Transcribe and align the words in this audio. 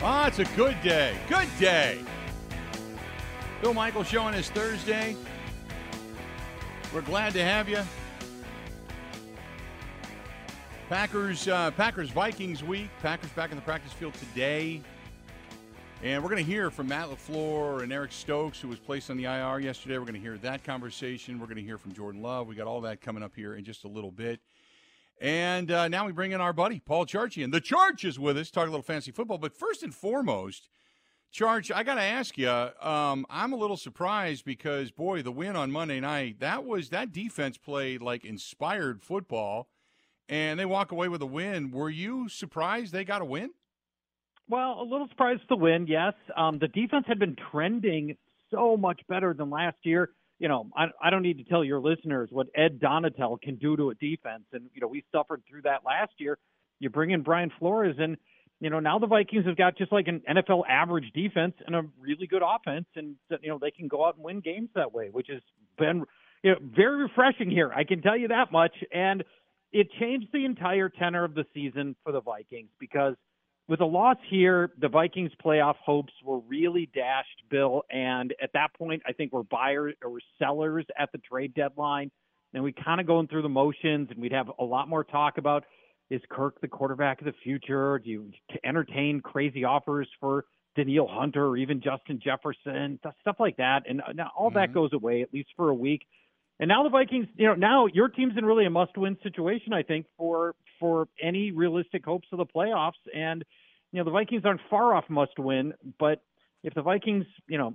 Ah, 0.00 0.28
it's 0.28 0.38
a 0.38 0.44
good 0.56 0.80
day. 0.80 1.16
Good 1.28 1.48
day. 1.58 1.98
Bill 3.60 3.74
Michael 3.74 4.04
showing 4.04 4.32
us 4.36 4.48
Thursday. 4.48 5.16
We're 6.94 7.00
glad 7.00 7.32
to 7.32 7.42
have 7.42 7.68
you. 7.68 7.80
Packers, 10.88 11.48
uh, 11.48 11.72
Packers 11.72 12.10
Vikings 12.10 12.62
week. 12.62 12.90
Packers 13.02 13.30
back 13.30 13.50
in 13.50 13.56
the 13.56 13.62
practice 13.62 13.92
field 13.92 14.14
today. 14.14 14.82
And 16.04 16.22
we're 16.22 16.30
going 16.30 16.44
to 16.44 16.48
hear 16.48 16.70
from 16.70 16.86
Matt 16.86 17.08
LaFleur 17.08 17.82
and 17.82 17.92
Eric 17.92 18.12
Stokes, 18.12 18.60
who 18.60 18.68
was 18.68 18.78
placed 18.78 19.10
on 19.10 19.16
the 19.16 19.24
IR 19.24 19.58
yesterday. 19.58 19.98
We're 19.98 20.04
going 20.04 20.14
to 20.14 20.20
hear 20.20 20.38
that 20.38 20.62
conversation. 20.62 21.40
We're 21.40 21.46
going 21.46 21.56
to 21.56 21.62
hear 21.64 21.76
from 21.76 21.92
Jordan 21.92 22.22
Love. 22.22 22.46
We 22.46 22.54
got 22.54 22.68
all 22.68 22.82
that 22.82 23.00
coming 23.00 23.24
up 23.24 23.34
here 23.34 23.56
in 23.56 23.64
just 23.64 23.82
a 23.82 23.88
little 23.88 24.12
bit. 24.12 24.38
And 25.20 25.70
uh, 25.70 25.88
now 25.88 26.06
we 26.06 26.12
bring 26.12 26.32
in 26.32 26.40
our 26.40 26.52
buddy, 26.52 26.80
Paul 26.80 27.06
Charchian. 27.06 27.50
The 27.50 27.60
Charge 27.60 28.04
is 28.04 28.18
with 28.18 28.38
us, 28.38 28.50
talk 28.50 28.68
a 28.68 28.70
little 28.70 28.82
fantasy 28.82 29.10
football. 29.10 29.38
But 29.38 29.56
first 29.56 29.82
and 29.82 29.94
foremost, 29.94 30.68
Charge, 31.30 31.70
I 31.72 31.82
got 31.82 31.96
to 31.96 32.02
ask 32.02 32.38
you, 32.38 32.48
um, 32.48 33.26
I'm 33.28 33.52
a 33.52 33.56
little 33.56 33.76
surprised 33.76 34.44
because, 34.44 34.90
boy, 34.90 35.22
the 35.22 35.32
win 35.32 35.56
on 35.56 35.70
Monday 35.70 36.00
night, 36.00 36.40
that 36.40 36.64
was 36.64 36.90
that 36.90 37.12
defense 37.12 37.58
played 37.58 38.00
like 38.00 38.24
inspired 38.24 39.02
football, 39.02 39.68
and 40.28 40.58
they 40.58 40.64
walk 40.64 40.92
away 40.92 41.08
with 41.08 41.20
a 41.20 41.26
win. 41.26 41.70
Were 41.70 41.90
you 41.90 42.28
surprised 42.28 42.92
they 42.92 43.04
got 43.04 43.20
a 43.20 43.26
win? 43.26 43.50
Well, 44.48 44.80
a 44.80 44.84
little 44.84 45.08
surprised 45.08 45.42
to 45.48 45.56
win, 45.56 45.86
yes. 45.86 46.14
Um, 46.36 46.58
the 46.58 46.68
defense 46.68 47.04
had 47.06 47.18
been 47.18 47.36
trending 47.50 48.16
so 48.50 48.76
much 48.76 49.00
better 49.08 49.34
than 49.34 49.50
last 49.50 49.76
year 49.82 50.10
you 50.38 50.48
know, 50.48 50.68
I, 50.76 50.86
I 51.02 51.10
don't 51.10 51.22
need 51.22 51.38
to 51.38 51.44
tell 51.44 51.64
your 51.64 51.80
listeners 51.80 52.28
what 52.30 52.46
Ed 52.54 52.80
Donatell 52.80 53.40
can 53.40 53.56
do 53.56 53.76
to 53.76 53.90
a 53.90 53.94
defense. 53.94 54.44
And, 54.52 54.70
you 54.72 54.80
know, 54.80 54.86
we 54.86 55.04
suffered 55.12 55.42
through 55.48 55.62
that 55.62 55.84
last 55.84 56.12
year. 56.18 56.38
You 56.78 56.90
bring 56.90 57.10
in 57.10 57.22
Brian 57.22 57.50
Flores, 57.58 57.96
and, 57.98 58.16
you 58.60 58.70
know, 58.70 58.78
now 58.78 58.98
the 58.98 59.08
Vikings 59.08 59.46
have 59.46 59.56
got 59.56 59.76
just 59.76 59.90
like 59.90 60.06
an 60.06 60.22
NFL 60.30 60.62
average 60.68 61.10
defense 61.12 61.54
and 61.66 61.74
a 61.74 61.82
really 62.00 62.26
good 62.28 62.42
offense. 62.44 62.86
And, 62.94 63.16
you 63.42 63.48
know, 63.48 63.58
they 63.60 63.72
can 63.72 63.88
go 63.88 64.06
out 64.06 64.14
and 64.14 64.24
win 64.24 64.40
games 64.40 64.68
that 64.76 64.92
way, 64.92 65.08
which 65.10 65.26
has 65.28 65.40
been, 65.76 66.04
you 66.44 66.52
know, 66.52 66.58
very 66.62 67.02
refreshing 67.02 67.50
here. 67.50 67.72
I 67.74 67.82
can 67.84 68.00
tell 68.00 68.16
you 68.16 68.28
that 68.28 68.52
much. 68.52 68.72
And 68.92 69.24
it 69.72 69.88
changed 69.98 70.28
the 70.32 70.44
entire 70.44 70.88
tenor 70.88 71.24
of 71.24 71.34
the 71.34 71.44
season 71.52 71.96
for 72.04 72.12
the 72.12 72.20
Vikings 72.20 72.70
because– 72.78 73.14
with 73.68 73.80
a 73.80 73.84
loss 73.84 74.16
here, 74.30 74.72
the 74.80 74.88
Vikings 74.88 75.30
playoff 75.44 75.76
hopes 75.76 76.12
were 76.24 76.40
really 76.40 76.88
dashed, 76.94 77.42
Bill. 77.50 77.82
And 77.90 78.34
at 78.42 78.50
that 78.54 78.72
point, 78.74 79.02
I 79.06 79.12
think 79.12 79.32
we're 79.32 79.42
buyers 79.42 79.94
or 80.02 80.18
sellers 80.38 80.86
at 80.98 81.12
the 81.12 81.18
trade 81.18 81.54
deadline. 81.54 82.10
And 82.54 82.64
we 82.64 82.72
kind 82.72 82.98
of 82.98 83.06
going 83.06 83.28
through 83.28 83.42
the 83.42 83.48
motions, 83.50 84.08
and 84.10 84.18
we'd 84.18 84.32
have 84.32 84.50
a 84.58 84.64
lot 84.64 84.88
more 84.88 85.04
talk 85.04 85.36
about 85.36 85.64
is 86.10 86.22
Kirk 86.30 86.58
the 86.62 86.68
quarterback 86.68 87.20
of 87.20 87.26
the 87.26 87.34
future? 87.44 87.98
Do 87.98 88.08
you 88.08 88.30
entertain 88.64 89.20
crazy 89.20 89.64
offers 89.64 90.08
for 90.18 90.46
Danielle 90.74 91.08
Hunter 91.08 91.46
or 91.46 91.56
even 91.58 91.82
Justin 91.82 92.18
Jefferson, 92.22 92.98
stuff 93.20 93.36
like 93.38 93.58
that? 93.58 93.82
And 93.86 94.00
uh, 94.00 94.12
now 94.14 94.30
all 94.36 94.48
mm-hmm. 94.48 94.58
that 94.58 94.72
goes 94.72 94.94
away 94.94 95.22
at 95.22 95.32
least 95.34 95.50
for 95.56 95.68
a 95.68 95.74
week. 95.74 96.06
And 96.60 96.68
now 96.68 96.82
the 96.82 96.88
Vikings, 96.88 97.26
you 97.36 97.46
know, 97.46 97.54
now 97.54 97.86
your 97.86 98.08
team's 98.08 98.34
in 98.36 98.44
really 98.44 98.66
a 98.66 98.70
must-win 98.70 99.16
situation, 99.22 99.72
I 99.72 99.82
think, 99.82 100.06
for 100.16 100.54
for 100.80 101.08
any 101.22 101.50
realistic 101.50 102.04
hopes 102.04 102.28
of 102.32 102.38
the 102.38 102.46
playoffs. 102.46 102.92
And 103.14 103.44
you 103.92 103.98
know, 103.98 104.04
the 104.04 104.10
Vikings 104.10 104.42
aren't 104.44 104.60
far 104.68 104.94
off 104.94 105.04
must-win, 105.08 105.72
but 105.98 106.22
if 106.62 106.74
the 106.74 106.82
Vikings, 106.82 107.24
you 107.46 107.58
know, 107.58 107.74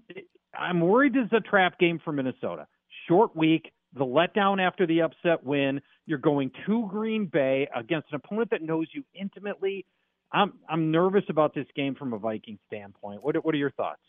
I'm 0.57 0.81
worried 0.81 1.15
it's 1.15 1.33
a 1.33 1.39
trap 1.39 1.79
game 1.79 1.99
for 2.03 2.11
Minnesota. 2.11 2.67
Short 3.07 3.35
week, 3.35 3.71
the 3.95 4.05
letdown 4.05 4.65
after 4.65 4.85
the 4.85 5.01
upset 5.01 5.43
win. 5.43 5.81
You're 6.05 6.17
going 6.17 6.51
to 6.65 6.87
Green 6.89 7.27
Bay 7.31 7.67
against 7.73 8.09
an 8.11 8.15
opponent 8.15 8.49
that 8.51 8.61
knows 8.61 8.87
you 8.93 9.03
intimately. 9.13 9.85
I'm 10.31 10.53
I'm 10.67 10.91
nervous 10.91 11.23
about 11.29 11.53
this 11.53 11.67
game 11.75 11.95
from 11.95 12.13
a 12.13 12.17
Viking 12.17 12.59
standpoint. 12.67 13.23
What 13.23 13.43
what 13.45 13.53
are 13.55 13.57
your 13.57 13.71
thoughts? 13.71 14.01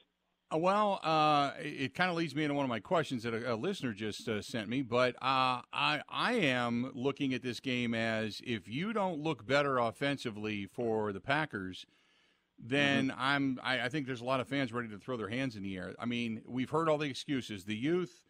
Uh, 0.52 0.58
well, 0.58 1.00
uh, 1.02 1.52
it 1.58 1.94
kind 1.94 2.10
of 2.10 2.16
leads 2.16 2.34
me 2.34 2.44
into 2.44 2.54
one 2.54 2.64
of 2.64 2.68
my 2.68 2.80
questions 2.80 3.22
that 3.22 3.34
a, 3.34 3.54
a 3.54 3.56
listener 3.56 3.92
just 3.92 4.28
uh, 4.28 4.42
sent 4.42 4.68
me. 4.68 4.82
But 4.82 5.14
uh, 5.16 5.62
I 5.72 6.02
I 6.08 6.34
am 6.34 6.90
looking 6.94 7.34
at 7.34 7.42
this 7.42 7.60
game 7.60 7.94
as 7.94 8.40
if 8.44 8.68
you 8.68 8.92
don't 8.92 9.20
look 9.20 9.46
better 9.46 9.78
offensively 9.78 10.66
for 10.66 11.12
the 11.12 11.20
Packers, 11.20 11.86
then 12.58 13.08
mm-hmm. 13.08 13.20
I'm 13.20 13.60
I, 13.62 13.82
I, 13.82 13.88
think 13.88 14.06
there's 14.06 14.20
a 14.20 14.24
lot 14.24 14.40
of 14.40 14.48
fans 14.48 14.72
ready 14.72 14.88
to 14.88 14.98
throw 14.98 15.16
their 15.16 15.28
hands 15.28 15.56
in 15.56 15.62
the 15.62 15.76
air. 15.76 15.94
I 15.98 16.06
mean, 16.06 16.42
we've 16.46 16.70
heard 16.70 16.88
all 16.88 16.98
the 16.98 17.08
excuses, 17.08 17.64
the 17.64 17.76
youth, 17.76 18.22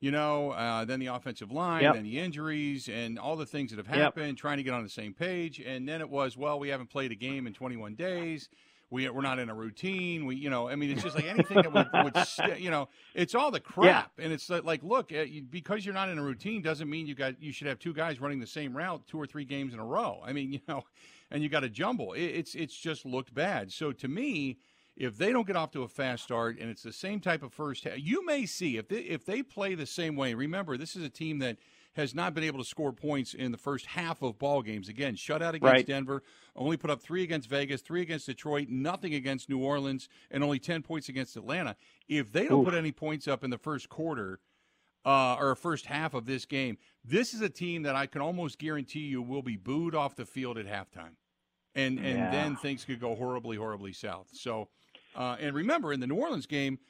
you 0.00 0.10
know, 0.10 0.52
uh, 0.52 0.84
then 0.84 1.00
the 1.00 1.06
offensive 1.06 1.50
line, 1.50 1.82
yep. 1.82 1.94
then 1.94 2.04
the 2.04 2.18
injuries, 2.18 2.88
and 2.88 3.18
all 3.18 3.36
the 3.36 3.46
things 3.46 3.70
that 3.70 3.78
have 3.78 3.86
happened. 3.86 4.28
Yep. 4.28 4.36
Trying 4.36 4.58
to 4.58 4.62
get 4.62 4.72
on 4.72 4.82
the 4.82 4.88
same 4.88 5.14
page, 5.14 5.60
and 5.60 5.88
then 5.88 6.00
it 6.00 6.08
was, 6.08 6.36
well, 6.36 6.58
we 6.58 6.68
haven't 6.68 6.90
played 6.90 7.12
a 7.12 7.16
game 7.16 7.46
in 7.46 7.52
21 7.52 7.94
days 7.96 8.48
we 8.90 9.08
we're 9.08 9.22
not 9.22 9.38
in 9.38 9.48
a 9.48 9.54
routine. 9.54 10.26
We 10.26 10.36
you 10.36 10.50
know 10.50 10.68
I 10.68 10.76
mean 10.76 10.90
it's 10.90 11.02
just 11.02 11.16
like 11.16 11.24
anything 11.28 11.62
that 11.62 11.72
would, 11.72 11.88
would 11.92 12.26
st- 12.26 12.60
you 12.60 12.70
know 12.70 12.88
it's 13.14 13.34
all 13.34 13.50
the 13.50 13.60
crap 13.60 14.12
yeah. 14.16 14.24
and 14.24 14.32
it's 14.32 14.48
like 14.48 14.82
look 14.82 15.12
uh, 15.12 15.24
because 15.50 15.84
you're 15.84 15.94
not 15.94 16.08
in 16.08 16.18
a 16.18 16.22
routine 16.22 16.62
doesn't 16.62 16.88
mean 16.88 17.06
you 17.06 17.14
got 17.14 17.40
you 17.42 17.52
should 17.52 17.66
have 17.66 17.78
two 17.78 17.92
guys 17.92 18.20
running 18.20 18.40
the 18.40 18.46
same 18.46 18.76
route 18.76 19.06
two 19.06 19.18
or 19.18 19.26
three 19.26 19.44
games 19.44 19.74
in 19.74 19.80
a 19.80 19.84
row. 19.84 20.20
I 20.24 20.32
mean 20.32 20.52
you 20.52 20.60
know 20.68 20.84
and 21.30 21.42
you 21.42 21.48
got 21.48 21.64
a 21.64 21.68
jumble. 21.68 22.12
It, 22.12 22.24
it's 22.24 22.54
it's 22.54 22.76
just 22.76 23.04
looked 23.04 23.34
bad. 23.34 23.72
So 23.72 23.92
to 23.92 24.08
me. 24.08 24.58
If 24.98 25.18
they 25.18 25.30
don't 25.30 25.46
get 25.46 25.56
off 25.56 25.72
to 25.72 25.82
a 25.82 25.88
fast 25.88 26.24
start 26.24 26.58
and 26.58 26.70
it's 26.70 26.82
the 26.82 26.90
same 26.90 27.20
type 27.20 27.42
of 27.42 27.52
first 27.52 27.84
half, 27.84 27.98
you 27.98 28.24
may 28.24 28.46
see 28.46 28.78
if 28.78 28.88
they, 28.88 29.00
if 29.00 29.26
they 29.26 29.42
play 29.42 29.74
the 29.74 29.84
same 29.84 30.16
way. 30.16 30.32
Remember, 30.32 30.78
this 30.78 30.96
is 30.96 31.04
a 31.04 31.10
team 31.10 31.38
that 31.40 31.58
has 31.96 32.14
not 32.14 32.34
been 32.34 32.44
able 32.44 32.58
to 32.58 32.64
score 32.64 32.92
points 32.92 33.32
in 33.32 33.52
the 33.52 33.58
first 33.58 33.86
half 33.86 34.22
of 34.22 34.38
ball 34.38 34.60
games. 34.62 34.88
Again, 34.88 35.16
shutout 35.16 35.54
against 35.54 35.62
right. 35.62 35.86
Denver, 35.86 36.22
only 36.54 36.76
put 36.76 36.90
up 36.90 37.02
three 37.02 37.22
against 37.22 37.48
Vegas, 37.48 37.80
three 37.80 38.02
against 38.02 38.26
Detroit, 38.26 38.68
nothing 38.68 39.14
against 39.14 39.48
New 39.48 39.58
Orleans, 39.58 40.08
and 40.30 40.44
only 40.44 40.58
10 40.58 40.82
points 40.82 41.08
against 41.08 41.36
Atlanta. 41.36 41.74
If 42.06 42.32
they 42.32 42.46
don't 42.46 42.60
Oof. 42.60 42.66
put 42.66 42.74
any 42.74 42.92
points 42.92 43.26
up 43.26 43.42
in 43.42 43.50
the 43.50 43.58
first 43.58 43.88
quarter, 43.88 44.40
uh, 45.06 45.36
or 45.38 45.54
first 45.54 45.86
half 45.86 46.12
of 46.12 46.26
this 46.26 46.44
game, 46.44 46.76
this 47.04 47.32
is 47.32 47.40
a 47.40 47.48
team 47.48 47.82
that 47.84 47.96
I 47.96 48.06
can 48.06 48.20
almost 48.20 48.58
guarantee 48.58 49.00
you 49.00 49.22
will 49.22 49.42
be 49.42 49.56
booed 49.56 49.94
off 49.94 50.16
the 50.16 50.26
field 50.26 50.58
at 50.58 50.66
halftime, 50.66 51.14
and 51.74 51.98
and 51.98 52.18
yeah. 52.18 52.30
then 52.30 52.56
things 52.56 52.84
could 52.84 53.00
go 53.00 53.14
horribly, 53.14 53.56
horribly 53.56 53.92
south. 53.92 54.28
So, 54.32 54.68
uh, 55.14 55.36
and 55.38 55.54
remember 55.54 55.92
in 55.92 56.00
the 56.00 56.08
New 56.08 56.16
Orleans 56.16 56.46
game, 56.46 56.80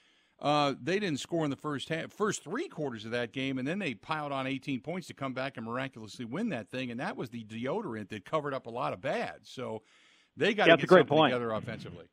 uh, 0.41 0.74
they 0.82 0.98
didn't 0.98 1.20
score 1.20 1.44
in 1.44 1.50
the 1.50 1.56
first 1.56 1.88
half, 1.88 2.12
first 2.12 2.44
three 2.44 2.69
quarters 2.69 3.04
of 3.04 3.10
that 3.12 3.32
game, 3.32 3.58
and 3.58 3.66
then 3.66 3.78
they 3.78 3.94
piled 3.94 4.32
on 4.32 4.47
18 4.47 4.80
points 4.80 5.06
to 5.06 5.14
come 5.14 5.32
back 5.32 5.56
and 5.56 5.64
miraculously 5.64 6.24
win 6.24 6.50
that 6.50 6.69
thing. 6.69 6.91
And 6.91 7.00
that 7.00 7.16
was 7.16 7.30
the 7.30 7.44
deodorant 7.44 8.10
that 8.10 8.24
covered 8.24 8.52
up 8.52 8.66
a 8.66 8.70
lot 8.70 8.92
of 8.92 9.00
bad. 9.00 9.36
So 9.44 9.82
they 10.36 10.52
got 10.52 10.66
to 10.66 10.76
get 10.76 10.88
something 10.88 11.06
point. 11.06 11.32
together 11.32 11.52
offensively. 11.52 12.04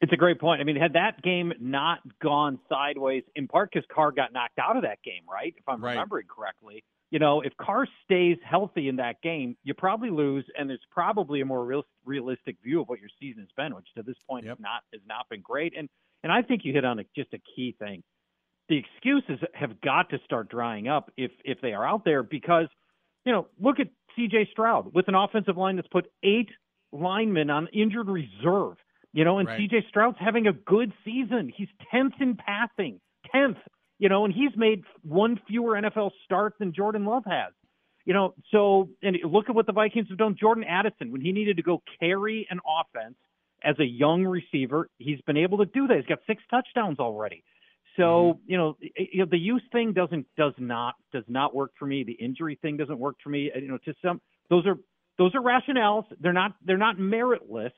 It's 0.00 0.12
a 0.12 0.16
great 0.16 0.38
point. 0.38 0.60
I 0.60 0.64
mean, 0.64 0.76
had 0.76 0.92
that 0.92 1.22
game 1.22 1.52
not 1.58 2.00
gone 2.22 2.58
sideways, 2.68 3.24
in 3.34 3.48
part 3.48 3.70
because 3.72 3.86
Carr 3.92 4.12
got 4.12 4.32
knocked 4.32 4.58
out 4.58 4.76
of 4.76 4.82
that 4.82 4.98
game, 5.02 5.22
right? 5.30 5.54
If 5.56 5.64
I'm 5.66 5.82
right. 5.82 5.92
remembering 5.92 6.26
correctly, 6.28 6.84
you 7.10 7.18
know, 7.18 7.40
if 7.40 7.56
Carr 7.56 7.88
stays 8.04 8.36
healthy 8.44 8.88
in 8.88 8.96
that 8.96 9.22
game, 9.22 9.56
you 9.64 9.72
probably 9.72 10.10
lose, 10.10 10.44
and 10.56 10.68
there's 10.68 10.84
probably 10.90 11.40
a 11.40 11.44
more 11.44 11.64
real, 11.64 11.84
realistic 12.04 12.56
view 12.62 12.82
of 12.82 12.88
what 12.88 13.00
your 13.00 13.08
season 13.18 13.42
has 13.42 13.50
been, 13.56 13.74
which 13.74 13.86
to 13.96 14.02
this 14.02 14.16
point 14.28 14.44
yep. 14.44 14.58
has 14.58 14.60
not 14.60 14.82
has 14.92 15.02
not 15.08 15.26
been 15.30 15.40
great. 15.40 15.72
And 15.76 15.88
and 16.22 16.32
I 16.32 16.42
think 16.42 16.64
you 16.64 16.72
hit 16.72 16.84
on 16.84 16.98
a, 16.98 17.04
just 17.16 17.32
a 17.32 17.38
key 17.54 17.74
thing. 17.78 18.02
The 18.68 18.76
excuses 18.76 19.42
have 19.54 19.80
got 19.80 20.10
to 20.10 20.18
start 20.24 20.50
drying 20.50 20.88
up 20.88 21.10
if 21.16 21.30
if 21.44 21.60
they 21.60 21.72
are 21.72 21.86
out 21.86 22.04
there 22.04 22.22
because, 22.22 22.66
you 23.24 23.32
know, 23.32 23.46
look 23.58 23.80
at 23.80 23.88
C.J. 24.14 24.48
Stroud 24.52 24.92
with 24.92 25.08
an 25.08 25.14
offensive 25.14 25.56
line 25.56 25.76
that's 25.76 25.88
put 25.88 26.06
eight 26.22 26.50
linemen 26.92 27.50
on 27.50 27.68
injured 27.72 28.08
reserve. 28.08 28.76
You 29.14 29.24
know, 29.24 29.38
and 29.38 29.48
right. 29.48 29.58
C.J. 29.58 29.86
Stroud's 29.88 30.18
having 30.20 30.46
a 30.46 30.52
good 30.52 30.92
season. 31.04 31.50
He's 31.54 31.68
tenth 31.90 32.14
in 32.20 32.36
passing, 32.36 33.00
tenth. 33.32 33.56
You 33.98 34.08
know, 34.08 34.24
and 34.24 34.34
he's 34.34 34.52
made 34.54 34.82
one 35.02 35.40
fewer 35.48 35.72
NFL 35.72 36.10
start 36.24 36.54
than 36.58 36.74
Jordan 36.74 37.04
Love 37.04 37.24
has. 37.26 37.52
You 38.04 38.14
know, 38.14 38.34
so 38.50 38.90
and 39.02 39.16
look 39.24 39.48
at 39.48 39.54
what 39.54 39.66
the 39.66 39.72
Vikings 39.72 40.08
have 40.10 40.18
done. 40.18 40.36
Jordan 40.38 40.64
Addison, 40.64 41.10
when 41.10 41.20
he 41.20 41.32
needed 41.32 41.56
to 41.56 41.62
go 41.62 41.82
carry 42.00 42.46
an 42.50 42.60
offense 42.66 43.16
as 43.62 43.78
a 43.78 43.84
young 43.84 44.24
receiver, 44.24 44.88
he's 44.98 45.20
been 45.22 45.36
able 45.36 45.58
to 45.58 45.66
do 45.66 45.86
that. 45.86 45.96
He's 45.96 46.06
got 46.06 46.20
six 46.26 46.42
touchdowns 46.50 46.98
already. 46.98 47.44
So 47.96 48.02
mm-hmm. 48.02 48.50
you 48.50 48.56
know, 48.56 48.76
you 48.80 49.20
know, 49.20 49.26
the 49.30 49.38
youth 49.38 49.62
thing 49.72 49.92
doesn't 49.92 50.26
does 50.36 50.54
not 50.58 50.94
does 51.12 51.24
not 51.28 51.54
work 51.54 51.72
for 51.78 51.86
me. 51.86 52.04
The 52.04 52.12
injury 52.12 52.58
thing 52.62 52.76
doesn't 52.76 52.98
work 52.98 53.16
for 53.22 53.30
me. 53.30 53.50
You 53.54 53.68
know, 53.68 53.78
to 53.84 53.94
some 54.02 54.20
those 54.48 54.66
are 54.66 54.78
those 55.18 55.34
are 55.34 55.40
rationales. 55.40 56.04
They're 56.20 56.32
not 56.32 56.52
they're 56.64 56.78
not 56.78 56.96
meritless. 56.96 57.72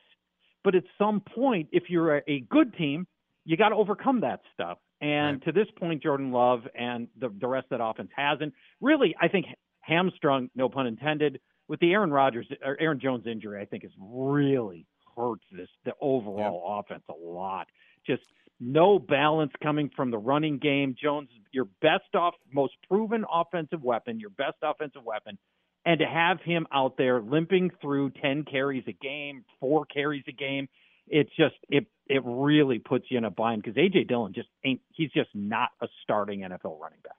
But 0.63 0.75
at 0.75 0.83
some 0.99 1.21
point, 1.21 1.69
if 1.71 1.89
you're 1.89 2.17
a, 2.17 2.21
a 2.27 2.39
good 2.41 2.75
team, 2.75 3.07
you 3.45 3.57
got 3.57 3.69
to 3.69 3.75
overcome 3.75 4.21
that 4.21 4.41
stuff. 4.53 4.77
And 5.01 5.37
right. 5.37 5.45
to 5.45 5.51
this 5.51 5.67
point, 5.79 6.03
Jordan 6.03 6.31
Love 6.31 6.61
and 6.75 7.07
the 7.19 7.33
the 7.39 7.47
rest 7.47 7.67
of 7.71 7.79
that 7.79 7.83
offense 7.83 8.09
hasn't 8.15 8.53
really. 8.79 9.15
I 9.19 9.27
think 9.27 9.47
hamstrung, 9.79 10.49
no 10.55 10.69
pun 10.69 10.85
intended, 10.85 11.39
with 11.67 11.79
the 11.79 11.91
Aaron 11.93 12.11
Rodgers 12.11 12.47
or 12.63 12.77
Aaron 12.79 12.99
Jones 12.99 13.25
injury. 13.25 13.59
I 13.59 13.65
think 13.65 13.83
is 13.83 13.91
really 13.99 14.85
hurts 15.17 15.43
this 15.51 15.69
the 15.85 15.93
overall 16.01 16.85
yep. 16.87 16.97
offense 16.97 17.03
a 17.09 17.27
lot. 17.27 17.67
Just 18.05 18.23
no 18.59 18.99
balance 18.99 19.51
coming 19.61 19.89
from 19.95 20.11
the 20.11 20.17
running 20.17 20.59
game. 20.59 20.95
Jones, 21.01 21.29
your 21.51 21.65
best 21.81 22.13
off, 22.15 22.35
most 22.53 22.73
proven 22.87 23.25
offensive 23.31 23.83
weapon, 23.83 24.19
your 24.19 24.29
best 24.29 24.57
offensive 24.61 25.03
weapon, 25.03 25.37
and 25.85 25.99
to 25.99 26.05
have 26.05 26.39
him 26.41 26.67
out 26.71 26.95
there 26.97 27.21
limping 27.21 27.71
through 27.81 28.11
ten 28.21 28.43
carries 28.43 28.83
a 28.87 28.93
game, 28.93 29.43
four 29.59 29.85
carries 29.85 30.23
a 30.27 30.31
game. 30.31 30.67
it's 31.07 31.31
just 31.35 31.55
it 31.69 31.85
it 32.07 32.21
really 32.25 32.79
puts 32.79 33.05
you 33.09 33.17
in 33.17 33.25
a 33.25 33.31
bind 33.31 33.63
because 33.63 33.77
AJ 33.77 34.07
Dillon 34.07 34.33
just 34.33 34.49
ain't 34.63 34.81
he's 34.91 35.11
just 35.11 35.29
not 35.33 35.69
a 35.81 35.87
starting 36.03 36.41
NFL 36.41 36.79
running 36.79 36.99
back. 37.03 37.15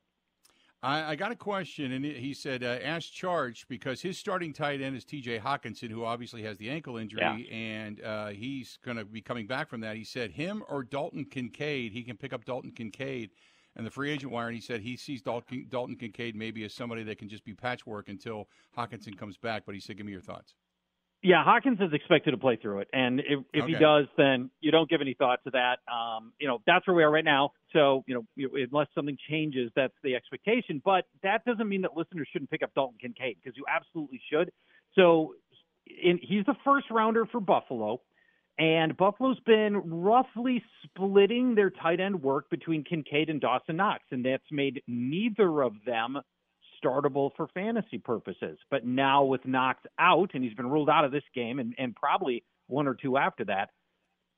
I, 0.83 1.13
I 1.13 1.17
got 1.17 1.31
a 1.31 1.37
question, 1.37 1.93
and 1.93 2.05
he 2.05 2.35
said, 2.35 2.65
uh, 2.65 2.79
"Ask 2.83 3.13
Charge 3.13 3.67
because 3.69 4.03
his 4.03 4.19
starting 4.19 4.53
tight 4.53 4.81
end 4.81 4.97
is 4.97 5.05
T.J. 5.05 5.39
Hockenson, 5.39 5.91
who 5.91 6.05
obviously 6.05 6.43
has 6.43 6.59
the 6.59 6.71
ankle 6.71 6.97
injury, 6.97 7.21
yeah. 7.23 7.57
and 7.57 8.03
uh, 8.03 8.29
he's 8.29 8.79
going 8.85 8.97
to 8.97 9.05
be 9.05 9.21
coming 9.21 9.47
back 9.47 9.69
from 9.69 9.81
that." 9.83 9.97
He 9.97 10.05
said, 10.05 10.33
"Him 10.33 10.65
or 10.69 10.83
Dalton 10.83 11.25
Kincaid? 11.25 11.93
He 11.93 12.03
can 12.03 12.17
pick 12.17 12.33
up 12.33 12.45
Dalton 12.45 12.73
Kincaid." 12.73 13.31
And 13.75 13.87
the 13.87 13.91
free 13.91 14.11
agent 14.11 14.31
wire, 14.31 14.49
and 14.49 14.55
he 14.55 14.61
said 14.61 14.83
he 14.83 14.97
sees 14.97 15.23
Dalton, 15.23 15.67
Dalton 15.71 15.97
Kincaid 15.97 16.37
maybe 16.37 16.63
as 16.65 16.75
somebody 16.75 17.05
that 17.05 17.17
can 17.17 17.29
just 17.29 17.43
be 17.43 17.55
patchwork 17.55 18.09
until 18.09 18.49
Hockenson 18.77 19.17
comes 19.17 19.39
back. 19.39 19.63
But 19.65 19.75
he 19.75 19.81
said, 19.81 19.97
"Give 19.97 20.05
me 20.05 20.13
your 20.13 20.21
thoughts." 20.21 20.55
Yeah, 21.25 21.45
Hawkins 21.45 21.79
is 21.81 21.93
expected 21.93 22.33
to 22.33 22.37
play 22.37 22.57
through 22.57 22.81
it, 22.81 22.89
and 22.93 23.21
if, 23.21 23.45
if 23.53 23.63
okay. 23.63 23.73
he 23.73 23.79
does, 23.79 24.07
then 24.17 24.51
you 24.61 24.73
don't 24.73 24.91
give 24.91 25.01
any 25.01 25.15
thought 25.15 25.39
to 25.45 25.51
that. 25.51 25.79
Um, 25.91 26.33
you 26.41 26.49
know, 26.49 26.59
that's 26.67 26.85
where 26.85 26.97
we 26.97 27.05
are 27.05 27.11
right 27.13 27.25
now. 27.25 27.53
So, 27.73 28.03
you 28.09 28.15
know, 28.15 28.49
unless 28.55 28.89
something 28.93 29.17
changes, 29.31 29.71
that's 29.77 29.95
the 30.03 30.17
expectation. 30.17 30.83
But 30.85 31.05
that 31.23 31.45
doesn't 31.45 31.69
mean 31.69 31.83
that 31.83 31.97
listeners 31.97 32.29
shouldn't 32.33 32.51
pick 32.51 32.65
up 32.65 32.75
Dalton 32.75 32.99
Kincaid 33.01 33.37
because 33.41 33.57
you 33.57 33.65
absolutely 33.73 34.21
should. 34.33 34.51
So, 34.97 35.35
in, 35.87 36.19
he's 36.21 36.45
the 36.45 36.57
first 36.65 36.87
rounder 36.91 37.25
for 37.27 37.41
Buffalo, 37.41 38.01
and 38.59 38.97
Buffalo's 38.97 39.39
been 39.47 39.77
roughly 39.77 40.61
splitting 40.83 41.55
their 41.55 41.71
tight 41.71 42.01
end 42.01 42.21
work 42.21 42.51
between 42.51 42.83
Kincaid 42.83 43.31
and 43.31 43.41
Dawson 43.41 43.77
Knox, 43.77 44.03
and 44.11 44.25
that's 44.25 44.43
made 44.51 44.83
neither 44.89 45.63
of 45.63 45.75
them 45.87 46.19
startable 46.83 47.31
for 47.37 47.49
fantasy 47.49 47.99
purposes. 47.99 48.59
But 48.71 48.85
now 48.85 49.25
with 49.25 49.47
Knox 49.47 49.81
out, 49.99 50.31
and 50.35 50.43
he's 50.43 50.55
been 50.55 50.71
ruled 50.71 50.91
out 50.91 51.05
of 51.05 51.13
this 51.13 51.23
game 51.35 51.59
and, 51.59 51.75
and 51.79 51.95
probably 51.95 52.45
one 52.69 52.87
or 52.87 52.95
two 52.95 53.17
after 53.17 53.45
that, 53.47 53.71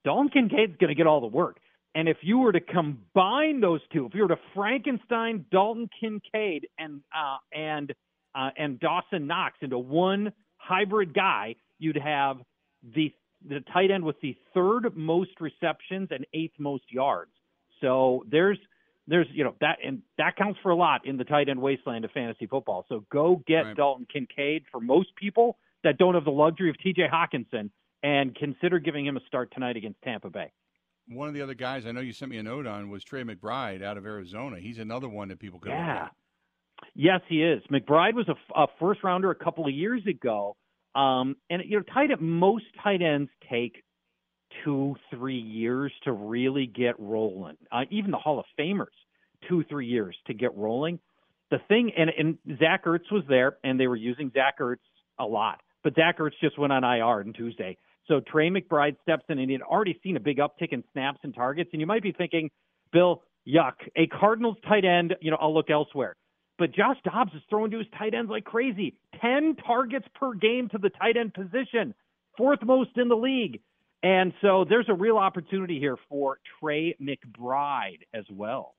Dalton 0.04 0.28
Kincaid's 0.28 0.76
going 0.78 0.88
to 0.88 0.94
get 0.94 1.06
all 1.06 1.20
the 1.20 1.26
work. 1.26 1.58
And 1.94 2.08
if 2.08 2.18
you 2.22 2.38
were 2.38 2.52
to 2.52 2.60
combine 2.60 3.60
those 3.60 3.80
two, 3.92 4.06
if 4.06 4.14
you 4.14 4.22
were 4.22 4.28
to 4.28 4.40
Frankenstein 4.54 5.44
Dalton 5.50 5.88
Kincaid 6.00 6.66
and 6.78 7.00
uh, 7.14 7.36
and 7.52 7.92
uh, 8.34 8.50
and 8.58 8.80
Dawson 8.80 9.28
Knox 9.28 9.54
into 9.60 9.78
one 9.78 10.32
hybrid 10.56 11.14
guy, 11.14 11.54
you'd 11.78 11.96
have 11.96 12.38
the 12.94 13.12
the 13.48 13.60
tight 13.72 13.90
end 13.92 14.02
with 14.04 14.20
the 14.22 14.36
third 14.52 14.96
most 14.96 15.40
receptions 15.40 16.08
and 16.10 16.26
eighth 16.34 16.54
most 16.58 16.84
yards. 16.90 17.30
So 17.80 18.24
there's 18.28 18.58
there's 19.06 19.26
you 19.32 19.44
know 19.44 19.54
that 19.60 19.78
and 19.84 20.02
that 20.18 20.36
counts 20.36 20.58
for 20.62 20.70
a 20.70 20.76
lot 20.76 21.06
in 21.06 21.16
the 21.16 21.24
tight 21.24 21.48
end 21.48 21.60
wasteland 21.60 22.04
of 22.04 22.10
fantasy 22.12 22.46
football. 22.46 22.86
So 22.88 23.04
go 23.10 23.42
get 23.46 23.64
right. 23.64 23.76
Dalton 23.76 24.06
Kincaid 24.10 24.64
for 24.70 24.80
most 24.80 25.14
people 25.16 25.58
that 25.82 25.98
don't 25.98 26.14
have 26.14 26.24
the 26.24 26.30
luxury 26.30 26.70
of 26.70 26.78
T.J. 26.78 27.02
Hockenson, 27.12 27.70
and 28.02 28.34
consider 28.34 28.78
giving 28.78 29.06
him 29.06 29.16
a 29.16 29.20
start 29.26 29.52
tonight 29.52 29.76
against 29.76 30.00
Tampa 30.02 30.30
Bay. 30.30 30.50
One 31.08 31.28
of 31.28 31.34
the 31.34 31.42
other 31.42 31.54
guys 31.54 31.84
I 31.84 31.92
know 31.92 32.00
you 32.00 32.12
sent 32.12 32.30
me 32.30 32.38
a 32.38 32.42
note 32.42 32.66
on 32.66 32.88
was 32.88 33.04
Trey 33.04 33.22
McBride 33.22 33.82
out 33.82 33.98
of 33.98 34.06
Arizona. 34.06 34.58
He's 34.58 34.78
another 34.78 35.08
one 35.08 35.28
that 35.28 35.38
people 35.38 35.58
could. 35.58 35.70
Yeah. 35.70 36.08
Yes, 36.94 37.20
he 37.28 37.42
is. 37.42 37.62
McBride 37.70 38.14
was 38.14 38.28
a, 38.28 38.60
a 38.60 38.66
first 38.80 39.04
rounder 39.04 39.30
a 39.30 39.34
couple 39.34 39.66
of 39.66 39.72
years 39.72 40.02
ago, 40.06 40.56
um, 40.94 41.36
and 41.50 41.62
you 41.66 41.78
know, 41.78 41.82
tight 41.82 42.10
end, 42.10 42.20
most 42.20 42.64
tight 42.82 43.02
ends 43.02 43.30
take 43.50 43.82
two, 44.64 44.96
three 45.10 45.38
years 45.38 45.92
to 46.04 46.12
really 46.12 46.66
get 46.66 46.98
rolling. 46.98 47.56
Uh, 47.72 47.82
even 47.90 48.10
the 48.10 48.18
Hall 48.18 48.38
of 48.38 48.44
Famers, 48.58 48.86
two, 49.48 49.64
three 49.68 49.86
years 49.86 50.16
to 50.26 50.34
get 50.34 50.56
rolling. 50.56 50.98
The 51.50 51.58
thing, 51.68 51.92
and, 51.96 52.10
and 52.18 52.58
Zach 52.58 52.84
Ertz 52.84 53.10
was 53.10 53.24
there, 53.28 53.56
and 53.64 53.78
they 53.78 53.86
were 53.86 53.96
using 53.96 54.30
Zach 54.34 54.58
Ertz 54.58 54.78
a 55.18 55.24
lot. 55.24 55.60
But 55.82 55.94
Zach 55.94 56.18
Ertz 56.18 56.32
just 56.40 56.58
went 56.58 56.72
on 56.72 56.84
IR 56.84 57.20
on 57.20 57.32
Tuesday. 57.32 57.76
So 58.08 58.20
Trey 58.20 58.50
McBride 58.50 58.96
steps 59.02 59.24
in, 59.28 59.38
and 59.38 59.48
he 59.48 59.54
had 59.54 59.62
already 59.62 59.98
seen 60.02 60.16
a 60.16 60.20
big 60.20 60.38
uptick 60.38 60.72
in 60.72 60.84
snaps 60.92 61.20
and 61.22 61.34
targets. 61.34 61.70
And 61.72 61.80
you 61.80 61.86
might 61.86 62.02
be 62.02 62.12
thinking, 62.12 62.50
Bill, 62.92 63.22
yuck, 63.46 63.74
a 63.96 64.06
Cardinals 64.06 64.56
tight 64.66 64.84
end, 64.84 65.14
you 65.20 65.30
know, 65.30 65.38
I'll 65.40 65.54
look 65.54 65.70
elsewhere. 65.70 66.16
But 66.58 66.72
Josh 66.72 66.96
Dobbs 67.04 67.32
is 67.34 67.42
throwing 67.50 67.70
to 67.72 67.78
his 67.78 67.86
tight 67.98 68.14
ends 68.14 68.30
like 68.30 68.44
crazy. 68.44 68.94
10 69.20 69.56
targets 69.66 70.06
per 70.14 70.34
game 70.34 70.68
to 70.70 70.78
the 70.78 70.90
tight 70.90 71.16
end 71.16 71.34
position, 71.34 71.94
fourth 72.36 72.60
most 72.62 72.90
in 72.96 73.08
the 73.08 73.16
league. 73.16 73.60
And 74.04 74.34
so 74.42 74.66
there's 74.68 74.90
a 74.90 74.94
real 74.94 75.16
opportunity 75.16 75.78
here 75.78 75.96
for 76.10 76.38
Trey 76.60 76.94
McBride 77.00 78.00
as 78.12 78.24
well. 78.30 78.74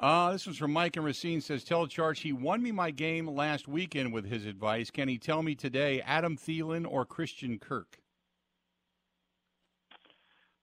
Uh, 0.00 0.32
this 0.32 0.46
was 0.46 0.56
from 0.56 0.72
Mike 0.72 0.96
and 0.96 1.04
Racine 1.04 1.42
says, 1.42 1.62
Tell 1.62 1.86
Charge, 1.86 2.20
he 2.20 2.32
won 2.32 2.62
me 2.62 2.72
my 2.72 2.90
game 2.90 3.28
last 3.28 3.68
weekend 3.68 4.14
with 4.14 4.24
his 4.24 4.46
advice. 4.46 4.90
Can 4.90 5.08
he 5.08 5.18
tell 5.18 5.42
me 5.42 5.54
today 5.54 6.00
Adam 6.00 6.38
Thielen 6.38 6.90
or 6.90 7.04
Christian 7.04 7.58
Kirk? 7.58 7.98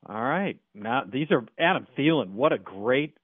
All 0.08 0.24
right. 0.24 0.58
Now, 0.74 1.04
these 1.08 1.28
are 1.30 1.46
Adam 1.60 1.86
Thielen. 1.96 2.32
What 2.32 2.52
a 2.52 2.58
great 2.58 3.16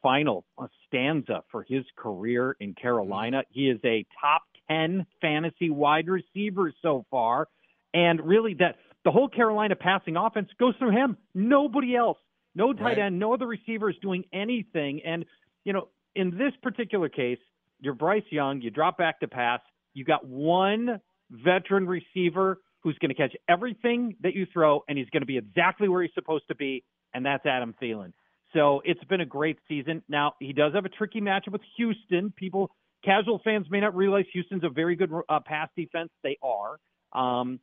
final 0.00 0.44
stanza 0.86 1.42
for 1.50 1.64
his 1.68 1.84
career 1.96 2.56
in 2.60 2.74
Carolina. 2.74 3.42
He 3.50 3.68
is 3.68 3.80
a 3.84 4.06
top 4.20 4.42
10 4.70 5.06
fantasy 5.20 5.70
wide 5.70 6.06
receiver 6.06 6.72
so 6.82 7.04
far. 7.10 7.48
And 7.94 8.20
really, 8.20 8.54
that 8.60 8.76
the 9.06 9.12
whole 9.12 9.28
Carolina 9.28 9.76
passing 9.76 10.16
offense 10.16 10.48
goes 10.58 10.74
through 10.80 10.90
him. 10.90 11.16
Nobody 11.32 11.94
else. 11.94 12.18
No 12.56 12.72
tight 12.72 12.82
Right. 12.82 12.98
end, 12.98 13.20
no 13.20 13.32
other 13.32 13.46
receivers 13.46 13.96
doing 14.02 14.24
anything. 14.32 15.00
And, 15.04 15.24
you 15.64 15.72
know, 15.72 15.90
in 16.16 16.36
this 16.36 16.52
particular 16.60 17.08
case, 17.08 17.38
you're 17.78 17.94
Bryce 17.94 18.24
Young, 18.30 18.60
you 18.60 18.70
drop 18.70 18.98
back 18.98 19.20
to 19.20 19.28
pass, 19.28 19.60
you 19.94 20.04
got 20.04 20.26
one 20.26 21.00
veteran 21.30 21.86
receiver 21.86 22.60
who's 22.80 22.98
going 22.98 23.10
to 23.10 23.14
catch 23.14 23.36
everything 23.48 24.16
that 24.22 24.34
you 24.34 24.44
throw, 24.52 24.82
and 24.88 24.98
he's 24.98 25.08
going 25.10 25.22
to 25.22 25.26
be 25.26 25.38
exactly 25.38 25.88
where 25.88 26.02
he's 26.02 26.14
supposed 26.14 26.48
to 26.48 26.56
be, 26.56 26.82
and 27.14 27.24
that's 27.24 27.46
Adam 27.46 27.76
Thielen. 27.80 28.12
So 28.54 28.82
it's 28.84 29.04
been 29.04 29.20
a 29.20 29.26
great 29.26 29.58
season. 29.68 30.02
Now, 30.08 30.32
he 30.40 30.52
does 30.52 30.74
have 30.74 30.84
a 30.84 30.88
tricky 30.88 31.20
matchup 31.20 31.52
with 31.52 31.62
Houston. 31.76 32.32
People, 32.32 32.72
casual 33.04 33.40
fans 33.44 33.66
may 33.70 33.78
not 33.78 33.94
realize 33.94 34.24
Houston's 34.32 34.64
a 34.64 34.68
very 34.68 34.96
good 34.96 35.12
uh, 35.28 35.38
pass 35.46 35.68
defense. 35.76 36.10
They 36.24 36.38
are. 36.42 36.78
Um, 37.12 37.60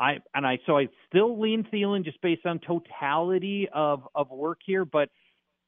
I 0.00 0.18
and 0.34 0.46
I 0.46 0.58
so 0.66 0.78
I 0.78 0.88
still 1.08 1.40
lean 1.40 1.66
Thielen 1.72 2.04
just 2.04 2.20
based 2.22 2.46
on 2.46 2.58
totality 2.60 3.68
of 3.72 4.08
of 4.14 4.30
work 4.30 4.60
here, 4.64 4.84
but 4.84 5.10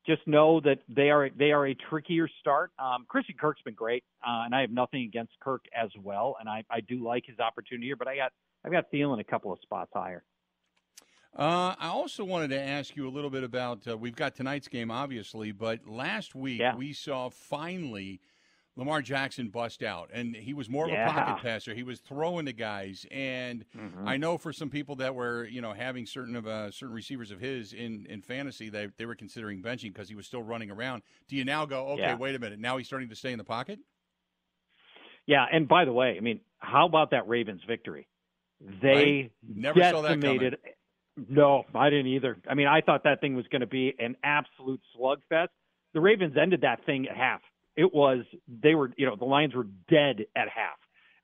just 0.06 0.26
know 0.26 0.60
that 0.60 0.78
they 0.88 1.10
are 1.10 1.30
they 1.30 1.52
are 1.52 1.66
a 1.66 1.74
trickier 1.74 2.28
start. 2.40 2.72
Um, 2.78 3.04
Christian 3.08 3.36
Kirk's 3.38 3.62
been 3.62 3.74
great, 3.74 4.04
uh, 4.26 4.42
and 4.44 4.54
I 4.54 4.62
have 4.62 4.70
nothing 4.70 5.02
against 5.02 5.32
Kirk 5.40 5.64
as 5.76 5.90
well, 6.02 6.36
and 6.40 6.48
I 6.48 6.64
I 6.70 6.80
do 6.80 7.04
like 7.04 7.24
his 7.26 7.38
opportunity 7.38 7.86
here, 7.86 7.96
but 7.96 8.08
I 8.08 8.16
got 8.16 8.32
I've 8.64 8.72
got 8.72 8.90
Thielen 8.90 9.20
a 9.20 9.24
couple 9.24 9.52
of 9.52 9.58
spots 9.62 9.90
higher. 9.94 10.24
Uh, 11.34 11.74
I 11.78 11.88
also 11.88 12.24
wanted 12.24 12.48
to 12.48 12.60
ask 12.60 12.94
you 12.94 13.08
a 13.08 13.10
little 13.10 13.30
bit 13.30 13.42
about. 13.42 13.86
Uh, 13.88 13.96
we've 13.96 14.16
got 14.16 14.34
tonight's 14.34 14.68
game, 14.68 14.90
obviously, 14.90 15.50
but 15.52 15.86
last 15.86 16.34
week 16.34 16.60
Yeah. 16.60 16.76
we 16.76 16.92
saw 16.92 17.30
finally 17.30 18.20
Lamar 18.76 19.02
Jackson 19.02 19.48
bust 19.48 19.82
out, 19.82 20.08
and 20.14 20.34
he 20.34 20.54
was 20.54 20.70
more 20.70 20.86
of 20.86 20.92
Yeah. 20.92 21.10
a 21.10 21.12
pocket 21.12 21.42
passer. 21.42 21.74
He 21.74 21.82
was 21.82 22.00
throwing 22.00 22.46
to 22.46 22.54
guys, 22.54 23.06
and 23.10 23.66
Mhm. 23.74 24.06
I 24.08 24.16
know 24.16 24.38
for 24.38 24.50
some 24.52 24.70
people 24.70 24.96
that 24.96 25.14
were, 25.14 25.44
you 25.44 25.60
know, 25.60 25.74
having 25.74 26.06
certain 26.06 26.34
of 26.34 26.46
uh, 26.46 26.70
certain 26.70 26.94
receivers 26.94 27.30
of 27.30 27.38
his 27.40 27.74
in 27.74 28.06
in 28.06 28.22
fantasy, 28.22 28.70
they 28.70 28.86
they 28.96 29.04
were 29.04 29.14
considering 29.14 29.62
benching 29.62 29.92
because 29.92 30.08
he 30.08 30.14
was 30.14 30.26
still 30.26 30.42
running 30.42 30.70
around. 30.70 31.02
Do 31.28 31.36
you 31.36 31.44
now 31.44 31.66
go, 31.66 31.88
okay, 31.88 32.02
Yeah. 32.02 32.16
wait 32.16 32.34
a 32.34 32.38
minute, 32.38 32.58
now 32.58 32.78
he's 32.78 32.86
starting 32.86 33.10
to 33.10 33.14
stay 33.14 33.32
in 33.32 33.38
the 33.38 33.44
pocket? 33.44 33.78
Yeah, 35.26 35.46
and 35.52 35.68
by 35.68 35.84
the 35.84 35.92
way, 35.92 36.16
I 36.16 36.20
mean, 36.20 36.40
how 36.58 36.86
about 36.86 37.10
that 37.10 37.28
Ravens 37.28 37.62
victory? 37.64 38.08
They 38.60 39.30
Never 39.42 39.80
saw 39.80 40.00
that 40.02 40.20
coming. 40.20 40.38
decimated. 40.38 40.58
No, 41.28 41.66
I 41.74 41.90
didn't 41.90 42.06
either. 42.06 42.38
I 42.48 42.54
mean, 42.54 42.66
I 42.68 42.80
thought 42.80 43.04
that 43.04 43.20
thing 43.20 43.34
was 43.34 43.46
going 43.48 43.60
to 43.60 43.66
be 43.66 43.94
an 43.98 44.16
absolute 44.24 44.80
slugfest. 44.96 45.48
The 45.92 46.00
Ravens 46.00 46.36
ended 46.38 46.62
that 46.62 46.84
thing 46.86 47.06
at 47.06 47.16
half. 47.16 47.42
It 47.76 47.92
was 47.92 48.24
they 48.46 48.74
were, 48.74 48.92
you 48.96 49.06
know, 49.06 49.16
the 49.16 49.24
Lions 49.24 49.54
were 49.54 49.66
dead 49.88 50.26
at 50.36 50.48
half. 50.48 50.78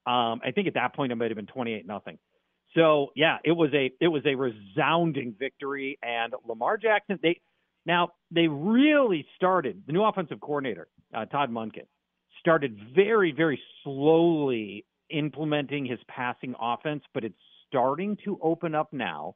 Um, 0.07 0.41
I 0.45 0.53
think 0.55 0.69
at 0.69 0.75
that 0.75 0.95
point 0.95 1.13
it 1.13 1.17
might 1.17 1.31
have 1.31 1.37
been 1.37 1.47
twenty-eight 1.47 1.87
nothing. 1.87 2.19
So 2.75 3.09
yeah, 3.15 3.39
it 3.45 3.53
was 3.53 3.71
a 3.75 3.91
it 4.01 4.09
was 4.09 4.23
a 4.27 4.35
resounding 4.35 5.35
victory, 5.39 5.99
and 6.03 6.35
Lamar 6.47 6.77
Jackson. 6.77 7.19
They 7.23 7.41
now 7.87 8.11
they 8.31 8.49
really 8.49 9.27
started 9.37 9.83
the 9.87 9.93
new 9.93 10.05
offensive 10.05 10.41
coordinator 10.41 10.89
uh, 11.15 11.27
Todd 11.27 11.51
Monken 11.51 11.87
started 12.41 12.79
very 12.95 13.33
very 13.33 13.61
slowly 13.83 14.85
implementing 15.11 15.85
his 15.87 15.99
passing 16.09 16.55
offense, 16.61 17.03
but 17.15 17.25
it's 17.25 17.39
starting 17.67 18.17
to 18.25 18.39
open 18.43 18.75
up 18.75 18.93
now. 18.93 19.35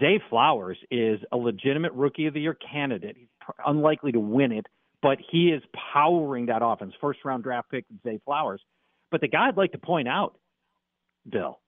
Zay 0.00 0.20
Flowers 0.30 0.78
is 0.90 1.20
a 1.32 1.36
legitimate 1.36 1.92
rookie 1.92 2.26
of 2.26 2.34
the 2.34 2.40
year 2.40 2.56
candidate. 2.72 3.16
He's 3.18 3.28
unlikely 3.66 4.12
to 4.12 4.20
win 4.20 4.52
it, 4.52 4.66
but 5.02 5.18
he 5.30 5.50
is 5.50 5.62
powering 5.92 6.46
that 6.46 6.62
offense. 6.64 6.94
First 7.00 7.24
round 7.24 7.42
draft 7.44 7.70
pick 7.70 7.84
Zay 8.02 8.20
Flowers. 8.24 8.62
But 9.10 9.20
the 9.20 9.28
guy 9.28 9.48
I'd 9.48 9.56
like 9.56 9.72
to 9.72 9.78
point 9.78 10.08
out, 10.08 10.36
Bill, 11.28 11.58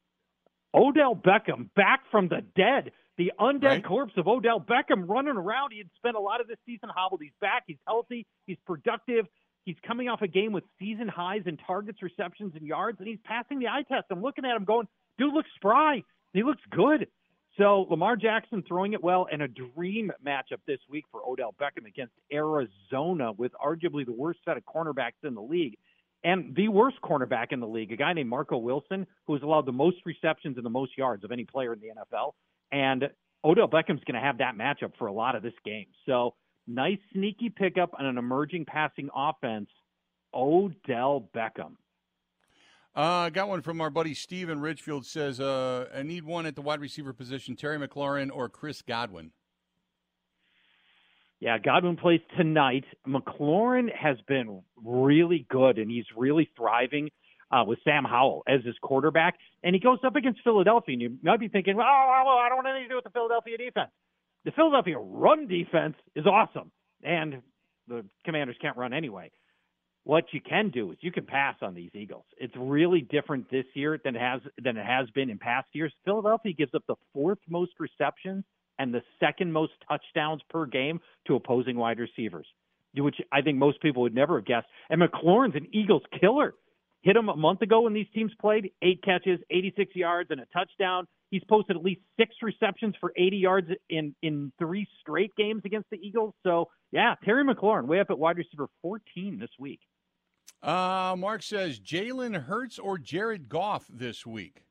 Odell 0.75 1.15
Beckham 1.17 1.73
back 1.75 2.01
from 2.11 2.29
the 2.29 2.43
dead. 2.57 2.93
The 3.17 3.33
undead 3.41 3.63
Right. 3.65 3.85
corpse 3.85 4.13
of 4.17 4.29
Odell 4.29 4.61
Beckham 4.61 5.09
running 5.09 5.37
around. 5.37 5.73
He 5.73 5.79
had 5.79 5.91
spent 5.97 6.17
a 6.17 6.21
lot 6.21 6.41
of 6.41 6.47
this 6.47 6.59
season 6.65 6.89
hobbled. 6.89 7.21
He's 7.21 7.33
back. 7.41 7.65
He's 7.67 7.79
healthy. 7.87 8.27
He's 8.47 8.59
productive. 8.65 9.27
He's 9.65 9.77
coming 9.87 10.09
off 10.09 10.23
a 10.23 10.29
game 10.29 10.53
with 10.53 10.65
season 10.79 11.09
highs 11.09 11.43
in 11.47 11.57
targets, 11.57 12.01
receptions, 12.01 12.55
and 12.55 12.65
yards, 12.65 12.99
and 13.01 13.09
he's 13.09 13.19
passing 13.25 13.59
the 13.59 13.69
eye 13.69 13.83
test. 13.83 14.07
I'm 14.11 14.23
looking 14.23 14.45
at 14.45 14.57
him 14.57 14.65
going, 14.65 14.87
dude 15.19 15.35
looks 15.35 15.51
spry. 15.57 16.03
He 16.33 16.43
looks 16.43 16.63
good. 16.71 17.09
So 17.59 17.87
Lamar 17.91 18.15
Jackson 18.15 18.63
throwing 18.67 18.93
it 18.93 19.03
well, 19.03 19.27
and 19.31 19.43
a 19.43 19.49
dream 19.49 20.13
matchup 20.25 20.61
this 20.67 20.79
week 20.89 21.05
for 21.11 21.21
Odell 21.29 21.55
Beckham 21.61 21.87
against 21.87 22.15
Arizona, 22.33 23.33
with 23.33 23.53
arguably 23.53 24.07
the 24.07 24.13
worst 24.13 24.39
set 24.45 24.57
of 24.57 24.63
cornerbacks 24.65 25.25
in 25.25 25.35
the 25.35 25.43
league, 25.43 25.77
and 26.23 26.55
the 26.55 26.69
worst 26.69 26.99
cornerback 27.03 27.49
in 27.51 27.59
the 27.59 27.67
league, 27.67 27.91
a 27.91 27.97
guy 27.97 28.13
named 28.13 28.31
Marco 28.31 28.59
Wilson, 28.59 29.07
who 29.27 29.35
has 29.35 29.43
allowed 29.43 29.67
the 29.67 29.73
most 29.73 29.97
receptions 30.05 30.57
and 30.57 30.65
the 30.65 30.71
most 30.71 30.97
yards 30.97 31.25
of 31.25 31.33
any 31.33 31.45
player 31.45 31.73
in 31.73 31.81
the 31.81 31.89
NFL. 31.89 32.33
And 32.71 33.11
Odell 33.45 33.69
Beckham's 33.69 34.05
going 34.05 34.15
to 34.15 34.21
have 34.21 34.39
that 34.39 34.57
matchup 34.57 34.93
for 34.97 35.07
a 35.07 35.13
lot 35.13 35.35
of 35.35 35.43
this 35.43 35.55
game. 35.65 35.87
So 36.07 36.35
nice 36.67 36.99
sneaky 37.13 37.51
pickup 37.51 37.91
on 37.99 38.07
an 38.07 38.19
emerging 38.19 38.67
passing 38.67 39.11
offense. 39.15 39.69
Odell 40.35 41.29
Beckham. 41.35 41.75
I 42.95 43.27
uh, 43.27 43.31
got 43.31 43.49
one 43.49 43.63
from 43.63 43.81
our 43.81 43.91
buddy 43.91 44.15
Steven 44.15 44.61
Richfield 44.61 45.07
says, 45.07 45.41
uh, 45.41 45.87
I 45.95 46.03
need 46.03 46.25
one 46.25 46.47
at 46.47 46.57
the 46.57 46.63
wide 46.63 46.81
receiver 46.81 47.13
position, 47.13 47.55
Terry 47.55 47.79
McLaurin 47.79 48.31
or 48.33 48.49
Chris 48.49 48.83
Godwin. 48.83 49.31
Yeah, 51.41 51.59
Godwin 51.59 51.97
plays 51.97 52.21
tonight. 52.37 52.85
McLaurin 53.07 53.95
has 53.95 54.17
been 54.27 54.63
really 54.85 55.47
good, 55.49 55.79
and 55.79 55.89
he's 55.89 56.07
really 56.17 56.51
thriving 56.57 57.11
uh, 57.53 57.63
with 57.65 57.79
Sam 57.85 58.05
Howell 58.05 58.43
as 58.49 58.65
his 58.65 58.75
quarterback. 58.83 59.35
And 59.63 59.75
he 59.75 59.81
goes 59.81 59.99
up 60.05 60.17
against 60.17 60.41
Philadelphia, 60.43 60.95
and 60.95 61.03
you 61.03 61.19
might 61.23 61.39
be 61.39 61.49
thinking, 61.49 61.77
well, 61.77 61.87
I 61.87 62.49
don't 62.49 62.57
want 62.57 62.69
anything 62.69 62.89
to 62.89 62.89
do 62.89 62.97
with 62.97 63.05
the 63.05 63.11
Philadelphia 63.11 63.57
defense. 63.57 63.91
The 64.45 64.51
Philadelphia 64.51 64.99
run 64.99 65.47
defense 65.47 65.95
is 66.17 66.27
awesome, 66.27 66.73
and 67.05 67.43
the 67.87 68.05
Commanders 68.25 68.57
can't 68.61 68.77
run 68.77 68.93
anyway 68.93 69.31
what 70.09 70.25
you 70.33 70.41
can 70.41 70.71
do 70.71 70.91
is 70.91 70.97
you 71.03 71.13
can 71.13 71.27
pass 71.27 71.57
on 71.61 71.75
these 71.75 71.91
Eagles. 71.93 72.25
It's 72.39 72.55
really 72.57 73.03
different 73.03 73.51
this 73.51 73.67
year 73.75 74.01
than 74.03 74.17
it 74.17 74.21
has 74.21 74.41
than 74.57 74.79
it 74.79 74.87
has 74.87 75.11
been 75.11 75.29
in 75.29 75.37
past 75.37 75.69
years. 75.75 75.93
Philadelphia 76.03 76.55
gives 76.55 76.75
up 76.75 76.83
the 76.89 76.95
fourth 77.13 77.41
most 77.47 77.73
receptions 77.79 78.43
and 78.79 78.95
the 78.95 79.03
second 79.21 79.53
most 79.53 79.73
touchdowns 79.87 80.41
per 80.49 80.65
game 80.65 80.99
to 81.27 81.35
opposing 81.35 81.77
wide 81.77 81.99
receivers, 81.99 82.47
which 82.97 83.17
I 83.31 83.43
think 83.43 83.59
most 83.59 83.83
people 83.83 84.01
would 84.01 84.15
never 84.15 84.39
have 84.39 84.47
guessed. 84.47 84.67
And 84.89 85.03
McLaurin's 85.03 85.57
an 85.57 85.67
Eagles 85.73 86.05
killer. 86.19 86.55
Hit 87.03 87.15
him 87.15 87.29
a 87.29 87.37
month 87.37 87.61
ago 87.61 87.83
when 87.83 87.93
these 87.93 88.09
teams 88.15 88.33
played, 88.41 88.71
eight 88.81 89.03
catches, 89.05 89.39
86 89.51 89.95
yards, 89.95 90.31
and 90.31 90.41
a 90.41 90.47
touchdown. 90.47 91.07
He's 91.31 91.45
posted 91.51 91.77
at 91.77 91.85
least 91.85 92.01
six 92.19 92.35
receptions 92.41 92.95
for 92.99 93.13
80 93.15 93.37
yards 93.37 93.69
in 93.91 94.15
in 94.23 94.53
three 94.59 94.89
straight 95.03 95.37
games 95.37 95.61
against 95.67 95.91
the 95.91 95.99
Eagles. 95.99 96.33
So 96.45 96.71
yeah, 96.93 97.15
Terry 97.27 97.45
McLaurin 97.45 97.85
way 97.85 98.01
up 98.01 98.07
at 98.09 98.19
wide 98.19 98.39
receiver 98.39 98.69
14 98.81 99.39
this 99.39 99.51
week. 99.59 99.81
Uh, 100.63 101.15
Mark 101.19 101.43
says 101.43 101.79
Jalen 101.79 102.45
Hurts 102.45 102.79
or 102.79 102.99
Jared 102.99 103.49
Goff 103.49 103.87
this 103.89 104.27
week. 104.27 104.65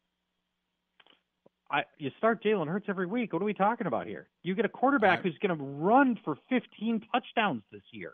I, 1.69 1.83
you 1.97 2.11
start 2.17 2.43
Jalen 2.43 2.67
Hurts 2.67 2.85
every 2.87 3.07
week. 3.07 3.33
What 3.33 3.41
are 3.41 3.45
we 3.45 3.53
talking 3.53 3.87
about 3.87 4.07
here? 4.07 4.29
You 4.43 4.55
get 4.55 4.65
a 4.65 4.69
quarterback 4.69 5.23
who's 5.23 5.37
going 5.41 5.57
to 5.57 5.63
run 5.63 6.17
for 6.23 6.37
15 6.49 7.01
touchdowns 7.11 7.63
this 7.71 7.81
year 7.91 8.13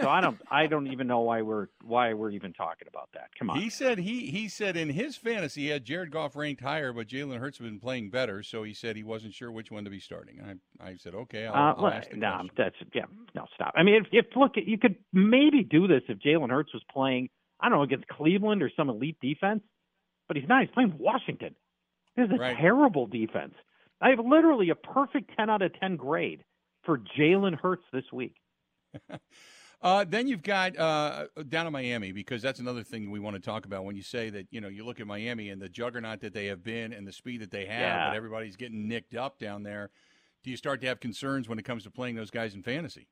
so 0.00 0.08
I 0.08 0.20
don't 0.20 0.38
I 0.50 0.66
don't 0.66 0.86
even 0.88 1.06
know 1.06 1.20
why 1.20 1.42
we're 1.42 1.68
why 1.82 2.14
we're 2.14 2.30
even 2.30 2.52
talking 2.52 2.88
about 2.88 3.08
that. 3.14 3.30
Come 3.38 3.50
on. 3.50 3.60
He 3.60 3.70
said 3.70 3.98
he 3.98 4.26
he 4.26 4.48
said 4.48 4.76
in 4.76 4.90
his 4.90 5.16
fantasy 5.16 5.62
he 5.62 5.68
had 5.68 5.84
Jared 5.84 6.10
Goff 6.10 6.36
ranked 6.36 6.62
higher, 6.62 6.92
but 6.92 7.08
Jalen 7.08 7.38
Hurts 7.38 7.58
has 7.58 7.66
been 7.66 7.80
playing 7.80 8.10
better, 8.10 8.42
so 8.42 8.62
he 8.62 8.74
said 8.74 8.96
he 8.96 9.04
wasn't 9.04 9.34
sure 9.34 9.50
which 9.50 9.70
one 9.70 9.84
to 9.84 9.90
be 9.90 10.00
starting. 10.00 10.40
I 10.40 10.88
I 10.90 10.96
said 10.96 11.14
okay, 11.14 11.46
I'll, 11.46 11.54
uh, 11.54 11.74
I'll 11.78 11.88
ask 11.88 12.10
the 12.10 12.16
no, 12.16 12.30
question. 12.30 12.50
that's 12.56 12.76
yeah, 12.94 13.04
no 13.34 13.46
stop. 13.54 13.74
I 13.76 13.82
mean, 13.82 13.96
if, 13.96 14.06
if 14.12 14.36
look, 14.36 14.52
you 14.56 14.78
could 14.78 14.96
maybe 15.12 15.62
do 15.62 15.86
this 15.86 16.02
if 16.08 16.18
Jalen 16.18 16.50
Hurts 16.50 16.72
was 16.72 16.82
playing 16.90 17.28
I 17.60 17.68
don't 17.68 17.78
know 17.78 17.84
against 17.84 18.08
Cleveland 18.08 18.62
or 18.62 18.70
some 18.76 18.88
elite 18.88 19.18
defense, 19.20 19.62
but 20.26 20.36
he's 20.36 20.48
not. 20.48 20.62
He's 20.62 20.70
playing 20.70 20.94
Washington. 20.98 21.54
This 22.16 22.26
is 22.26 22.32
a 22.34 22.38
right. 22.38 22.56
terrible 22.56 23.06
defense. 23.06 23.54
I 24.00 24.10
have 24.10 24.20
literally 24.24 24.70
a 24.70 24.74
perfect 24.74 25.30
ten 25.36 25.50
out 25.50 25.62
of 25.62 25.72
ten 25.78 25.96
grade 25.96 26.44
for 26.84 26.98
Jalen 27.18 27.54
Hurts 27.54 27.84
this 27.92 28.04
week. 28.12 28.34
Uh, 29.80 30.04
then 30.08 30.26
you've 30.26 30.42
got 30.42 30.76
uh, 30.76 31.26
down 31.48 31.64
in 31.66 31.72
Miami 31.72 32.10
because 32.10 32.42
that's 32.42 32.58
another 32.58 32.82
thing 32.82 33.12
we 33.12 33.20
want 33.20 33.36
to 33.36 33.40
talk 33.40 33.64
about 33.64 33.84
when 33.84 33.94
you 33.94 34.02
say 34.02 34.28
that 34.28 34.44
you 34.50 34.60
know 34.60 34.66
you 34.66 34.84
look 34.84 34.98
at 34.98 35.06
Miami 35.06 35.50
and 35.50 35.62
the 35.62 35.68
juggernaut 35.68 36.20
that 36.20 36.34
they 36.34 36.46
have 36.46 36.64
been 36.64 36.92
and 36.92 37.06
the 37.06 37.12
speed 37.12 37.40
that 37.42 37.52
they 37.52 37.64
have, 37.66 37.80
yeah. 37.80 38.08
but 38.08 38.16
everybody's 38.16 38.56
getting 38.56 38.88
nicked 38.88 39.14
up 39.14 39.38
down 39.38 39.62
there. 39.62 39.90
Do 40.42 40.50
you 40.50 40.56
start 40.56 40.80
to 40.80 40.88
have 40.88 40.98
concerns 40.98 41.48
when 41.48 41.60
it 41.60 41.64
comes 41.64 41.84
to 41.84 41.90
playing 41.90 42.16
those 42.16 42.30
guys 42.30 42.54
in 42.54 42.62
fantasy? 42.64 43.06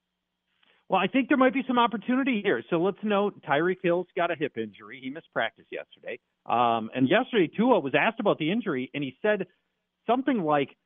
Well, 0.88 1.00
I 1.00 1.09
think 1.09 1.28
there 1.28 1.37
might 1.37 1.54
be 1.54 1.64
some 1.66 1.78
opportunity 1.78 2.40
here. 2.42 2.62
So 2.71 2.76
let's 2.76 2.99
note 3.02 3.42
Tyreek 3.42 3.78
Hill's 3.83 4.06
got 4.16 4.30
a 4.30 4.37
hip 4.37 4.56
injury. 4.56 5.00
He 5.02 5.11
missed 5.11 5.33
practice 5.33 5.66
yesterday. 5.71 6.18
Um, 6.47 6.90
and 6.95 7.09
yesterday, 7.09 7.50
Tua 7.56 7.80
was 7.80 7.92
asked 7.99 8.21
about 8.21 8.38
the 8.38 8.52
injury, 8.52 8.90
and 8.95 9.02
he 9.02 9.16
said 9.21 9.47
something 10.06 10.42
like, 10.42 10.76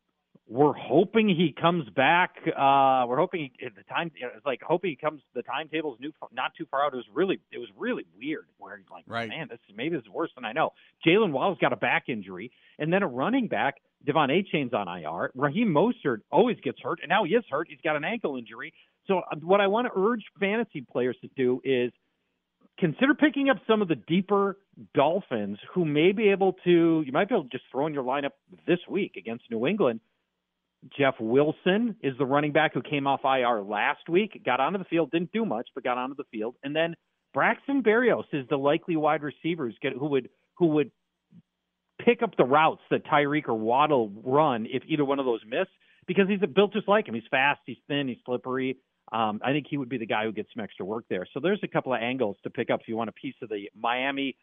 we're 0.51 0.73
hoping 0.73 1.29
he 1.29 1.55
comes 1.59 1.89
back. 1.91 2.35
Uh, 2.45 3.07
we're 3.07 3.19
hoping 3.19 3.51
he, 3.57 3.69
the 3.69 3.85
time. 3.85 4.11
It's 4.17 4.45
like 4.45 4.61
hoping 4.61 4.91
he 4.91 4.97
comes. 4.97 5.23
The 5.33 5.45
timetable's 5.45 6.01
new, 6.01 6.13
not 6.33 6.51
too 6.59 6.67
far 6.69 6.85
out. 6.85 6.93
It 6.93 6.97
was 6.97 7.07
really, 7.15 7.39
it 7.53 7.59
was 7.59 7.69
really 7.79 8.05
weird. 8.19 8.47
Where 8.59 8.77
he's 8.77 8.87
like, 8.91 9.05
right. 9.07 9.29
man, 9.29 9.47
this 9.49 9.61
maybe 9.77 9.95
this 9.95 10.05
is 10.05 10.11
worse 10.11 10.31
than 10.35 10.45
I 10.45 10.53
know. 10.53 10.71
Jaylen 11.07 11.31
Waddle's 11.31 11.59
got 11.61 11.73
a 11.73 11.77
back 11.77 12.09
injury, 12.09 12.51
and 12.81 12.93
then 12.93 13.05
a 13.05 13.07
running 13.07 13.47
back, 13.47 13.77
De'Von 14.05 14.29
Achane's 14.29 14.75
on 14.75 14.89
IR. 14.89 15.31
Raheem 15.37 15.69
Mostert 15.69 16.23
always 16.33 16.57
gets 16.65 16.81
hurt, 16.83 16.99
and 17.01 17.09
now 17.09 17.23
he 17.23 17.35
is 17.35 17.45
hurt. 17.49 17.69
He's 17.71 17.81
got 17.85 17.95
an 17.95 18.03
ankle 18.03 18.37
injury. 18.37 18.75
So 19.07 19.19
uh, 19.19 19.37
what 19.43 19.61
I 19.61 19.69
want 19.69 19.87
to 19.87 19.93
urge 19.97 20.25
fantasy 20.41 20.81
players 20.81 21.17
to 21.21 21.29
do 21.37 21.61
is 21.63 21.93
consider 22.77 23.15
picking 23.15 23.51
up 23.51 23.59
some 23.69 23.83
of 23.83 23.89
the 23.89 23.95
deeper 23.95 24.57
Dolphins 24.95 25.59
who 25.75 25.85
may 25.85 26.11
be 26.11 26.31
able 26.31 26.55
to. 26.65 27.05
You 27.07 27.13
might 27.13 27.29
be 27.29 27.37
able 27.37 27.45
to 27.45 27.51
just 27.51 27.65
throw 27.71 27.87
in 27.87 27.95
your 27.95 28.03
lineup 28.03 28.33
this 28.67 28.81
week 28.89 29.15
against 29.17 29.45
New 29.49 29.69
England 29.69 30.01
Jeff 30.97 31.15
Wilson 31.21 31.97
is 32.03 32.17
the 32.19 32.25
running 32.25 32.53
back 32.53 32.73
who 32.75 32.83
came 32.83 33.07
off 33.07 33.21
IR 33.25 33.63
last 33.63 34.09
week, 34.09 34.43
got 34.45 34.61
onto 34.61 34.79
the 34.79 34.85
field, 34.85 35.11
didn't 35.11 35.33
do 35.33 35.45
much, 35.45 35.69
but 35.75 35.85
got 35.85 35.99
onto 35.99 36.15
the 36.17 36.25
field. 36.31 36.57
And 36.63 36.75
then 36.75 36.95
Braxton 37.35 37.83
Berrios 37.83 38.25
is 38.33 38.47
the 38.49 38.57
likely 38.57 38.97
wide 38.97 39.23
receivers 39.23 39.75
get, 39.83 39.93
who 39.93 40.07
would 40.07 40.31
who 40.57 40.67
would 40.67 40.91
pick 42.05 42.23
up 42.23 42.37
the 42.37 42.45
routes 42.45 42.83
that 42.91 43.05
Tyreek 43.07 43.49
or 43.49 43.55
Waddle 43.55 44.11
run 44.25 44.67
if 44.71 44.83
either 44.87 45.05
one 45.05 45.19
of 45.19 45.27
those 45.27 45.41
miss, 45.47 45.67
because 46.07 46.29
he's 46.29 46.41
built 46.55 46.73
just 46.73 46.89
like 46.89 47.09
him. 47.09 47.15
He's 47.15 47.23
fast, 47.31 47.61
he's 47.67 47.77
thin, 47.89 48.09
he's 48.09 48.19
slippery. 48.25 48.79
Um, 49.13 49.41
I 49.45 49.53
think 49.53 49.67
he 49.69 49.77
would 49.77 49.89
be 49.89 49.99
the 49.99 50.07
guy 50.07 50.25
who 50.25 50.33
gets 50.33 50.49
some 50.55 50.63
extra 50.63 50.85
work 50.85 51.05
there. 51.11 51.27
So 51.35 51.41
there's 51.41 51.61
a 51.63 51.69
couple 51.69 51.93
of 51.93 52.01
angles 52.01 52.37
to 52.45 52.51
pick 52.51 52.71
up 52.71 52.81
if 52.81 52.89
you 52.89 52.97
want 52.97 53.11
a 53.11 53.13
piece 53.13 53.35
of 53.43 53.49
the 53.49 53.69
Miami 53.77 54.37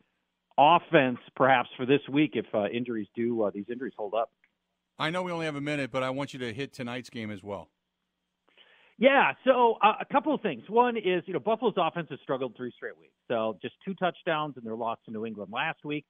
offense, 0.58 1.20
perhaps 1.36 1.70
for 1.78 1.86
this 1.86 2.02
week 2.12 2.32
if 2.34 2.46
uh, 2.54 2.68
injuries 2.68 3.08
do 3.16 3.44
uh, 3.44 3.52
these 3.54 3.66
injuries 3.72 3.94
hold 3.98 4.14
up. 4.14 4.30
I 5.00 5.10
know 5.10 5.22
we 5.24 5.32
only 5.32 5.46
have 5.46 5.56
a 5.56 5.62
minute, 5.62 5.92
but 5.92 6.04
I 6.04 6.10
want 6.10 6.34
you 6.34 6.40
to 6.40 6.54
hit 6.54 6.74
tonight's 6.74 7.10
game 7.10 7.32
as 7.32 7.44
well. 7.44 7.70
Yeah, 9.00 9.34
so 9.46 9.76
uh, 9.84 9.94
a 10.02 10.06
couple 10.12 10.34
of 10.34 10.42
things. 10.42 10.64
One 10.68 10.98
is, 10.98 11.24
you 11.28 11.34
know, 11.34 11.40
Buffalo's 11.40 11.76
offense 11.78 12.08
has 12.10 12.20
struggled 12.24 12.56
three 12.58 12.72
straight 12.76 12.98
weeks. 12.98 13.14
So 13.28 13.58
just 13.62 13.76
two 13.86 13.94
touchdowns 13.94 14.56
in 14.58 14.64
their 14.64 14.76
loss 14.76 14.98
to 15.06 15.12
New 15.12 15.26
England 15.26 15.52
last 15.54 15.86
week. 15.86 16.06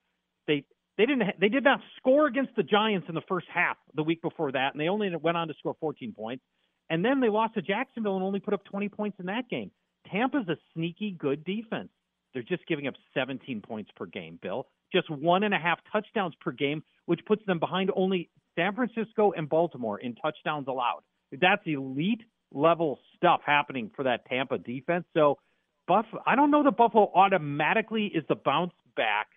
They 0.46 0.64
they 0.96 1.04
didn't 1.04 1.22
they 1.38 1.50
did 1.50 1.64
not 1.64 1.80
score 1.98 2.26
against 2.26 2.56
the 2.56 2.62
Giants 2.62 3.06
in 3.08 3.14
the 3.14 3.22
first 3.28 3.46
half 3.52 3.76
the 3.94 4.02
week 4.02 4.22
before 4.22 4.52
that, 4.52 4.72
and 4.72 4.80
they 4.80 4.88
only 4.88 5.14
went 5.14 5.36
on 5.36 5.48
to 5.48 5.54
score 5.58 5.76
14 5.80 6.14
points. 6.14 6.42
And 6.88 7.04
then 7.04 7.20
they 7.20 7.28
lost 7.28 7.54
to 7.54 7.62
Jacksonville 7.62 8.16
and 8.16 8.24
only 8.24 8.40
put 8.40 8.54
up 8.54 8.64
20 8.64 8.88
points 8.88 9.20
in 9.20 9.26
that 9.26 9.50
game. 9.50 9.70
Tampa's 10.10 10.48
a 10.48 10.56
sneaky 10.72 11.10
good 11.10 11.44
defense. 11.44 11.90
They're 12.32 12.42
just 12.42 12.66
giving 12.66 12.86
up 12.86 12.94
17 13.12 13.60
points 13.60 13.90
per 13.96 14.06
game, 14.06 14.38
Bill. 14.40 14.66
Just 14.90 15.10
one 15.10 15.42
and 15.42 15.52
a 15.52 15.58
half 15.58 15.78
touchdowns 15.92 16.34
per 16.40 16.52
game, 16.52 16.82
which 17.04 17.20
puts 17.26 17.44
them 17.44 17.58
behind 17.58 17.90
only 17.94 18.30
San 18.58 18.74
Francisco 18.74 19.32
and 19.36 19.48
Baltimore 19.48 19.98
in 19.98 20.16
touchdowns 20.16 20.66
allowed. 20.66 21.02
That's 21.30 21.62
elite 21.64 22.22
level 22.52 22.98
stuff 23.16 23.40
happening 23.46 23.90
for 23.94 24.02
that 24.04 24.26
Tampa 24.26 24.58
defense. 24.58 25.04
So, 25.14 25.38
Buff, 25.86 26.06
I 26.26 26.34
don't 26.34 26.50
know 26.50 26.64
that 26.64 26.76
Buffalo 26.76 27.10
automatically 27.14 28.06
is 28.06 28.24
the 28.28 28.34
bounce 28.34 28.72
back 28.96 29.28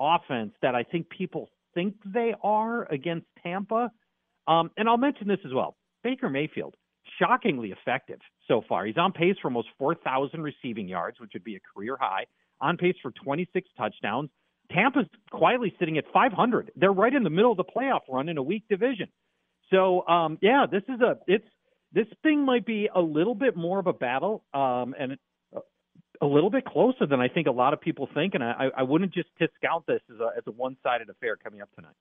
offense 0.00 0.52
that 0.60 0.74
I 0.74 0.82
think 0.82 1.08
people 1.08 1.50
think 1.74 1.94
they 2.04 2.34
are 2.42 2.90
against 2.92 3.26
Tampa. 3.42 3.90
Um, 4.46 4.70
and 4.76 4.88
I'll 4.88 4.96
mention 4.96 5.28
this 5.28 5.38
as 5.46 5.52
well. 5.54 5.76
Baker 6.02 6.28
Mayfield, 6.28 6.74
shockingly 7.18 7.70
effective 7.72 8.18
so 8.48 8.62
far. 8.68 8.86
He's 8.86 8.98
on 8.98 9.12
pace 9.12 9.36
for 9.40 9.48
almost 9.48 9.68
4,000 9.78 10.42
receiving 10.42 10.88
yards, 10.88 11.20
which 11.20 11.30
would 11.34 11.44
be 11.44 11.56
a 11.56 11.60
career 11.74 11.96
high, 11.98 12.26
on 12.60 12.76
pace 12.76 12.96
for 13.02 13.12
26 13.12 13.68
touchdowns. 13.76 14.30
Tampa's 14.72 15.06
quietly 15.30 15.74
sitting 15.78 15.98
at 15.98 16.04
500. 16.12 16.72
They're 16.76 16.92
right 16.92 17.14
in 17.14 17.22
the 17.22 17.30
middle 17.30 17.50
of 17.50 17.56
the 17.56 17.64
playoff 17.64 18.00
run 18.08 18.28
in 18.28 18.38
a 18.38 18.42
weak 18.42 18.64
division. 18.68 19.08
So, 19.70 20.06
um, 20.06 20.38
yeah, 20.40 20.66
this 20.70 20.82
is 20.88 21.00
a 21.00 21.18
it's 21.26 21.46
this 21.92 22.06
thing 22.22 22.44
might 22.44 22.66
be 22.66 22.88
a 22.94 23.00
little 23.00 23.34
bit 23.34 23.56
more 23.56 23.78
of 23.78 23.86
a 23.86 23.92
battle, 23.92 24.44
um, 24.52 24.94
and 24.98 25.16
a 26.20 26.26
little 26.26 26.50
bit 26.50 26.64
closer 26.64 27.06
than 27.06 27.20
I 27.20 27.28
think 27.28 27.46
a 27.46 27.52
lot 27.52 27.72
of 27.72 27.80
people 27.80 28.08
think. 28.14 28.34
And 28.34 28.42
I, 28.42 28.68
I 28.76 28.82
wouldn't 28.82 29.12
just 29.12 29.28
discount 29.38 29.86
this 29.86 30.00
as 30.12 30.20
a 30.20 30.30
as 30.36 30.44
a 30.46 30.50
one 30.50 30.76
sided 30.82 31.08
affair 31.08 31.36
coming 31.36 31.60
up 31.60 31.68
tonight. 31.74 31.94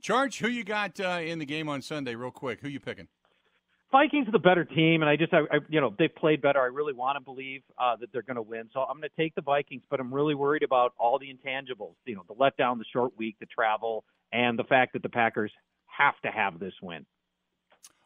Charge, 0.00 0.38
who 0.38 0.48
you 0.48 0.64
got 0.64 0.98
uh, 1.00 1.20
in 1.22 1.38
the 1.38 1.46
game 1.46 1.68
on 1.68 1.82
Sunday, 1.82 2.14
real 2.14 2.30
quick? 2.30 2.60
Who 2.60 2.68
you 2.68 2.80
picking? 2.80 3.08
Vikings 3.92 4.28
are 4.28 4.32
the 4.32 4.38
better 4.38 4.64
team, 4.64 5.02
and 5.02 5.08
I 5.08 5.16
just, 5.16 5.34
I, 5.34 5.40
I 5.50 5.58
you 5.68 5.80
know, 5.80 5.94
they've 5.98 6.14
played 6.14 6.40
better. 6.40 6.60
I 6.60 6.66
really 6.66 6.92
want 6.92 7.16
to 7.16 7.24
believe 7.24 7.62
uh, 7.78 7.96
that 7.96 8.12
they're 8.12 8.22
going 8.22 8.36
to 8.36 8.42
win. 8.42 8.68
So 8.72 8.80
I'm 8.80 8.98
going 8.98 9.10
to 9.10 9.22
take 9.22 9.34
the 9.34 9.42
Vikings, 9.42 9.82
but 9.90 9.98
I'm 9.98 10.14
really 10.14 10.34
worried 10.34 10.62
about 10.62 10.92
all 10.96 11.18
the 11.18 11.26
intangibles. 11.26 11.94
You 12.04 12.16
know, 12.16 12.24
the 12.28 12.34
letdown, 12.34 12.78
the 12.78 12.84
short 12.92 13.12
week, 13.16 13.36
the 13.40 13.46
travel, 13.46 14.04
and 14.32 14.58
the 14.58 14.64
fact 14.64 14.92
that 14.92 15.02
the 15.02 15.08
Packers 15.08 15.50
have 15.86 16.14
to 16.24 16.30
have 16.30 16.60
this 16.60 16.74
win. 16.80 17.04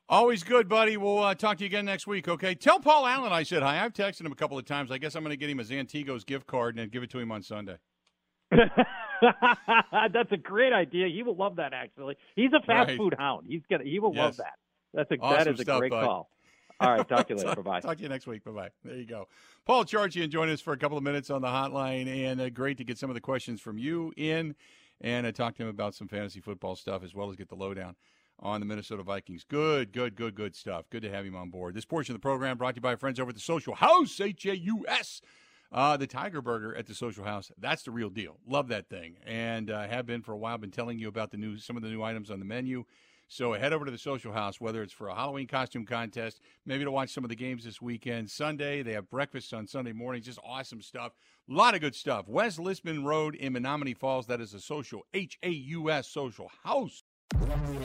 Always 0.09 0.43
good, 0.43 0.69
buddy. 0.69 0.97
We'll 0.97 1.19
uh, 1.19 1.35
talk 1.35 1.59
to 1.59 1.65
you 1.65 1.67
again 1.67 1.87
next 1.87 2.07
week, 2.07 2.29
okay? 2.29 2.55
Tell 2.55 2.79
Paul 2.79 3.07
Allen 3.07 3.33
I 3.33 3.43
said 3.43 3.63
hi. 3.63 3.83
I've 3.83 3.95
texted 3.95 4.23
him 4.23 4.33
a 4.33 4.37
couple 4.37 4.59
of 4.59 4.67
times. 4.67 4.91
I 4.91 4.99
guess 4.99 5.15
I'm 5.15 5.23
going 5.23 5.31
to 5.33 5.37
get 5.37 5.49
him 5.49 5.61
a 5.61 5.65
Zantigos 5.65 6.27
gift 6.27 6.47
card 6.47 6.79
and 6.79 6.91
give 6.91 7.03
it 7.03 7.11
to 7.11 7.19
him 7.19 7.33
on 7.33 7.43
Sunday. 7.43 7.77
That's 8.51 10.31
a 10.31 10.37
great 10.37 10.73
idea. 10.73 11.09
He 11.09 11.23
will 11.23 11.37
love 11.37 11.57
that. 11.57 11.73
Actually, 11.73 12.17
he's 12.37 12.53
a 12.53 12.65
fast 12.67 12.89
right. 12.89 12.99
food 12.99 13.15
hound. 13.19 13.47
He's 13.49 13.63
gonna. 13.71 13.85
He 13.85 13.99
will 13.99 14.15
yes. 14.15 14.23
love 14.23 14.37
that. 14.37 14.55
That's 14.95 15.11
a 15.11 15.19
awesome 15.19 15.45
that 15.45 15.49
is 15.49 15.61
a 15.61 15.65
great 15.65 15.91
bud. 15.91 16.05
call. 16.05 16.31
All 16.81 16.97
right, 16.97 17.09
talk 17.09 17.29
to 17.29 17.35
you 17.35 17.41
later. 17.45 17.63
Bye 17.63 17.73
bye. 17.73 17.81
Talk 17.81 17.97
to 17.99 18.03
you 18.03 18.09
next 18.09 18.27
week. 18.27 18.45
Bye 18.45 18.51
bye. 18.53 18.71
There 18.85 18.97
you 18.97 19.07
go. 19.07 19.29
Paul 19.65 19.85
Charchian 19.85 20.29
joined 20.29 20.51
us 20.51 20.61
for 20.61 20.73
a 20.73 20.77
couple 20.77 20.99
of 20.99 21.05
minutes 21.05 21.31
on 21.31 21.43
the 21.43 21.49
hotline, 21.49 22.07
and 22.07 22.41
uh, 22.41 22.51
great 22.51 22.79
to 22.79 22.85
get 22.85 22.99
some 22.99 23.11
of 23.11 23.15
the 23.15 23.21
questions 23.21 23.61
from 23.61 23.79
you 23.79 24.13
in, 24.17 24.55
and 25.01 25.27
uh, 25.27 25.33
talk 25.33 25.57
to 25.57 25.63
him 25.63 25.69
about 25.69 25.95
some 25.95 26.09
fantasy 26.09 26.41
football 26.41 26.77
stuff 26.77 27.03
as 27.05 27.15
well 27.15 27.31
as 27.31 27.37
get 27.37 27.49
the 27.49 27.55
lowdown 27.55 27.97
on 28.41 28.61
the 28.61 28.67
Minnesota 28.67 29.03
Vikings. 29.03 29.45
Good, 29.45 29.93
good, 29.93 30.17
good, 30.17 30.35
good 30.35 30.55
stuff. 30.55 30.91
Good 30.91 31.03
to 31.03 31.11
have 31.11 31.25
him 31.25 31.37
on 31.37 31.51
board. 31.51 31.75
This 31.75 31.85
portion 31.85 32.15
of 32.15 32.21
the 32.21 32.25
program 32.25 32.59
brought 32.59 32.75
to 32.75 32.79
you 32.79 32.83
by 32.83 32.97
friends 32.97 33.21
over 33.21 33.31
at 33.31 33.35
the 33.37 33.41
Social 33.41 33.75
House, 33.75 34.21
H 34.21 34.47
A 34.47 34.57
U 34.57 34.85
S. 34.89 35.21
Uh, 35.73 35.97
the 35.97 36.07
Tiger 36.07 36.41
Burger 36.41 36.75
at 36.77 36.87
the 36.87 36.95
Social 36.95 37.25
House, 37.25 37.51
that's 37.59 37.83
the 37.83 37.91
real 37.91 38.09
deal. 38.11 38.37
Love 38.47 38.69
that 38.69 38.89
thing, 38.89 39.17
and 39.27 39.71
uh, 39.71 39.89
have 39.89 40.07
been 40.07 40.23
for 40.23 40.33
a 40.33 40.37
while. 40.37 40.57
Been 40.57 40.71
telling 40.71 41.01
you 41.01 41.09
about 41.09 41.33
the 41.33 41.37
new 41.37 41.59
some 41.59 41.77
of 41.77 41.83
the 41.83 41.89
new 41.89 42.03
items 42.03 42.31
on 42.31 42.39
the 42.39 42.45
menu. 42.45 42.85
So 43.35 43.53
head 43.53 43.73
over 43.73 43.85
to 43.85 43.91
the 43.91 43.99
Social 43.99 44.33
House, 44.33 44.61
whether 44.61 44.81
it's 44.81 44.93
for 44.93 45.09
a 45.09 45.15
Halloween 45.15 45.49
costume 45.49 45.85
contest, 45.85 46.39
maybe 46.65 46.85
to 46.85 46.91
watch 46.93 47.13
some 47.13 47.25
of 47.25 47.31
the 47.31 47.35
games 47.35 47.65
this 47.65 47.83
weekend. 47.83 48.31
Sunday, 48.31 48.85
they 48.85 48.93
have 48.93 49.11
breakfast 49.11 49.53
on 49.53 49.67
Sunday 49.67 49.91
mornings. 49.91 50.27
Just 50.27 50.39
awesome 50.45 50.81
stuff. 50.81 51.11
A 51.51 51.53
lot 51.53 51.75
of 51.75 51.81
good 51.81 51.97
stuff. 51.97 52.29
West 52.29 52.61
Lisbon 52.61 53.05
Road 53.05 53.35
in 53.35 53.55
Menomonee 53.55 53.97
Falls. 53.99 54.29
That 54.29 54.41
is 54.41 54.55
a 54.55 54.61
Social 54.61 55.05
H 55.15 55.37
A 55.43 55.49
U 55.49 55.91
S 55.91 56.07
Social 56.07 56.49
House. 56.63 57.03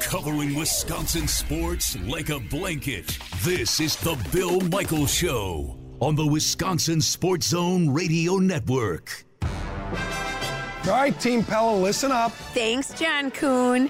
Covering 0.01 0.53
Wisconsin 0.53 1.27
sports 1.27 1.97
like 2.01 2.29
a 2.29 2.39
blanket. 2.39 3.17
This 3.41 3.79
is 3.79 3.95
the 3.95 4.23
Bill 4.31 4.61
Michaels 4.61 5.11
Show 5.11 5.79
on 5.99 6.13
the 6.13 6.27
Wisconsin 6.27 7.01
Sports 7.01 7.47
Zone 7.47 7.89
Radio 7.89 8.35
Network. 8.35 9.25
All 9.41 10.91
right, 10.91 11.19
Team 11.19 11.43
Pella, 11.43 11.75
listen 11.75 12.11
up. 12.11 12.33
Thanks, 12.53 12.93
John 12.93 13.31
Kuhn. 13.31 13.89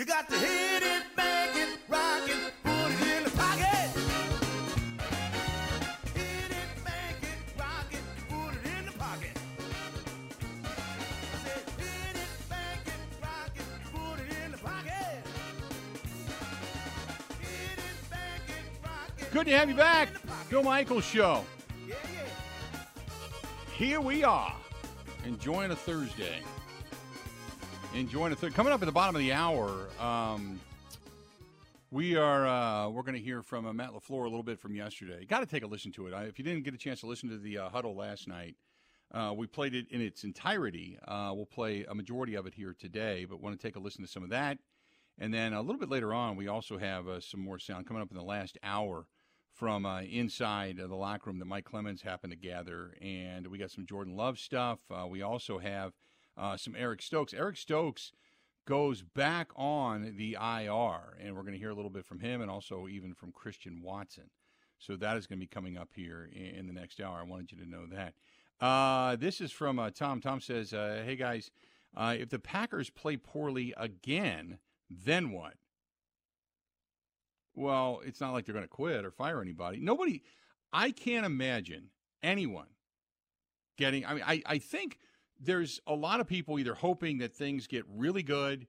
You 0.00 0.06
got 0.06 0.30
to 0.30 0.34
hit 0.34 0.82
it, 0.82 1.02
bang 1.14 1.50
it, 1.58 1.78
rock 1.86 2.26
it, 2.26 2.54
put 2.64 2.90
it 2.90 3.18
in 3.18 3.24
the 3.24 3.30
pocket. 3.36 3.90
Hit 6.14 6.50
it, 6.50 6.70
bang 6.82 7.16
it, 7.20 7.58
rock 7.58 7.84
it, 7.90 8.00
put 8.30 8.54
it 8.54 8.78
in 8.78 8.86
the 8.86 8.92
pocket. 8.92 9.36
I 10.64 11.36
said, 11.44 11.64
hit 11.76 12.16
it, 12.16 12.30
bang 12.48 12.80
it, 12.86 13.20
rock 13.20 13.52
it, 13.54 13.66
put 13.92 14.20
it 14.24 14.32
in 14.42 14.52
the 14.52 14.56
pocket. 14.56 15.26
Hit 17.38 17.76
it, 17.76 18.10
bang 18.10 18.40
it, 18.48 18.82
rock 18.82 19.12
it. 19.18 19.30
Good 19.30 19.46
to 19.48 19.52
have 19.52 19.68
you 19.68 19.76
back. 19.76 20.08
put 20.08 20.16
it 20.16 20.22
in 20.22 20.26
the 20.28 20.32
pocket. 20.32 20.50
Bill 20.50 20.62
Michaels 20.62 21.04
Show. 21.04 21.44
Yeah, 21.86 21.96
yeah. 22.14 22.80
Here 23.76 24.00
we 24.00 24.24
are, 24.24 24.56
enjoying 25.26 25.72
a 25.72 25.76
Thursday. 25.76 26.40
Enjoying 27.92 28.32
a 28.32 28.36
Thursday. 28.36 28.54
Coming 28.54 28.72
up 28.72 28.80
at 28.82 28.86
the 28.86 28.92
bottom 28.92 29.16
of 29.16 29.20
the 29.20 29.32
hour, 29.32 29.88
um, 29.98 30.60
we 31.90 32.14
are 32.14 32.46
uh, 32.46 32.88
we're 32.88 33.02
going 33.02 33.16
to 33.16 33.20
hear 33.20 33.42
from 33.42 33.66
uh, 33.66 33.72
Matt 33.72 33.90
LaFleur 33.90 34.20
a 34.20 34.28
little 34.28 34.44
bit 34.44 34.60
from 34.60 34.76
yesterday. 34.76 35.24
Got 35.24 35.40
to 35.40 35.46
take 35.46 35.64
a 35.64 35.66
listen 35.66 35.90
to 35.92 36.06
it. 36.06 36.14
I, 36.14 36.22
if 36.22 36.38
you 36.38 36.44
didn't 36.44 36.62
get 36.62 36.72
a 36.72 36.78
chance 36.78 37.00
to 37.00 37.06
listen 37.06 37.28
to 37.30 37.36
the 37.36 37.58
uh, 37.58 37.68
huddle 37.68 37.96
last 37.96 38.28
night, 38.28 38.54
uh, 39.12 39.34
we 39.36 39.48
played 39.48 39.74
it 39.74 39.86
in 39.90 40.00
its 40.00 40.22
entirety. 40.22 40.98
Uh, 41.06 41.32
we'll 41.34 41.46
play 41.46 41.84
a 41.88 41.94
majority 41.94 42.36
of 42.36 42.46
it 42.46 42.54
here 42.54 42.76
today, 42.78 43.26
but 43.28 43.42
want 43.42 43.60
to 43.60 43.66
take 43.66 43.74
a 43.74 43.80
listen 43.80 44.02
to 44.04 44.10
some 44.10 44.22
of 44.22 44.30
that. 44.30 44.58
And 45.18 45.34
then 45.34 45.52
a 45.52 45.60
little 45.60 45.80
bit 45.80 45.90
later 45.90 46.14
on, 46.14 46.36
we 46.36 46.46
also 46.46 46.78
have 46.78 47.08
uh, 47.08 47.18
some 47.18 47.40
more 47.40 47.58
sound 47.58 47.88
coming 47.88 48.02
up 48.02 48.12
in 48.12 48.16
the 48.16 48.22
last 48.22 48.56
hour 48.62 49.06
from 49.52 49.84
inside 49.84 50.76
the 50.78 50.94
locker 50.94 51.28
room 51.28 51.40
that 51.40 51.44
Mike 51.44 51.64
Clemens 51.64 52.02
happened 52.02 52.32
to 52.32 52.38
gather. 52.38 52.94
And 53.02 53.48
we 53.48 53.58
got 53.58 53.72
some 53.72 53.84
Jordan 53.84 54.16
Love 54.16 54.38
stuff. 54.38 54.78
We 55.08 55.22
also 55.22 55.58
have 55.58 55.92
uh, 56.40 56.56
some 56.56 56.74
Eric 56.76 57.02
Stokes. 57.02 57.34
Eric 57.34 57.56
Stokes 57.56 58.12
goes 58.66 59.02
back 59.02 59.50
on 59.56 60.14
the 60.16 60.36
IR, 60.40 61.16
and 61.20 61.36
we're 61.36 61.42
going 61.42 61.52
to 61.52 61.58
hear 61.58 61.70
a 61.70 61.74
little 61.74 61.90
bit 61.90 62.04
from 62.04 62.20
him 62.20 62.40
and 62.40 62.50
also 62.50 62.88
even 62.88 63.14
from 63.14 63.32
Christian 63.32 63.82
Watson. 63.82 64.30
So 64.78 64.96
that 64.96 65.16
is 65.18 65.26
going 65.26 65.38
to 65.38 65.44
be 65.44 65.48
coming 65.48 65.76
up 65.76 65.90
here 65.94 66.30
in, 66.32 66.66
the 66.66 66.72
next 66.72 67.00
hour. 67.00 67.18
I 67.18 67.22
wanted 67.22 67.52
you 67.52 67.58
to 67.58 67.68
know 67.68 67.86
that. 67.92 68.14
Uh, 68.64 69.16
this 69.16 69.40
is 69.40 69.52
from 69.52 69.78
uh, 69.78 69.90
Tom. 69.90 70.20
Tom 70.20 70.40
says, 70.40 70.72
uh, 70.72 71.02
"Hey 71.04 71.16
guys, 71.16 71.50
uh, 71.94 72.16
if 72.18 72.30
the 72.30 72.38
Packers 72.38 72.88
play 72.88 73.16
poorly 73.16 73.74
again, 73.76 74.58
then 74.88 75.32
what?" 75.32 75.54
Well, 77.54 78.00
it's 78.04 78.20
not 78.20 78.32
like 78.32 78.46
they're 78.46 78.54
going 78.54 78.64
to 78.64 78.68
quit 78.68 79.04
or 79.04 79.10
fire 79.10 79.42
anybody. 79.42 79.80
Nobody, 79.80 80.22
I 80.72 80.90
can't 80.92 81.26
imagine 81.26 81.90
anyone 82.22 82.68
getting. 83.76 84.06
I 84.06 84.14
mean, 84.14 84.24
I, 84.26 84.42
I 84.46 84.58
think 84.58 84.98
there's 85.40 85.80
a 85.86 85.94
lot 85.94 86.20
of 86.20 86.26
people 86.26 86.58
either 86.58 86.74
hoping 86.74 87.18
that 87.18 87.34
things 87.34 87.66
get 87.66 87.84
really 87.88 88.22
good 88.22 88.66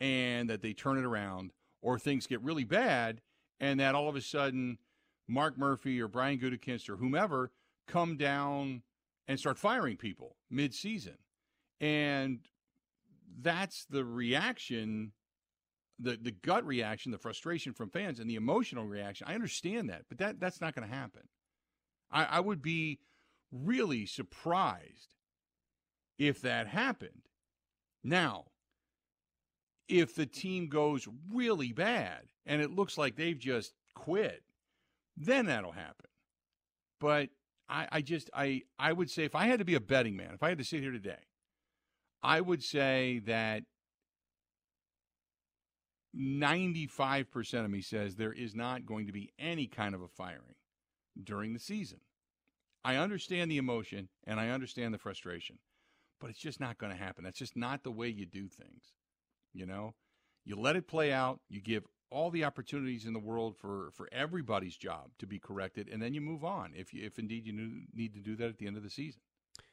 and 0.00 0.48
that 0.50 0.62
they 0.62 0.72
turn 0.72 0.98
it 0.98 1.04
around, 1.04 1.52
or 1.82 1.98
things 1.98 2.26
get 2.26 2.42
really 2.42 2.64
bad 2.64 3.20
and 3.60 3.80
that 3.80 3.94
all 3.94 4.08
of 4.08 4.16
a 4.16 4.20
sudden 4.20 4.78
Mark 5.28 5.58
Murphy 5.58 6.00
or 6.00 6.08
Brian 6.08 6.38
Gutekunst 6.38 6.88
or 6.88 6.96
whomever 6.96 7.50
come 7.86 8.16
down 8.16 8.82
and 9.28 9.38
start 9.38 9.58
firing 9.58 9.96
people 9.96 10.36
mid-season, 10.50 11.18
and 11.80 12.40
that's 13.40 13.84
the 13.86 14.04
reaction 14.04 15.12
the 15.98 16.18
the 16.20 16.30
gut 16.30 16.66
reaction, 16.66 17.10
the 17.10 17.18
frustration 17.18 17.72
from 17.72 17.88
fans, 17.88 18.20
and 18.20 18.28
the 18.28 18.34
emotional 18.34 18.84
reaction. 18.84 19.26
I 19.28 19.34
understand 19.34 19.88
that, 19.88 20.02
but 20.08 20.18
that 20.18 20.38
that's 20.38 20.60
not 20.60 20.74
going 20.74 20.88
to 20.88 20.94
happen. 20.94 21.22
I, 22.10 22.24
I 22.24 22.40
would 22.40 22.62
be 22.62 23.00
really 23.50 24.06
surprised 24.06 25.14
if 26.18 26.40
that 26.42 26.66
happened. 26.66 27.22
Now, 28.02 28.46
if 29.88 30.14
the 30.14 30.26
team 30.26 30.68
goes 30.68 31.08
really 31.32 31.72
bad 31.72 32.22
and 32.44 32.60
it 32.60 32.70
looks 32.70 32.98
like 32.98 33.16
they've 33.16 33.38
just 33.38 33.72
quit, 33.94 34.42
then 35.16 35.46
that'll 35.46 35.72
happen. 35.72 36.06
But 37.00 37.30
I, 37.68 37.88
I 37.92 38.00
just 38.00 38.30
I 38.34 38.62
I 38.78 38.92
would 38.92 39.10
say 39.10 39.24
if 39.24 39.34
I 39.34 39.46
had 39.46 39.58
to 39.58 39.64
be 39.64 39.74
a 39.74 39.80
betting 39.80 40.16
man, 40.16 40.32
if 40.34 40.42
I 40.42 40.48
had 40.48 40.58
to 40.58 40.64
sit 40.64 40.80
here 40.80 40.92
today, 40.92 41.18
I 42.22 42.40
would 42.40 42.62
say 42.62 43.20
that 43.26 43.64
95% 46.16 47.64
of 47.64 47.70
me 47.70 47.82
says 47.82 48.14
there 48.14 48.32
is 48.32 48.54
not 48.54 48.86
going 48.86 49.06
to 49.06 49.12
be 49.12 49.32
any 49.38 49.66
kind 49.66 49.94
of 49.94 50.00
a 50.00 50.08
firing 50.08 50.54
during 51.22 51.52
the 51.52 51.58
season. 51.58 52.00
I 52.84 52.96
understand 52.96 53.50
the 53.50 53.58
emotion 53.58 54.08
and 54.24 54.40
I 54.40 54.48
understand 54.50 54.94
the 54.94 54.98
frustration, 54.98 55.58
but 56.20 56.30
it's 56.30 56.38
just 56.38 56.60
not 56.60 56.78
going 56.78 56.92
to 56.92 56.98
happen. 56.98 57.24
That's 57.24 57.38
just 57.38 57.56
not 57.56 57.82
the 57.84 57.90
way 57.90 58.08
you 58.08 58.26
do 58.26 58.48
things. 58.48 58.92
You 59.52 59.66
know, 59.66 59.94
you 60.44 60.56
let 60.56 60.76
it 60.76 60.86
play 60.86 61.12
out, 61.12 61.40
you 61.48 61.60
give 61.60 61.84
all 62.10 62.30
the 62.30 62.44
opportunities 62.44 63.04
in 63.04 63.12
the 63.12 63.18
world 63.18 63.56
for, 63.56 63.90
for 63.94 64.08
everybody's 64.12 64.76
job 64.76 65.10
to 65.18 65.26
be 65.26 65.38
corrected, 65.38 65.88
and 65.90 66.00
then 66.00 66.14
you 66.14 66.20
move 66.20 66.44
on 66.44 66.72
if, 66.76 66.94
you, 66.94 67.04
if 67.04 67.18
indeed 67.18 67.46
you 67.46 67.52
need 67.94 68.14
to 68.14 68.20
do 68.20 68.36
that 68.36 68.48
at 68.48 68.58
the 68.58 68.66
end 68.66 68.76
of 68.76 68.82
the 68.82 68.90
season. 68.90 69.20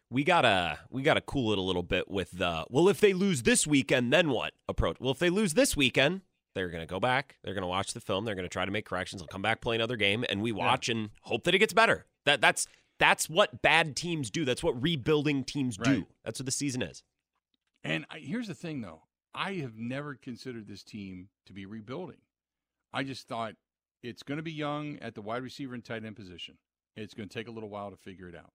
we 0.10 0.23
gotta 0.23 0.79
we 0.89 1.01
gotta 1.03 1.21
cool 1.21 1.51
it 1.51 1.58
a 1.58 1.62
little 1.62 1.84
bit 1.84 2.10
with 2.10 2.32
the 2.32 2.65
well 2.69 2.89
if 2.89 2.99
they 2.99 3.13
lose 3.13 3.43
this 3.43 3.65
weekend 3.67 4.12
then 4.12 4.29
what 4.29 4.53
approach 4.67 4.97
well 4.99 5.12
if 5.12 5.19
they 5.19 5.29
lose 5.29 5.53
this 5.53 5.75
weekend 5.77 6.21
They're 6.56 6.69
going 6.69 6.82
to 6.88 6.88
go 6.88 6.99
back. 6.99 7.38
They're 7.43 7.56
going 7.56 7.63
to 7.63 7.67
watch 7.67 7.93
the 7.93 7.99
film. 7.99 8.25
They're 8.25 8.36
going 8.36 8.45
to 8.45 8.49
try 8.49 8.65
to 8.65 8.71
make 8.71 8.86
corrections. 8.86 9.21
They'll 9.21 9.27
come 9.27 9.41
back, 9.41 9.60
play 9.60 9.75
another 9.75 9.95
game, 9.97 10.23
and 10.29 10.41
we 10.41 10.51
watch 10.51 10.88
and 10.88 11.10
hope 11.21 11.43
that 11.45 11.56
it 11.56 11.60
gets 11.60 11.73
better. 11.73 12.06
That 12.25 12.41
that's 12.41 12.67
that's 12.99 13.29
what 13.29 13.62
bad 13.62 13.95
teams 13.95 14.29
do. 14.29 14.45
That's 14.45 14.63
what 14.63 14.82
rebuilding 14.82 15.43
teams 15.43 15.77
do. 15.77 15.91
Right. 15.91 16.08
That's 16.23 16.39
what 16.39 16.45
the 16.45 16.51
season 16.51 16.82
is. 16.82 17.03
And 17.84 18.06
I, 18.10 18.19
here's 18.19 18.47
the 18.47 18.53
thing, 18.53 18.82
though. 18.82 19.01
I 19.36 19.53
have 19.53 19.77
never 19.77 20.15
considered 20.15 20.67
this 20.67 20.84
team 20.84 21.29
to 21.45 21.53
be 21.53 21.65
rebuilding. 21.65 22.17
I 22.93 23.03
just 23.03 23.27
thought 23.27 23.56
it's 24.03 24.23
going 24.23 24.38
to 24.38 24.43
be 24.43 24.51
young 24.51 24.99
at 24.99 25.15
the 25.15 25.21
wide 25.21 25.43
receiver 25.43 25.73
and 25.73 25.84
tight 25.84 26.06
end 26.06 26.15
position. 26.15 26.58
It's 26.95 27.13
going 27.13 27.27
to 27.27 27.34
take 27.34 27.47
a 27.47 27.51
little 27.51 27.69
while 27.69 27.89
to 27.89 27.97
figure 27.97 28.29
it 28.29 28.36
out. 28.36 28.51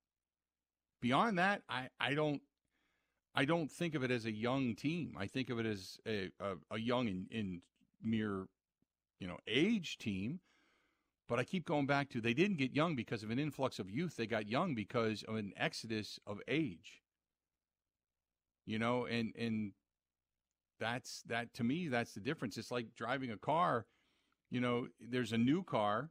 Beyond 1.00 1.38
that, 1.38 1.62
I, 1.68 1.88
I 2.00 2.14
don't 2.14 2.40
I 3.34 3.44
don't 3.44 3.70
think 3.70 3.94
of 3.94 4.02
it 4.02 4.10
as 4.10 4.24
a 4.24 4.32
young 4.32 4.74
team. 4.74 5.14
I 5.16 5.26
think 5.26 5.48
of 5.48 5.60
it 5.60 5.66
as 5.66 5.98
a, 6.06 6.30
a, 6.40 6.54
a 6.72 6.78
young 6.80 7.06
in, 7.06 7.26
in 7.30 7.62
mere, 8.02 8.46
you 9.20 9.28
know, 9.28 9.38
age 9.46 9.98
team. 9.98 10.40
But 11.28 11.38
I 11.38 11.44
keep 11.44 11.66
going 11.66 11.86
back 11.86 12.08
to 12.10 12.20
they 12.20 12.34
didn't 12.34 12.56
get 12.56 12.74
young 12.74 12.96
because 12.96 13.22
of 13.22 13.30
an 13.30 13.38
influx 13.38 13.78
of 13.78 13.90
youth. 13.90 14.16
They 14.16 14.26
got 14.26 14.48
young 14.48 14.74
because 14.74 15.22
of 15.24 15.36
an 15.36 15.52
exodus 15.56 16.18
of 16.26 16.40
age. 16.48 17.02
You 18.64 18.78
know, 18.78 19.04
and 19.04 19.34
and 19.38 19.72
that's 20.80 21.22
that 21.26 21.52
to 21.54 21.64
me 21.64 21.88
that's 21.88 22.12
the 22.12 22.20
difference. 22.20 22.56
It's 22.56 22.70
like 22.70 22.94
driving 22.94 23.30
a 23.30 23.36
car, 23.36 23.86
you 24.50 24.60
know, 24.60 24.88
there's 25.00 25.32
a 25.32 25.38
new 25.38 25.62
car 25.62 26.10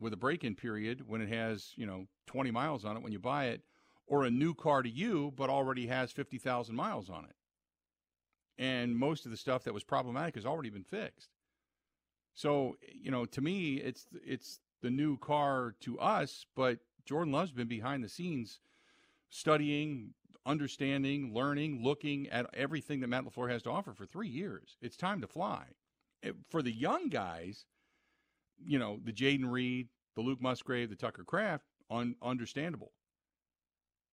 with 0.00 0.12
a 0.12 0.16
break-in 0.16 0.54
period 0.54 1.08
when 1.08 1.20
it 1.20 1.28
has, 1.28 1.72
you 1.76 1.86
know, 1.86 2.06
20 2.26 2.50
miles 2.50 2.84
on 2.84 2.96
it 2.96 3.02
when 3.02 3.12
you 3.12 3.18
buy 3.18 3.46
it 3.46 3.62
or 4.06 4.24
a 4.24 4.30
new 4.30 4.54
car 4.54 4.82
to 4.82 4.88
you 4.88 5.32
but 5.36 5.48
already 5.48 5.86
has 5.86 6.12
50,000 6.12 6.74
miles 6.74 7.08
on 7.08 7.24
it. 7.24 7.36
And 8.58 8.96
most 8.96 9.24
of 9.24 9.30
the 9.30 9.36
stuff 9.36 9.64
that 9.64 9.74
was 9.74 9.84
problematic 9.84 10.34
has 10.34 10.46
already 10.46 10.70
been 10.70 10.84
fixed. 10.84 11.35
So, 12.36 12.76
you 12.92 13.10
know, 13.10 13.24
to 13.24 13.40
me 13.40 13.76
it's 13.76 14.06
it's 14.24 14.60
the 14.82 14.90
new 14.90 15.16
car 15.16 15.74
to 15.80 15.98
us, 15.98 16.44
but 16.54 16.78
Jordan 17.06 17.32
Love's 17.32 17.50
been 17.50 17.66
behind 17.66 18.04
the 18.04 18.10
scenes 18.10 18.60
studying, 19.30 20.12
understanding, 20.44 21.32
learning, 21.32 21.82
looking 21.82 22.28
at 22.28 22.46
everything 22.54 23.00
that 23.00 23.08
Matt 23.08 23.24
LaFleur 23.24 23.50
has 23.50 23.62
to 23.62 23.70
offer 23.70 23.94
for 23.94 24.04
3 24.06 24.28
years. 24.28 24.76
It's 24.82 24.96
time 24.96 25.22
to 25.22 25.26
fly. 25.26 25.64
For 26.50 26.60
the 26.60 26.72
young 26.72 27.08
guys, 27.08 27.64
you 28.62 28.78
know, 28.78 29.00
the 29.02 29.12
Jayden 29.12 29.50
Reed, 29.50 29.88
the 30.14 30.20
Luke 30.20 30.42
Musgrave, 30.42 30.90
the 30.90 30.96
Tucker 30.96 31.24
Kraft, 31.24 31.64
un- 31.90 32.16
understandable. 32.22 32.92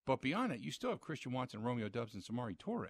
But 0.05 0.21
beyond 0.21 0.53
it, 0.53 0.62
you 0.62 0.71
still 0.71 0.91
have 0.91 1.01
Christian 1.01 1.33
Watson, 1.33 1.62
Romeo 1.62 1.89
Doubs, 1.89 2.13
and 2.13 2.23
Samori 2.23 2.57
Toure 2.57 2.89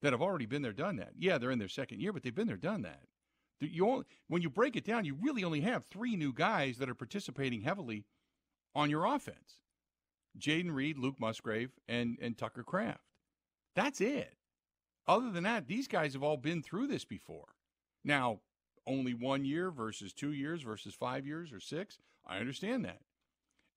that 0.00 0.12
have 0.12 0.22
already 0.22 0.46
been 0.46 0.62
there, 0.62 0.72
done 0.72 0.96
that. 0.96 1.12
Yeah, 1.18 1.36
they're 1.36 1.50
in 1.50 1.58
their 1.58 1.68
second 1.68 2.00
year, 2.00 2.12
but 2.12 2.22
they've 2.22 2.34
been 2.34 2.46
there, 2.46 2.56
done 2.56 2.82
that. 2.82 3.02
You 3.60 3.88
only, 3.88 4.04
when 4.28 4.42
you 4.42 4.50
break 4.50 4.76
it 4.76 4.84
down, 4.84 5.04
you 5.04 5.16
really 5.20 5.42
only 5.42 5.60
have 5.62 5.84
three 5.84 6.16
new 6.16 6.32
guys 6.32 6.78
that 6.78 6.90
are 6.90 6.94
participating 6.94 7.62
heavily 7.62 8.04
on 8.74 8.90
your 8.90 9.06
offense: 9.06 9.60
Jayden 10.38 10.74
Reed, 10.74 10.98
Luke 10.98 11.18
Musgrave, 11.18 11.70
and 11.88 12.18
and 12.20 12.36
Tucker 12.36 12.62
Kraft. 12.62 13.00
That's 13.74 14.00
it. 14.00 14.34
Other 15.08 15.30
than 15.30 15.44
that, 15.44 15.68
these 15.68 15.88
guys 15.88 16.14
have 16.14 16.22
all 16.22 16.36
been 16.36 16.62
through 16.62 16.88
this 16.88 17.04
before. 17.04 17.54
Now, 18.04 18.40
only 18.86 19.14
one 19.14 19.44
year 19.44 19.70
versus 19.70 20.12
two 20.12 20.32
years 20.32 20.62
versus 20.62 20.94
five 20.94 21.26
years 21.26 21.52
or 21.52 21.60
six. 21.60 21.98
I 22.26 22.38
understand 22.38 22.84
that. 22.84 23.00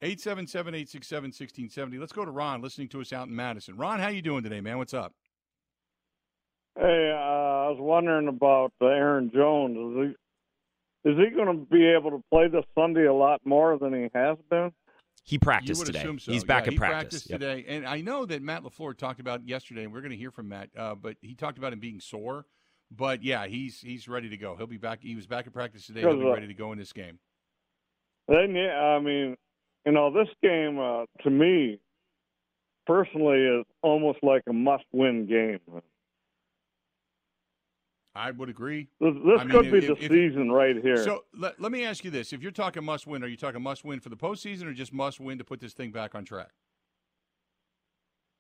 877 0.02 0.74
867 0.76 1.24
1670. 1.28 1.98
Let's 1.98 2.14
go 2.14 2.26
to 2.26 2.32
Ron 2.32 2.62
listening 2.62 2.88
to 2.90 3.02
us 3.02 3.12
out 3.12 3.28
in 3.28 3.36
Madison. 3.36 3.76
Ron, 3.76 4.00
how 4.00 4.08
you 4.08 4.22
doing 4.22 4.44
today, 4.44 4.62
man? 4.62 4.78
What's 4.78 4.94
up? 4.94 5.14
Hey, 6.80 7.12
uh, 7.14 7.18
I 7.20 7.70
was 7.72 7.78
wondering 7.80 8.30
about 8.30 8.72
uh, 8.82 8.86
Aaron 8.86 9.30
Jones. 9.34 9.76
Is 9.78 10.16
he 11.04 11.10
is 11.12 11.18
he 11.18 11.36
going 11.36 11.48
to 11.58 11.66
be 11.66 11.86
able 11.88 12.12
to 12.12 12.24
play 12.32 12.48
this 12.48 12.64
Sunday 12.78 13.06
a 13.06 13.14
lot 13.14 13.42
more 13.46 13.78
than 13.78 13.94
he 13.94 14.08
has 14.14 14.38
been? 14.50 14.72
He 15.26 15.38
practiced 15.38 15.86
today. 15.86 16.04
so. 16.04 16.32
He's 16.32 16.44
back 16.46 16.64
Yeah, 16.64 16.68
in 16.68 16.72
he 16.74 16.78
practice. 16.78 17.00
practiced 17.26 17.30
Yep. 17.30 17.40
today, 17.40 17.66
and 17.68 17.86
I 17.86 18.00
know 18.02 18.26
that 18.26 18.42
Matt 18.42 18.64
LaFleur 18.64 18.98
talked 18.98 19.20
about 19.20 19.46
yesterday. 19.48 19.84
and 19.84 19.94
We're 19.94 20.02
going 20.02 20.12
to 20.12 20.18
hear 20.18 20.32
from 20.32 20.48
Matt, 20.50 20.70
uh, 20.78 20.96
but 20.96 21.18
he 21.22 21.36
talked 21.36 21.58
about 21.58 21.74
him 21.74 21.80
being 21.80 22.00
sore. 22.00 22.46
But 22.92 23.24
yeah, 23.24 23.46
he's 23.46 23.82
he's 23.82 24.08
ready 24.08 24.30
to 24.30 24.38
go. 24.38 24.56
He'll 24.56 24.66
be 24.66 24.78
back. 24.78 25.00
He 25.02 25.16
was 25.16 25.28
back 25.28 25.46
in 25.46 25.52
practice 25.52 25.86
today. 25.86 26.00
He'll 26.02 26.18
be 26.18 26.26
uh, 26.26 26.32
ready 26.34 26.48
to 26.48 26.54
go 26.54 26.72
in 26.72 26.80
this 26.80 26.94
game. 26.94 27.20
They 28.30 28.48
need. 28.48 28.70
I 28.70 29.00
mean, 29.00 29.36
you 29.86 29.92
know, 29.92 30.12
this 30.14 30.30
game 30.42 30.80
uh, 30.80 31.06
to 31.24 31.30
me 31.30 31.80
personally 32.88 33.38
is 33.60 33.66
almost 33.84 34.20
like 34.24 34.42
a 34.50 34.54
must-win 34.54 35.28
game. 35.28 35.60
I 38.20 38.32
would 38.32 38.50
agree. 38.50 38.90
This, 39.00 39.14
this 39.26 39.40
I 39.40 39.44
mean, 39.46 39.50
could 39.52 39.72
be 39.72 39.78
if- 39.78 39.88
the 39.88 39.94
if- 40.06 40.12
season 40.12 40.52
right 40.52 40.76
here. 40.82 40.98
So 40.98 41.24
let, 41.34 41.60
let 41.62 41.72
me 41.72 41.86
ask 41.86 42.04
you 42.04 42.12
this: 42.12 42.34
If 42.34 42.42
you're 42.42 42.52
talking 42.52 42.84
must 42.84 43.08
win, 43.08 43.24
are 43.24 43.28
you 43.28 43.38
talking 43.38 43.62
must 43.62 43.86
win 43.86 44.00
for 44.02 44.10
the 44.10 44.18
postseason, 44.18 44.66
or 44.66 44.74
just 44.74 44.92
must 44.94 45.20
win 45.22 45.38
to 45.38 45.44
put 45.46 45.60
this 45.62 45.74
thing 45.74 45.92
back 45.92 46.16
on 46.16 46.26
track? 46.26 46.50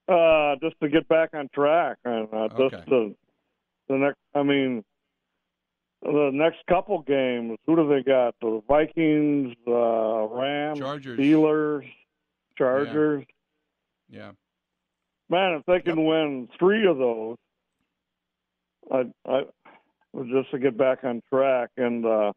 uh, 0.09 0.55
just 0.61 0.75
to 0.81 0.89
get 0.89 1.07
back 1.07 1.29
on 1.33 1.47
track 1.53 1.97
and 2.03 2.27
uh, 2.33 2.47
Okay. 2.59 2.77
just 2.77 2.87
to 2.89 3.15
the 3.87 3.95
next. 3.95 4.17
I 4.33 4.41
mean, 4.43 4.83
the 6.01 6.31
next 6.33 6.57
couple 6.67 6.99
games. 7.03 7.57
Who 7.67 7.75
do 7.75 7.87
they 7.87 8.01
got? 8.03 8.33
The 8.41 8.61
Vikings, 8.67 9.55
uh, 9.67 10.27
Rams, 10.27 10.79
Chargers. 10.79 11.19
Steelers, 11.19 11.85
Chargers. 12.57 13.23
Yeah. 14.09 14.31
Man, 15.29 15.53
if 15.59 15.65
they 15.67 15.79
can 15.79 16.05
win 16.05 16.49
three 16.57 16.87
of 16.87 16.97
those, 16.97 17.37
I, 18.91 19.03
I 19.27 19.41
just 20.15 20.51
to 20.51 20.59
get 20.59 20.77
back 20.77 21.03
on 21.03 21.21
track. 21.29 21.69
And 21.77 22.05
uh, 22.05 22.31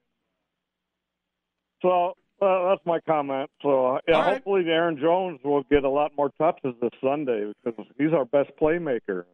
so 1.81 2.15
uh, 2.41 2.69
that's 2.71 2.85
my 2.85 3.01
comment. 3.01 3.51
So 3.63 3.99
yeah, 4.09 4.19
right. 4.19 4.33
hopefully 4.35 4.65
Aaron 4.67 4.99
Jones 5.01 5.41
will 5.45 5.63
get 5.71 5.85
a 5.85 5.91
lot 5.91 6.13
more 6.17 6.31
touches 6.41 6.75
this 6.81 6.91
Sunday 7.03 7.53
because 7.65 7.87
he's 7.99 8.13
our 8.13 8.25
best 8.25 8.51
playmaker. 8.61 9.25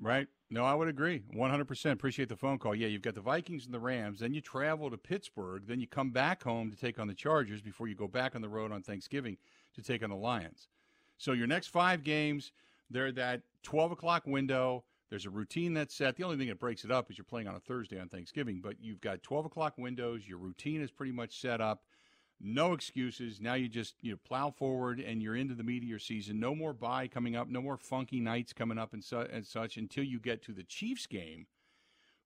Right. 0.00 0.26
No, 0.52 0.64
I 0.64 0.74
would 0.74 0.88
agree. 0.88 1.22
100%. 1.36 1.92
Appreciate 1.92 2.28
the 2.28 2.36
phone 2.36 2.58
call. 2.58 2.74
Yeah, 2.74 2.88
you've 2.88 3.02
got 3.02 3.14
the 3.14 3.20
Vikings 3.20 3.66
and 3.66 3.74
the 3.74 3.78
Rams. 3.78 4.18
Then 4.18 4.34
you 4.34 4.40
travel 4.40 4.90
to 4.90 4.98
Pittsburgh. 4.98 5.62
Then 5.66 5.78
you 5.78 5.86
come 5.86 6.10
back 6.10 6.42
home 6.42 6.70
to 6.70 6.76
take 6.76 6.98
on 6.98 7.06
the 7.06 7.14
Chargers 7.14 7.62
before 7.62 7.86
you 7.86 7.94
go 7.94 8.08
back 8.08 8.34
on 8.34 8.42
the 8.42 8.48
road 8.48 8.72
on 8.72 8.82
Thanksgiving 8.82 9.36
to 9.74 9.82
take 9.82 10.02
on 10.02 10.10
the 10.10 10.16
Lions. 10.16 10.68
So 11.18 11.32
your 11.32 11.46
next 11.46 11.68
five 11.68 12.02
games, 12.02 12.50
they're 12.90 13.12
that 13.12 13.42
12 13.62 13.92
o'clock 13.92 14.26
window. 14.26 14.82
There's 15.10 15.26
a 15.26 15.30
routine 15.30 15.74
that's 15.74 15.94
set. 15.94 16.16
The 16.16 16.22
only 16.22 16.36
thing 16.36 16.48
that 16.48 16.60
breaks 16.60 16.84
it 16.84 16.90
up 16.92 17.10
is 17.10 17.18
you're 17.18 17.24
playing 17.24 17.48
on 17.48 17.56
a 17.56 17.60
Thursday 17.60 17.98
on 17.98 18.08
Thanksgiving, 18.08 18.60
but 18.60 18.76
you've 18.80 19.00
got 19.00 19.24
12 19.24 19.46
o'clock 19.46 19.74
windows. 19.76 20.28
Your 20.28 20.38
routine 20.38 20.80
is 20.80 20.92
pretty 20.92 21.12
much 21.12 21.40
set 21.40 21.60
up. 21.60 21.82
No 22.40 22.72
excuses. 22.72 23.40
Now 23.40 23.54
you 23.54 23.68
just 23.68 23.96
you 24.00 24.16
plow 24.16 24.50
forward 24.50 24.98
and 25.00 25.20
you're 25.20 25.36
into 25.36 25.54
the 25.54 25.64
your 25.82 25.98
season. 25.98 26.40
No 26.40 26.54
more 26.54 26.72
bye 26.72 27.06
coming 27.06 27.36
up. 27.36 27.48
No 27.48 27.60
more 27.60 27.76
funky 27.76 28.20
nights 28.20 28.52
coming 28.52 28.78
up 28.78 28.94
and, 28.94 29.04
su- 29.04 29.26
and 29.30 29.44
such 29.44 29.76
until 29.76 30.04
you 30.04 30.18
get 30.18 30.42
to 30.44 30.52
the 30.52 30.62
Chiefs 30.62 31.06
game, 31.06 31.48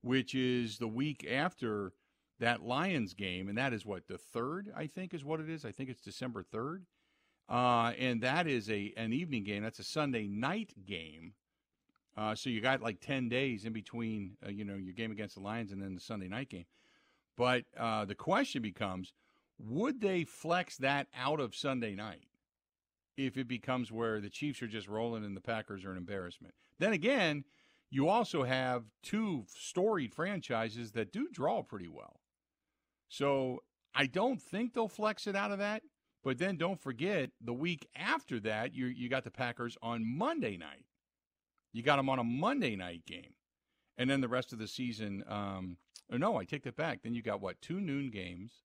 which 0.03 0.35
is 0.35 0.79
the 0.79 0.87
week 0.87 1.27
after 1.29 1.95
that 2.39 2.63
Lions 2.63 3.15
game, 3.15 3.49
and 3.49 3.59
that 3.59 3.73
is 3.73 3.87
what 3.87 4.07
the 4.07 4.19
third 4.19 4.71
I 4.77 4.87
think 4.87 5.15
is 5.15 5.25
what 5.25 5.41
it 5.41 5.49
is. 5.49 5.65
I 5.65 5.73
think 5.73 5.89
it's 5.91 6.01
December 6.01 6.43
third, 6.45 6.85
uh, 7.49 7.93
and 7.99 8.21
that 8.21 8.47
is 8.47 8.71
a 8.71 8.93
an 8.97 9.13
evening 9.13 9.43
game. 9.43 9.63
That's 9.65 9.81
a 9.81 9.85
Sunday 9.85 10.29
night 10.29 10.75
game. 10.87 11.33
Uh, 12.17 12.35
so 12.35 12.49
you 12.49 12.61
got 12.61 12.81
like 12.81 13.01
ten 13.01 13.29
days 13.29 13.65
in 13.65 13.73
between, 13.73 14.37
uh, 14.47 14.51
you 14.51 14.65
know, 14.65 14.77
your 14.77 14.93
game 14.93 15.11
against 15.11 15.35
the 15.35 15.41
Lions 15.41 15.73
and 15.73 15.83
then 15.83 15.95
the 15.95 16.01
Sunday 16.01 16.29
night 16.29 16.49
game. 16.49 16.67
But 17.37 17.65
uh, 17.77 18.05
the 18.05 18.15
question 18.15 18.63
becomes 18.63 19.13
would 19.59 20.01
they 20.01 20.25
flex 20.25 20.77
that 20.79 21.07
out 21.17 21.41
of 21.41 21.55
Sunday 21.55 21.95
night 21.95 22.27
if 23.17 23.37
it 23.37 23.47
becomes 23.47 23.93
where 23.93 24.21
the 24.21 24.31
Chiefs 24.31 24.63
are 24.63 24.69
just 24.69 24.89
rolling 24.89 25.25
and 25.25 25.37
the 25.37 25.41
Packers 25.41 25.85
are 25.85 25.93
an 25.93 25.97
embarrassment? 25.97 26.55
Then 26.79 26.93
again, 26.93 27.45
you 27.91 28.09
also 28.09 28.43
have 28.43 28.85
two 29.03 29.45
storied 29.49 30.13
franchises 30.13 30.93
that 30.93 31.13
do 31.13 31.29
draw 31.33 31.63
pretty 31.63 31.89
well. 31.89 32.21
So 33.09 33.63
I 33.95 34.07
don't 34.07 34.43
think 34.43 34.75
they'll 34.75 34.89
flex 34.89 35.27
it 35.27 35.37
out 35.37 35.53
of 35.53 35.59
that. 35.59 35.83
But 36.25 36.39
then 36.39 36.57
don't 36.57 36.81
forget 36.81 37.31
the 37.41 37.53
week 37.53 37.87
after 37.95 38.41
that, 38.41 38.75
you 38.75 38.87
you 38.87 39.09
got 39.11 39.25
the 39.25 39.31
Packers 39.31 39.77
on 39.83 40.05
Monday 40.07 40.57
night. 40.57 40.87
You 41.75 41.83
got 41.83 41.97
them 41.97 42.09
on 42.09 42.19
a 42.19 42.25
Monday 42.25 42.77
night 42.77 43.05
game, 43.05 43.35
and 43.99 44.09
then 44.09 44.23
the 44.23 44.29
rest 44.29 44.53
of 44.55 44.59
the 44.59 44.69
season. 44.69 45.25
Um, 45.29 45.77
or 46.11 46.19
no, 46.19 46.37
I 46.37 46.45
take 46.45 46.63
that 46.63 46.77
back. 46.77 47.03
Then 47.03 47.15
you 47.15 47.21
got 47.21 47.41
what 47.41 47.61
two 47.61 47.81
noon 47.81 48.11
games 48.11 48.63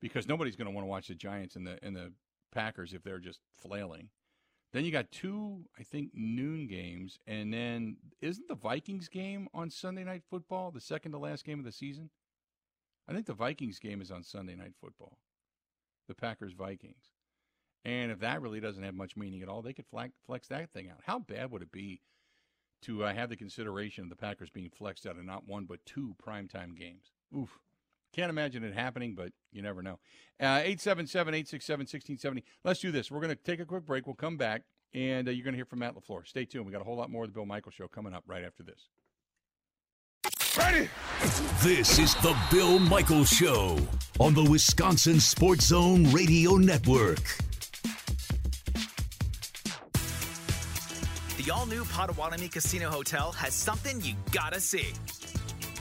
because 0.00 0.26
nobody's 0.26 0.56
going 0.56 0.66
to 0.66 0.72
want 0.72 0.84
to 0.84 0.88
watch 0.88 1.08
the 1.08 1.14
Giants 1.14 1.56
and 1.56 1.66
the 1.66 1.78
and 1.82 1.94
the 1.94 2.12
Packers 2.52 2.94
if 2.94 3.02
they're 3.02 3.18
just 3.18 3.40
flailing. 3.60 4.08
Then 4.72 4.84
you 4.84 4.92
got 4.92 5.10
two, 5.10 5.64
I 5.78 5.82
think, 5.82 6.10
noon 6.14 6.66
games, 6.66 7.18
and 7.26 7.52
then 7.52 7.96
isn't 8.20 8.48
the 8.48 8.54
Vikings 8.54 9.08
game 9.08 9.48
on 9.54 9.70
Sunday 9.70 10.04
Night 10.04 10.22
Football 10.28 10.70
the 10.70 10.80
second 10.80 11.12
to 11.12 11.18
last 11.18 11.44
game 11.44 11.58
of 11.58 11.64
the 11.64 11.72
season? 11.72 12.10
I 13.08 13.12
think 13.12 13.26
the 13.26 13.34
Vikings 13.34 13.78
game 13.78 14.02
is 14.02 14.10
on 14.10 14.22
Sunday 14.22 14.54
Night 14.54 14.74
Football, 14.78 15.18
the 16.06 16.14
Packers 16.14 16.52
Vikings, 16.52 17.12
and 17.84 18.10
if 18.10 18.20
that 18.20 18.42
really 18.42 18.60
doesn't 18.60 18.82
have 18.82 18.94
much 18.94 19.16
meaning 19.16 19.42
at 19.42 19.48
all, 19.48 19.62
they 19.62 19.72
could 19.72 19.86
flex, 19.86 20.12
flex 20.26 20.48
that 20.48 20.70
thing 20.72 20.88
out. 20.90 20.98
How 21.04 21.18
bad 21.18 21.50
would 21.50 21.62
it 21.62 21.72
be 21.72 22.00
to 22.82 23.04
uh, 23.04 23.14
have 23.14 23.28
the 23.28 23.36
consideration 23.36 24.04
of 24.04 24.10
the 24.10 24.16
Packers 24.16 24.50
being 24.50 24.70
flexed 24.70 25.06
out 25.06 25.16
of 25.16 25.24
not 25.24 25.46
one 25.46 25.64
but 25.64 25.84
two 25.84 26.14
primetime 26.24 26.76
games. 26.76 27.12
Oof. 27.36 27.58
Can't 28.14 28.30
imagine 28.30 28.64
it 28.64 28.74
happening, 28.74 29.14
but 29.14 29.32
you 29.52 29.60
never 29.60 29.82
know. 29.82 29.98
Uh, 30.40 30.64
877 30.64 31.34
867 31.34 31.80
1670. 31.80 32.44
Let's 32.64 32.80
do 32.80 32.90
this. 32.90 33.10
We're 33.10 33.20
going 33.20 33.36
to 33.36 33.36
take 33.36 33.60
a 33.60 33.66
quick 33.66 33.84
break. 33.84 34.06
We'll 34.06 34.16
come 34.16 34.36
back, 34.36 34.62
and 34.94 35.28
uh, 35.28 35.30
you're 35.30 35.44
going 35.44 35.52
to 35.52 35.58
hear 35.58 35.66
from 35.66 35.80
Matt 35.80 35.94
LaFleur. 35.94 36.26
Stay 36.26 36.46
tuned. 36.46 36.64
We 36.64 36.72
got 36.72 36.80
a 36.80 36.84
whole 36.84 36.96
lot 36.96 37.10
more 37.10 37.24
of 37.24 37.30
the 37.30 37.34
Bill 37.34 37.44
Michaels 37.44 37.74
Show 37.74 37.86
coming 37.86 38.14
up 38.14 38.24
right 38.26 38.44
after 38.44 38.62
this. 38.62 38.88
Ready? 40.56 40.88
This 41.62 41.98
is 41.98 42.14
the 42.16 42.36
Bill 42.50 42.78
Michaels 42.78 43.28
Show 43.28 43.78
on 44.18 44.32
the 44.32 44.42
Wisconsin 44.42 45.20
Sports 45.20 45.66
Zone 45.66 46.10
Radio 46.10 46.52
Network. 46.52 47.47
The 51.48 51.54
all 51.54 51.64
new 51.64 51.82
Potawatomi 51.86 52.48
Casino 52.48 52.90
Hotel 52.90 53.32
has 53.32 53.54
something 53.54 54.02
you 54.02 54.14
gotta 54.32 54.60
see. 54.60 54.92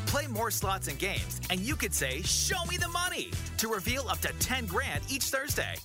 Play 0.06 0.26
more 0.28 0.50
slots 0.50 0.88
and 0.88 0.98
games, 0.98 1.42
and 1.50 1.60
you 1.60 1.76
could 1.76 1.94
say, 1.94 2.22
Show 2.22 2.64
me 2.70 2.78
the 2.78 2.88
money! 2.88 3.32
to 3.58 3.68
reveal 3.68 4.08
up 4.08 4.20
to 4.20 4.30
10 4.40 4.68
grand 4.68 5.04
each 5.10 5.26
Thursday. 5.26 5.76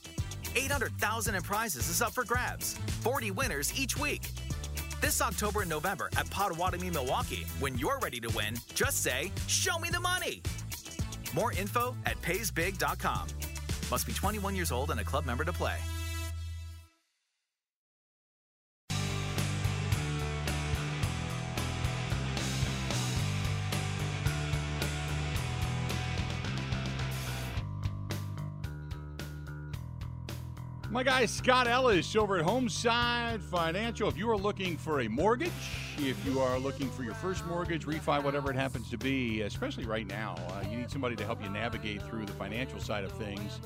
800,000 0.55 1.35
in 1.35 1.43
prizes 1.43 1.89
is 1.89 2.01
up 2.01 2.13
for 2.13 2.23
grabs. 2.23 2.79
40 3.01 3.33
winners 3.33 3.77
each 3.77 3.99
week. 3.99 4.23
This 5.01 5.21
October 5.21 5.63
and 5.63 5.71
November 5.71 6.11
at 6.17 6.31
Potawatomi, 6.31 6.91
Milwaukee, 6.91 7.45
when 7.59 7.77
you're 7.77 7.99
ready 7.99 8.21
to 8.21 8.29
win, 8.37 8.55
just 8.75 9.03
say, 9.03 9.33
Show 9.49 9.81
me 9.81 9.89
the 9.89 9.99
money! 9.99 10.43
More 11.35 11.51
info 11.55 11.97
at 12.07 12.23
paysbig.com. 12.23 13.27
Must 13.91 14.07
be 14.07 14.13
21 14.13 14.55
years 14.55 14.71
old 14.71 14.93
and 14.93 15.01
a 15.01 15.05
club 15.05 15.27
member 15.27 15.45
to 15.45 15.53
play. 15.53 15.79
My 30.93 31.03
guy 31.03 31.25
Scott 31.25 31.69
Ellis 31.69 32.15
over 32.17 32.37
at 32.37 32.45
Homeside 32.45 33.41
Financial. 33.41 34.11
If 34.11 34.19
you 34.19 34.31
are 34.31 34.37
looking 34.37 34.77
for 34.77 35.01
a 35.01 35.09
mortgage, 35.09 35.51
if 35.97 36.23
you 36.27 36.39
are 36.39 36.59
looking 36.59 36.91
for 36.91 37.03
your 37.03 37.15
first 37.15 37.47
mortgage, 37.47 37.87
refi, 37.87 38.23
whatever 38.23 38.51
it 38.51 38.57
happens 38.57 38.91
to 38.91 38.99
be, 38.99 39.41
especially 39.41 39.87
right 39.87 40.07
now, 40.07 40.35
uh, 40.51 40.63
you 40.71 40.77
need 40.77 40.91
somebody 40.91 41.17
to 41.17 41.25
help 41.25 41.43
you 41.43 41.49
navigate 41.49 42.03
through 42.03 42.27
the 42.27 42.35
financial 42.35 42.79
side 42.79 43.05
of 43.05 43.13
things 43.13 43.59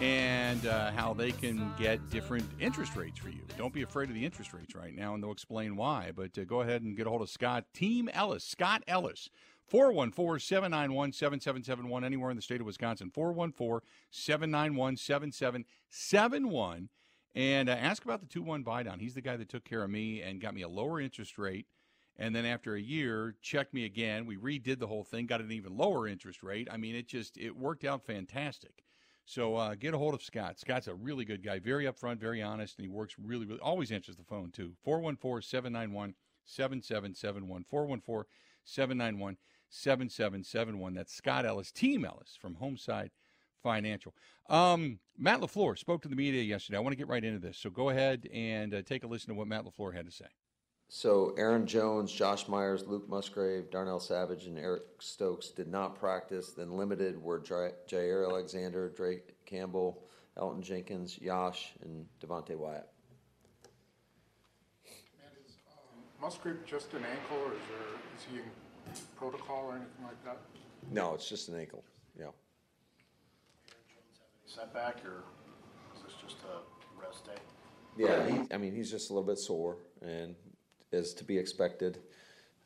and 0.00 0.66
uh, 0.66 0.90
how 0.90 1.14
they 1.14 1.30
can 1.30 1.72
get 1.78 2.10
different 2.10 2.44
interest 2.58 2.96
rates 2.96 3.20
for 3.20 3.28
you. 3.28 3.42
Don't 3.56 3.72
be 3.72 3.82
afraid 3.82 4.08
of 4.08 4.16
the 4.16 4.24
interest 4.24 4.52
rates 4.52 4.74
right 4.74 4.94
now, 4.94 5.14
and 5.14 5.22
they'll 5.22 5.30
explain 5.30 5.76
why. 5.76 6.10
But 6.16 6.36
uh, 6.36 6.42
go 6.42 6.62
ahead 6.62 6.82
and 6.82 6.96
get 6.96 7.06
a 7.06 7.10
hold 7.10 7.22
of 7.22 7.30
Scott, 7.30 7.64
Team 7.74 8.08
Ellis, 8.12 8.42
Scott 8.42 8.82
Ellis. 8.88 9.30
414 9.68 10.38
791 10.38 11.12
7771, 11.12 12.04
anywhere 12.04 12.30
in 12.30 12.36
the 12.36 12.42
state 12.42 12.60
of 12.60 12.66
Wisconsin. 12.66 13.10
414 13.10 13.86
791 14.10 14.96
7771. 14.96 16.88
And 17.34 17.68
uh, 17.68 17.72
ask 17.72 18.04
about 18.04 18.20
the 18.20 18.26
2 18.26 18.42
1 18.42 18.62
buy 18.62 18.82
down. 18.82 19.00
He's 19.00 19.14
the 19.14 19.20
guy 19.20 19.36
that 19.36 19.48
took 19.48 19.64
care 19.64 19.82
of 19.82 19.90
me 19.90 20.22
and 20.22 20.40
got 20.40 20.54
me 20.54 20.62
a 20.62 20.68
lower 20.68 21.00
interest 21.00 21.36
rate. 21.36 21.66
And 22.18 22.34
then 22.34 22.46
after 22.46 22.74
a 22.74 22.80
year, 22.80 23.34
checked 23.42 23.74
me 23.74 23.84
again. 23.84 24.24
We 24.24 24.36
redid 24.36 24.78
the 24.78 24.86
whole 24.86 25.04
thing, 25.04 25.26
got 25.26 25.42
an 25.42 25.52
even 25.52 25.76
lower 25.76 26.08
interest 26.08 26.42
rate. 26.42 26.68
I 26.70 26.78
mean, 26.78 26.94
it 26.94 27.08
just 27.08 27.36
it 27.36 27.56
worked 27.56 27.84
out 27.84 28.06
fantastic. 28.06 28.82
So 29.26 29.56
uh, 29.56 29.74
get 29.74 29.92
a 29.92 29.98
hold 29.98 30.14
of 30.14 30.22
Scott. 30.22 30.58
Scott's 30.58 30.86
a 30.86 30.94
really 30.94 31.24
good 31.24 31.42
guy, 31.42 31.58
very 31.58 31.84
upfront, 31.84 32.18
very 32.18 32.40
honest, 32.40 32.78
and 32.78 32.84
he 32.84 32.88
works 32.88 33.16
really, 33.18 33.44
really, 33.44 33.60
always 33.60 33.90
answers 33.90 34.16
the 34.16 34.22
phone 34.22 34.50
too. 34.50 34.72
414 34.84 35.42
791 35.42 36.14
7771. 36.44 37.64
414 37.64 38.30
791 38.64 39.36
7771. 39.76 40.94
That's 40.94 41.14
Scott 41.14 41.46
Ellis, 41.46 41.70
Team 41.70 42.04
Ellis 42.04 42.36
from 42.40 42.56
Homeside 42.56 43.10
Financial. 43.62 44.14
Um, 44.48 45.00
Matt 45.18 45.40
LaFleur 45.40 45.78
spoke 45.78 46.02
to 46.02 46.08
the 46.08 46.16
media 46.16 46.42
yesterday. 46.42 46.78
I 46.78 46.80
want 46.80 46.92
to 46.92 46.96
get 46.96 47.08
right 47.08 47.24
into 47.24 47.38
this. 47.38 47.58
So 47.58 47.70
go 47.70 47.90
ahead 47.90 48.28
and 48.32 48.74
uh, 48.74 48.82
take 48.82 49.04
a 49.04 49.06
listen 49.06 49.28
to 49.28 49.34
what 49.34 49.48
Matt 49.48 49.64
LaFleur 49.64 49.94
had 49.94 50.06
to 50.06 50.12
say. 50.12 50.26
So 50.88 51.34
Aaron 51.36 51.66
Jones, 51.66 52.12
Josh 52.12 52.46
Myers, 52.46 52.86
Luke 52.86 53.08
Musgrave, 53.08 53.70
Darnell 53.70 53.98
Savage, 53.98 54.46
and 54.46 54.56
Eric 54.56 54.82
Stokes 55.00 55.48
did 55.48 55.66
not 55.66 55.98
practice. 55.98 56.50
Then 56.50 56.76
limited 56.76 57.20
were 57.20 57.40
J- 57.40 57.72
Jaire 57.88 58.24
Alexander, 58.28 58.90
Drake 58.90 59.34
Campbell, 59.46 60.04
Elgton 60.38 60.62
Jenkins, 60.62 61.18
Yosh, 61.20 61.72
and 61.82 62.06
Devonte 62.20 62.56
Wyatt. 62.56 62.88
Musgrave 66.20 66.64
just 66.64 66.94
an 66.94 67.04
ankle, 67.04 67.36
or 67.36 67.52
is 67.52 67.58
there 67.68 68.00
is 68.16 68.24
he 68.30 68.38
in 68.38 68.44
protocol 69.16 69.66
or 69.66 69.72
anything 69.76 70.04
like 70.04 70.24
that? 70.24 70.38
No, 70.90 71.14
it's 71.14 71.28
just 71.28 71.48
an 71.48 71.58
ankle. 71.58 71.84
Yeah. 72.18 72.26
setback, 74.46 75.04
or 75.04 75.24
is 75.94 76.02
this 76.02 76.14
just 76.22 76.36
a 76.44 77.02
rest 77.02 77.24
day? 77.26 77.32
Yeah, 77.98 78.26
he, 78.28 78.54
I 78.54 78.58
mean, 78.58 78.74
he's 78.74 78.90
just 78.90 79.10
a 79.10 79.12
little 79.12 79.26
bit 79.26 79.38
sore, 79.38 79.76
and 80.02 80.34
is 80.92 81.14
to 81.14 81.24
be 81.24 81.36
expected. 81.36 81.98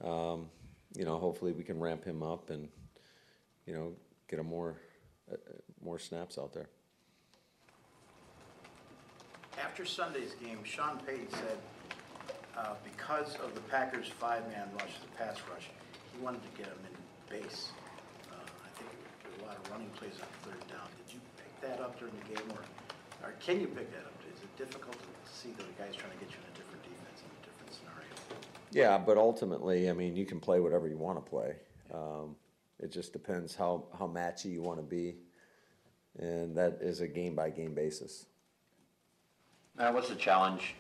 Um, 0.02 0.48
you 0.96 1.04
know, 1.04 1.18
hopefully 1.18 1.52
we 1.52 1.64
can 1.64 1.78
ramp 1.78 2.04
him 2.04 2.22
up 2.22 2.50
and, 2.50 2.68
you 3.66 3.74
know, 3.74 3.92
get 4.28 4.38
him 4.38 4.46
more, 4.46 4.76
uh, 5.30 5.34
uh, 5.34 5.52
more 5.82 5.98
snaps 5.98 6.38
out 6.38 6.52
there. 6.52 6.68
After 9.62 9.84
Sunday's 9.84 10.34
game, 10.42 10.58
Sean 10.64 10.98
Payton 11.06 11.28
said, 11.30 11.58
uh, 12.56 12.74
because 12.84 13.36
of 13.36 13.54
the 13.54 13.60
Packers' 13.62 14.08
five-man 14.08 14.68
rush, 14.74 14.94
the 15.00 15.16
pass 15.16 15.38
rush, 15.52 15.70
he 16.20 16.24
wanted 16.24 16.42
to 16.42 16.58
get 16.58 16.66
him 16.66 16.78
in 16.84 17.40
base. 17.40 17.70
Uh, 18.30 18.36
I 18.36 18.68
think 18.76 18.90
there 19.24 19.32
were 19.38 19.44
a 19.44 19.48
lot 19.48 19.56
of 19.56 19.70
running 19.70 19.88
plays 19.96 20.12
on 20.20 20.28
third 20.44 20.60
down. 20.68 20.86
Did 21.00 21.14
you 21.14 21.20
pick 21.36 21.60
that 21.62 21.80
up 21.80 21.98
during 21.98 22.12
the 22.20 22.34
game, 22.34 22.52
or, 22.52 22.60
or 23.26 23.32
can 23.40 23.60
you 23.60 23.66
pick 23.66 23.90
that 23.92 24.04
up? 24.04 24.12
Is 24.36 24.42
it 24.42 24.56
difficult 24.56 24.92
to 24.92 25.32
see 25.32 25.50
that 25.56 25.64
the 25.64 25.82
guy's 25.82 25.96
trying 25.96 26.12
to 26.12 26.18
get 26.18 26.28
you 26.28 26.36
in 26.44 26.52
a 26.52 26.56
different 26.56 26.82
defense, 26.82 27.24
in 27.24 27.30
a 27.32 27.46
different 27.46 27.72
scenario? 27.72 28.12
Yeah, 28.70 28.98
but 28.98 29.16
ultimately, 29.16 29.88
I 29.88 29.94
mean, 29.94 30.14
you 30.14 30.26
can 30.26 30.40
play 30.40 30.60
whatever 30.60 30.88
you 30.88 30.98
want 30.98 31.24
to 31.24 31.30
play. 31.30 31.56
Um, 31.92 32.36
it 32.78 32.92
just 32.92 33.12
depends 33.12 33.54
how, 33.54 33.84
how 33.98 34.06
matchy 34.06 34.52
you 34.52 34.60
want 34.60 34.78
to 34.78 34.84
be, 34.84 35.16
and 36.18 36.54
that 36.56 36.78
is 36.82 37.00
a 37.00 37.08
game 37.08 37.34
by 37.34 37.48
game 37.48 37.74
basis. 37.74 38.26
Matt, 39.76 39.94
what's 39.94 40.10
the 40.10 40.16
challenge 40.16 40.74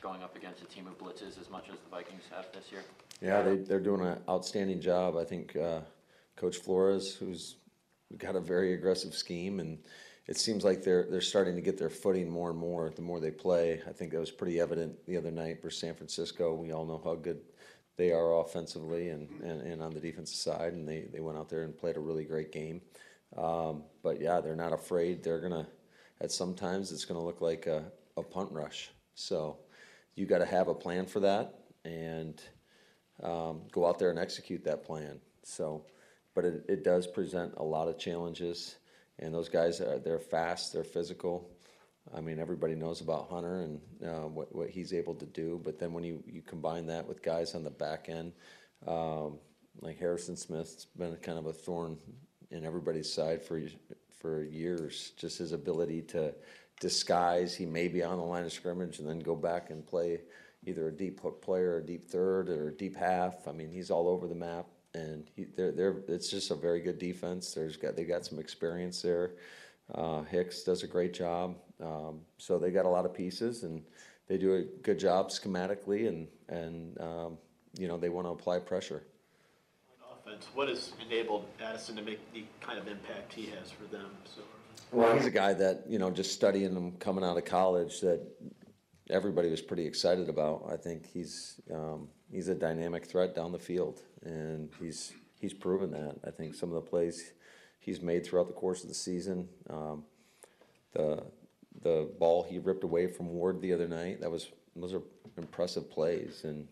going 0.00 0.22
up 0.22 0.34
against 0.36 0.62
a 0.62 0.66
team 0.66 0.86
of 0.86 0.96
blitzes 0.96 1.38
as 1.38 1.50
much 1.50 1.68
as 1.68 1.78
the 1.78 1.90
Vikings 1.90 2.22
have 2.30 2.46
this 2.54 2.72
year? 2.72 2.82
Yeah, 3.20 3.42
they, 3.42 3.56
they're 3.56 3.80
doing 3.80 4.02
an 4.02 4.18
outstanding 4.28 4.80
job. 4.80 5.16
I 5.16 5.24
think 5.24 5.56
uh, 5.56 5.80
Coach 6.36 6.56
Flores, 6.58 7.14
who's 7.14 7.56
got 8.16 8.36
a 8.36 8.40
very 8.40 8.74
aggressive 8.74 9.14
scheme, 9.14 9.60
and 9.60 9.78
it 10.26 10.36
seems 10.36 10.64
like 10.64 10.82
they're 10.82 11.06
they're 11.10 11.20
starting 11.20 11.56
to 11.56 11.62
get 11.62 11.78
their 11.78 11.90
footing 11.90 12.30
more 12.30 12.50
and 12.50 12.58
more 12.58 12.90
the 12.94 13.02
more 13.02 13.20
they 13.20 13.30
play. 13.30 13.80
I 13.88 13.92
think 13.92 14.12
that 14.12 14.20
was 14.20 14.30
pretty 14.30 14.60
evident 14.60 15.04
the 15.06 15.16
other 15.16 15.30
night 15.30 15.60
for 15.60 15.70
San 15.70 15.94
Francisco. 15.94 16.54
We 16.54 16.72
all 16.72 16.86
know 16.86 17.00
how 17.02 17.16
good 17.16 17.40
they 17.96 18.12
are 18.12 18.40
offensively 18.40 19.08
and, 19.08 19.28
and, 19.42 19.60
and 19.62 19.82
on 19.82 19.92
the 19.92 20.00
defensive 20.00 20.36
side, 20.36 20.72
and 20.72 20.88
they, 20.88 21.06
they 21.12 21.18
went 21.18 21.36
out 21.36 21.48
there 21.48 21.64
and 21.64 21.76
played 21.76 21.96
a 21.96 22.00
really 22.00 22.24
great 22.24 22.52
game. 22.52 22.80
Um, 23.36 23.82
but 24.04 24.20
yeah, 24.20 24.40
they're 24.40 24.54
not 24.54 24.72
afraid. 24.72 25.24
They're 25.24 25.40
gonna 25.40 25.66
at 26.20 26.30
sometimes 26.30 26.92
it's 26.92 27.04
gonna 27.04 27.22
look 27.22 27.40
like 27.40 27.66
a, 27.66 27.90
a 28.16 28.22
punt 28.22 28.52
rush. 28.52 28.90
So 29.14 29.58
you 30.14 30.26
got 30.26 30.38
to 30.38 30.46
have 30.46 30.68
a 30.68 30.74
plan 30.74 31.06
for 31.06 31.20
that 31.20 31.54
and 31.84 32.40
um, 33.22 33.62
go 33.72 33.86
out 33.86 33.98
there 33.98 34.10
and 34.10 34.18
execute 34.18 34.64
that 34.64 34.84
plan. 34.84 35.20
So, 35.42 35.84
but 36.34 36.44
it, 36.44 36.64
it 36.68 36.84
does 36.84 37.06
present 37.06 37.54
a 37.56 37.62
lot 37.62 37.88
of 37.88 37.98
challenges. 37.98 38.76
And 39.18 39.34
those 39.34 39.48
guys 39.48 39.80
are 39.80 39.98
they're 39.98 40.20
fast, 40.20 40.72
they're 40.72 40.84
physical. 40.84 41.50
I 42.16 42.20
mean, 42.20 42.38
everybody 42.38 42.74
knows 42.74 43.00
about 43.00 43.28
Hunter 43.28 43.60
and 43.60 43.80
uh, 44.04 44.28
what 44.28 44.54
what 44.54 44.70
he's 44.70 44.92
able 44.92 45.14
to 45.16 45.26
do. 45.26 45.60
But 45.62 45.78
then 45.78 45.92
when 45.92 46.04
you, 46.04 46.22
you 46.26 46.42
combine 46.42 46.86
that 46.86 47.06
with 47.06 47.22
guys 47.22 47.54
on 47.54 47.64
the 47.64 47.70
back 47.70 48.08
end, 48.08 48.32
um, 48.86 49.38
like 49.80 49.98
Harrison 49.98 50.36
Smith's 50.36 50.84
been 50.84 51.16
kind 51.16 51.38
of 51.38 51.46
a 51.46 51.52
thorn 51.52 51.98
in 52.50 52.64
everybody's 52.64 53.12
side 53.12 53.42
for 53.42 53.60
for 54.20 54.44
years. 54.44 55.12
Just 55.16 55.38
his 55.38 55.52
ability 55.52 56.02
to 56.02 56.34
disguise. 56.80 57.54
He 57.54 57.66
may 57.66 57.88
be 57.88 58.02
on 58.02 58.18
the 58.18 58.24
line 58.24 58.44
of 58.44 58.52
scrimmage 58.52 59.00
and 59.00 59.08
then 59.08 59.18
go 59.18 59.34
back 59.34 59.70
and 59.70 59.86
play 59.86 60.20
either 60.66 60.88
a 60.88 60.92
deep 60.92 61.20
hook 61.20 61.40
player, 61.42 61.72
or 61.72 61.78
a 61.78 61.86
deep 61.86 62.04
third, 62.04 62.48
or 62.48 62.68
a 62.68 62.72
deep 62.72 62.96
half. 62.96 63.46
I 63.48 63.52
mean, 63.52 63.70
he's 63.70 63.90
all 63.90 64.08
over 64.08 64.26
the 64.26 64.34
map, 64.34 64.66
and 64.94 65.30
he, 65.34 65.46
they're, 65.56 65.72
they're, 65.72 65.96
it's 66.08 66.28
just 66.28 66.50
a 66.50 66.54
very 66.54 66.80
good 66.80 66.98
defense. 66.98 67.54
There's 67.54 67.76
got 67.76 67.96
they 67.96 68.04
got 68.04 68.24
some 68.26 68.38
experience 68.38 69.02
there. 69.02 69.32
Uh, 69.94 70.22
Hicks 70.22 70.62
does 70.62 70.82
a 70.82 70.86
great 70.86 71.14
job, 71.14 71.56
um, 71.82 72.20
so 72.36 72.58
they 72.58 72.70
got 72.70 72.84
a 72.84 72.88
lot 72.88 73.06
of 73.06 73.14
pieces, 73.14 73.62
and 73.62 73.82
they 74.26 74.36
do 74.36 74.54
a 74.54 74.62
good 74.82 74.98
job 74.98 75.30
schematically, 75.30 76.08
and 76.08 76.28
and 76.48 77.00
um, 77.00 77.38
you 77.78 77.88
know 77.88 77.96
they 77.96 78.10
want 78.10 78.26
to 78.26 78.30
apply 78.30 78.58
pressure. 78.58 79.02
Offense, 80.12 80.48
what 80.54 80.68
has 80.68 80.92
enabled 81.06 81.46
Addison 81.64 81.96
to 81.96 82.02
make 82.02 82.20
the 82.34 82.44
kind 82.60 82.78
of 82.78 82.86
impact 82.86 83.32
he 83.32 83.46
has 83.46 83.70
for 83.70 83.84
them? 83.84 84.10
So, 84.24 84.42
Well, 84.92 85.16
he's 85.16 85.24
a 85.24 85.30
guy 85.30 85.54
that 85.54 85.84
you 85.88 85.98
know, 85.98 86.10
just 86.10 86.32
studying 86.32 86.76
him 86.76 86.92
coming 86.98 87.24
out 87.24 87.38
of 87.38 87.46
college, 87.46 88.00
that 88.00 88.20
everybody 89.10 89.50
was 89.50 89.62
pretty 89.62 89.86
excited 89.86 90.28
about. 90.28 90.68
I 90.70 90.76
think 90.76 91.06
he's 91.06 91.60
um, 91.72 92.08
he's 92.30 92.48
a 92.48 92.54
dynamic 92.54 93.06
threat 93.06 93.34
down 93.34 93.52
the 93.52 93.58
field, 93.58 94.00
and 94.24 94.70
he's 94.80 95.12
he's 95.40 95.54
proven 95.54 95.90
that. 95.92 96.16
I 96.26 96.30
think 96.30 96.54
some 96.54 96.70
of 96.70 96.74
the 96.74 96.88
plays 96.88 97.32
he's 97.78 98.00
made 98.02 98.26
throughout 98.26 98.48
the 98.48 98.52
course 98.54 98.82
of 98.82 98.88
the 98.88 98.94
season, 98.94 99.48
um, 99.70 100.04
the 100.92 101.22
the 101.82 102.10
ball 102.18 102.42
he 102.42 102.58
ripped 102.58 102.84
away 102.84 103.06
from 103.06 103.28
Ward 103.28 103.60
the 103.60 103.72
other 103.72 103.88
night, 103.88 104.20
that 104.20 104.30
was 104.30 104.48
those 104.76 104.94
are 104.94 105.02
impressive 105.36 105.90
plays, 105.90 106.42
and 106.44 106.68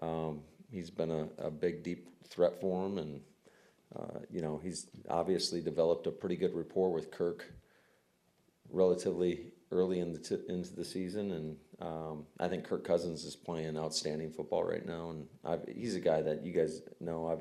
um, 0.00 0.40
he's 0.70 0.90
been 0.90 1.10
a, 1.10 1.28
a 1.38 1.50
big 1.50 1.82
deep 1.82 2.08
threat 2.28 2.60
for 2.60 2.86
him, 2.86 2.98
and 2.98 3.20
uh, 3.96 4.18
you 4.30 4.40
know 4.40 4.60
he's 4.62 4.86
obviously 5.08 5.60
developed 5.60 6.06
a 6.06 6.10
pretty 6.10 6.36
good 6.36 6.54
rapport 6.54 6.92
with 6.92 7.10
Kirk 7.10 7.52
relatively 8.72 9.52
early 9.70 10.00
in 10.00 10.12
the 10.12 10.18
t- 10.18 10.38
into 10.48 10.74
the 10.74 10.84
season, 10.84 11.32
and 11.32 11.56
um, 11.80 12.26
I 12.38 12.48
think 12.48 12.64
Kirk 12.64 12.84
Cousins 12.84 13.24
is 13.24 13.36
playing 13.36 13.76
outstanding 13.76 14.30
football 14.30 14.64
right 14.64 14.84
now, 14.84 15.10
and 15.10 15.26
I've, 15.44 15.64
he's 15.74 15.94
a 15.94 16.00
guy 16.00 16.22
that 16.22 16.44
you 16.44 16.52
guys 16.52 16.82
know. 17.00 17.28
I 17.28 17.36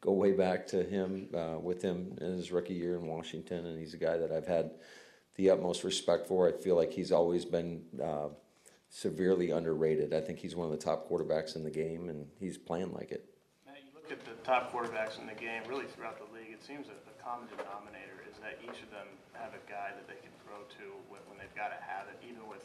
go 0.00 0.12
way 0.12 0.32
back 0.32 0.66
to 0.68 0.84
him 0.84 1.28
uh, 1.34 1.58
with 1.58 1.82
him 1.82 2.16
in 2.20 2.32
his 2.32 2.52
rookie 2.52 2.74
year 2.74 2.96
in 2.96 3.06
Washington, 3.06 3.66
and 3.66 3.78
he's 3.78 3.94
a 3.94 3.98
guy 3.98 4.16
that 4.16 4.32
I've 4.32 4.46
had 4.46 4.72
the 5.36 5.50
utmost 5.50 5.84
respect 5.84 6.26
for. 6.26 6.48
I 6.48 6.52
feel 6.52 6.76
like 6.76 6.92
he's 6.92 7.12
always 7.12 7.44
been 7.44 7.82
uh, 8.02 8.28
severely 8.88 9.50
underrated. 9.50 10.14
I 10.14 10.20
think 10.20 10.38
he's 10.38 10.56
one 10.56 10.66
of 10.66 10.72
the 10.72 10.84
top 10.84 11.08
quarterbacks 11.08 11.56
in 11.56 11.64
the 11.64 11.70
game, 11.70 12.08
and 12.08 12.26
he's 12.38 12.58
playing 12.58 12.92
like 12.92 13.10
it. 13.10 13.35
Look 14.06 14.22
at 14.22 14.24
the 14.24 14.38
top 14.46 14.70
quarterbacks 14.70 15.18
in 15.18 15.26
the 15.26 15.34
game, 15.34 15.66
really 15.66 15.86
throughout 15.90 16.14
the 16.22 16.30
league. 16.30 16.54
It 16.54 16.62
seems 16.62 16.86
that 16.86 17.02
the 17.10 17.16
common 17.18 17.50
denominator 17.50 18.22
is 18.30 18.38
that 18.38 18.54
each 18.62 18.78
of 18.78 18.90
them 18.94 19.10
have 19.34 19.50
a 19.50 19.58
guy 19.66 19.90
that 19.98 20.06
they 20.06 20.14
can 20.22 20.30
throw 20.46 20.62
to 20.78 20.94
when, 21.10 21.18
when 21.26 21.42
they've 21.42 21.58
got 21.58 21.74
to 21.74 21.80
have 21.82 22.06
it. 22.06 22.14
Even 22.22 22.46
with 22.46 22.62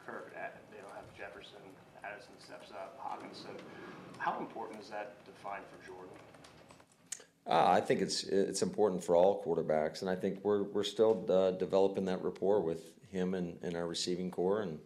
Kirk, 0.00 0.32
they 0.32 0.80
don't 0.80 0.96
have 0.96 1.04
Jefferson. 1.12 1.60
Addison 2.00 2.32
steps 2.40 2.72
up. 2.72 2.96
Hockenson. 2.96 3.52
How 4.16 4.40
important 4.40 4.80
is 4.80 4.88
that 4.88 5.22
to 5.26 5.32
find 5.44 5.60
for 5.68 5.76
Jordan? 5.84 6.16
Uh, 7.46 7.68
I 7.68 7.82
think 7.82 8.00
it's 8.00 8.24
it's 8.24 8.62
important 8.62 9.04
for 9.04 9.14
all 9.14 9.44
quarterbacks, 9.44 10.00
and 10.00 10.08
I 10.08 10.16
think 10.16 10.40
we're 10.42 10.62
we're 10.62 10.84
still 10.84 11.20
uh, 11.28 11.50
developing 11.50 12.06
that 12.06 12.24
rapport 12.24 12.62
with 12.62 12.80
him 13.12 13.34
and, 13.34 13.58
and 13.62 13.76
our 13.76 13.86
receiving 13.86 14.30
core. 14.30 14.62
And 14.62 14.78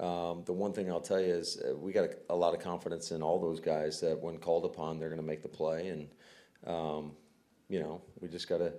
um, 0.00 0.42
the 0.44 0.52
one 0.52 0.72
thing 0.72 0.90
I'll 0.90 1.00
tell 1.00 1.20
you 1.20 1.34
is 1.34 1.58
uh, 1.58 1.76
we 1.76 1.92
got 1.92 2.04
a, 2.04 2.16
a, 2.30 2.34
lot 2.34 2.54
of 2.54 2.60
confidence 2.60 3.10
in 3.10 3.22
all 3.22 3.38
those 3.38 3.60
guys 3.60 4.00
that 4.00 4.18
when 4.18 4.38
called 4.38 4.64
upon, 4.64 4.98
they're 4.98 5.10
going 5.10 5.20
to 5.20 5.26
make 5.26 5.42
the 5.42 5.48
play. 5.48 5.88
And 5.88 6.08
um, 6.66 7.12
you 7.68 7.78
know, 7.78 8.00
we 8.20 8.28
just 8.28 8.48
got 8.48 8.58
to. 8.58 8.72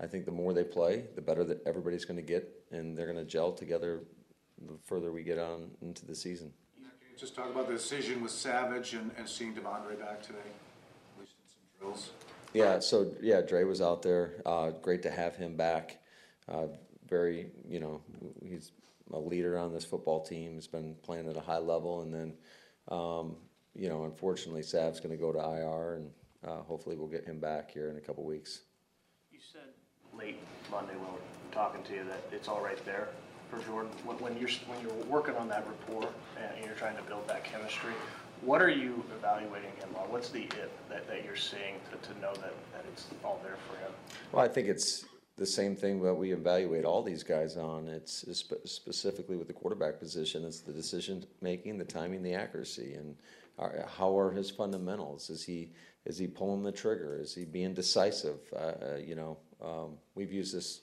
I 0.00 0.06
think 0.06 0.24
the 0.24 0.32
more 0.32 0.52
they 0.52 0.64
play, 0.64 1.04
the 1.14 1.22
better 1.22 1.44
that 1.44 1.62
everybody's 1.66 2.04
going 2.04 2.16
to 2.16 2.22
get, 2.22 2.50
and 2.70 2.96
they're 2.96 3.06
going 3.06 3.18
to 3.18 3.24
gel 3.24 3.52
together. 3.52 4.00
The 4.66 4.74
further 4.84 5.10
we 5.10 5.22
get 5.22 5.38
on 5.38 5.70
into 5.80 6.06
the 6.06 6.14
season. 6.14 6.52
Just 7.16 7.34
talk 7.34 7.50
about 7.50 7.68
the 7.68 7.74
decision 7.74 8.22
with 8.22 8.30
Savage 8.30 8.94
and, 8.94 9.10
and 9.16 9.28
seeing 9.28 9.54
De'Vondre 9.54 9.98
back 9.98 10.22
today, 10.22 10.38
at 10.38 11.20
least 11.20 11.34
in 11.38 11.48
some 11.48 11.62
drills. 11.78 12.10
Yeah, 12.52 12.78
so 12.80 13.12
yeah, 13.20 13.40
Dre 13.40 13.64
was 13.64 13.80
out 13.80 14.02
there. 14.02 14.42
Uh, 14.44 14.70
great 14.70 15.02
to 15.02 15.10
have 15.10 15.36
him 15.36 15.56
back. 15.56 15.98
Uh, 16.48 16.66
very, 17.08 17.50
you 17.68 17.80
know, 17.80 18.02
he's 18.42 18.72
a 19.12 19.18
leader 19.18 19.58
on 19.58 19.72
this 19.72 19.84
football 19.84 20.20
team. 20.20 20.54
He's 20.54 20.66
been 20.66 20.96
playing 21.02 21.28
at 21.28 21.36
a 21.36 21.40
high 21.40 21.58
level, 21.58 22.02
and 22.02 22.12
then, 22.12 22.34
um, 22.88 23.36
you 23.74 23.88
know, 23.88 24.04
unfortunately, 24.04 24.62
Sav's 24.62 25.00
going 25.00 25.10
to 25.10 25.20
go 25.20 25.32
to 25.32 25.38
IR, 25.38 25.94
and 25.96 26.10
uh, 26.46 26.62
hopefully, 26.62 26.96
we'll 26.96 27.08
get 27.08 27.24
him 27.24 27.38
back 27.38 27.70
here 27.70 27.90
in 27.90 27.96
a 27.96 28.00
couple 28.00 28.24
weeks. 28.24 28.62
You 29.30 29.38
said 29.52 29.68
late 30.16 30.38
Monday 30.70 30.94
when 30.94 31.12
we 31.12 31.18
are 31.18 31.52
talking 31.52 31.82
to 31.84 31.94
you 31.94 32.04
that 32.04 32.22
it's 32.32 32.48
all 32.48 32.62
right 32.62 32.82
there 32.84 33.08
for 33.50 33.58
Jordan. 33.66 33.90
When, 34.04 34.18
when 34.18 34.36
you're 34.38 34.50
when 34.66 34.80
you're 34.82 35.04
working 35.06 35.36
on 35.36 35.48
that 35.48 35.66
rapport 35.66 36.08
and 36.40 36.64
you're 36.64 36.74
trying 36.74 36.96
to 36.96 37.02
build 37.02 37.28
that 37.28 37.44
chemistry, 37.44 37.92
what 38.42 38.60
are 38.60 38.70
you 38.70 39.04
evaluating 39.18 39.70
him 39.78 39.90
on? 39.96 40.10
What's 40.10 40.30
the 40.30 40.42
it 40.42 40.70
that, 40.88 41.06
that 41.06 41.24
you're 41.24 41.36
seeing 41.36 41.76
to, 41.90 42.08
to 42.08 42.20
know 42.20 42.32
that, 42.34 42.54
that 42.72 42.84
it's 42.92 43.06
all 43.24 43.40
there 43.44 43.56
for 43.68 43.76
him? 43.78 43.92
Well, 44.32 44.44
I 44.44 44.48
think 44.48 44.68
it's 44.68 45.04
the 45.42 45.46
same 45.46 45.74
thing 45.74 46.00
that 46.00 46.14
we 46.14 46.30
evaluate 46.30 46.84
all 46.84 47.02
these 47.02 47.24
guys 47.24 47.56
on. 47.56 47.88
It's, 47.88 48.24
spe- 48.38 48.64
specifically 48.64 49.36
with 49.36 49.48
the 49.48 49.52
quarterback 49.52 49.98
position. 49.98 50.44
It's 50.44 50.60
the 50.60 50.72
decision 50.72 51.26
making, 51.40 51.78
the 51.78 51.84
timing, 51.84 52.22
the 52.22 52.34
accuracy, 52.34 52.94
and 52.94 53.16
are, 53.58 53.84
how 53.98 54.16
are 54.16 54.30
his 54.30 54.52
fundamentals? 54.52 55.30
Is 55.30 55.42
he 55.42 55.72
is 56.04 56.16
he 56.16 56.28
pulling 56.28 56.62
the 56.62 56.70
trigger? 56.70 57.18
Is 57.20 57.34
he 57.34 57.44
being 57.44 57.74
decisive? 57.74 58.38
Uh, 58.54 58.58
uh 58.58 58.96
you 59.04 59.16
know, 59.16 59.36
um, 59.60 59.96
we've 60.14 60.32
used 60.32 60.54
this 60.54 60.82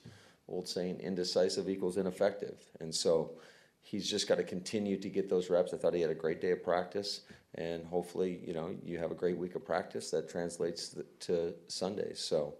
old 0.49 0.67
saying: 0.67 0.99
indecisive 0.99 1.69
equals 1.69 1.95
ineffective, 1.95 2.59
and 2.81 2.93
so 2.93 3.31
he's 3.79 4.09
just 4.09 4.27
got 4.27 4.39
to 4.39 4.43
continue 4.43 4.97
to 4.99 5.09
get 5.09 5.29
those 5.29 5.49
reps. 5.49 5.73
I 5.73 5.77
thought 5.77 5.93
he 5.93 6.01
had 6.01 6.11
a 6.11 6.21
great 6.25 6.41
day 6.41 6.51
of 6.51 6.61
practice, 6.65 7.21
and 7.55 7.85
hopefully, 7.85 8.41
you 8.45 8.53
know, 8.53 8.75
you 8.83 8.97
have 8.97 9.11
a 9.11 9.15
great 9.15 9.37
week 9.37 9.55
of 9.55 9.65
practice 9.65 10.11
that 10.11 10.29
translates 10.29 10.97
to 11.21 11.53
Sundays. 11.67 12.19
So, 12.19 12.55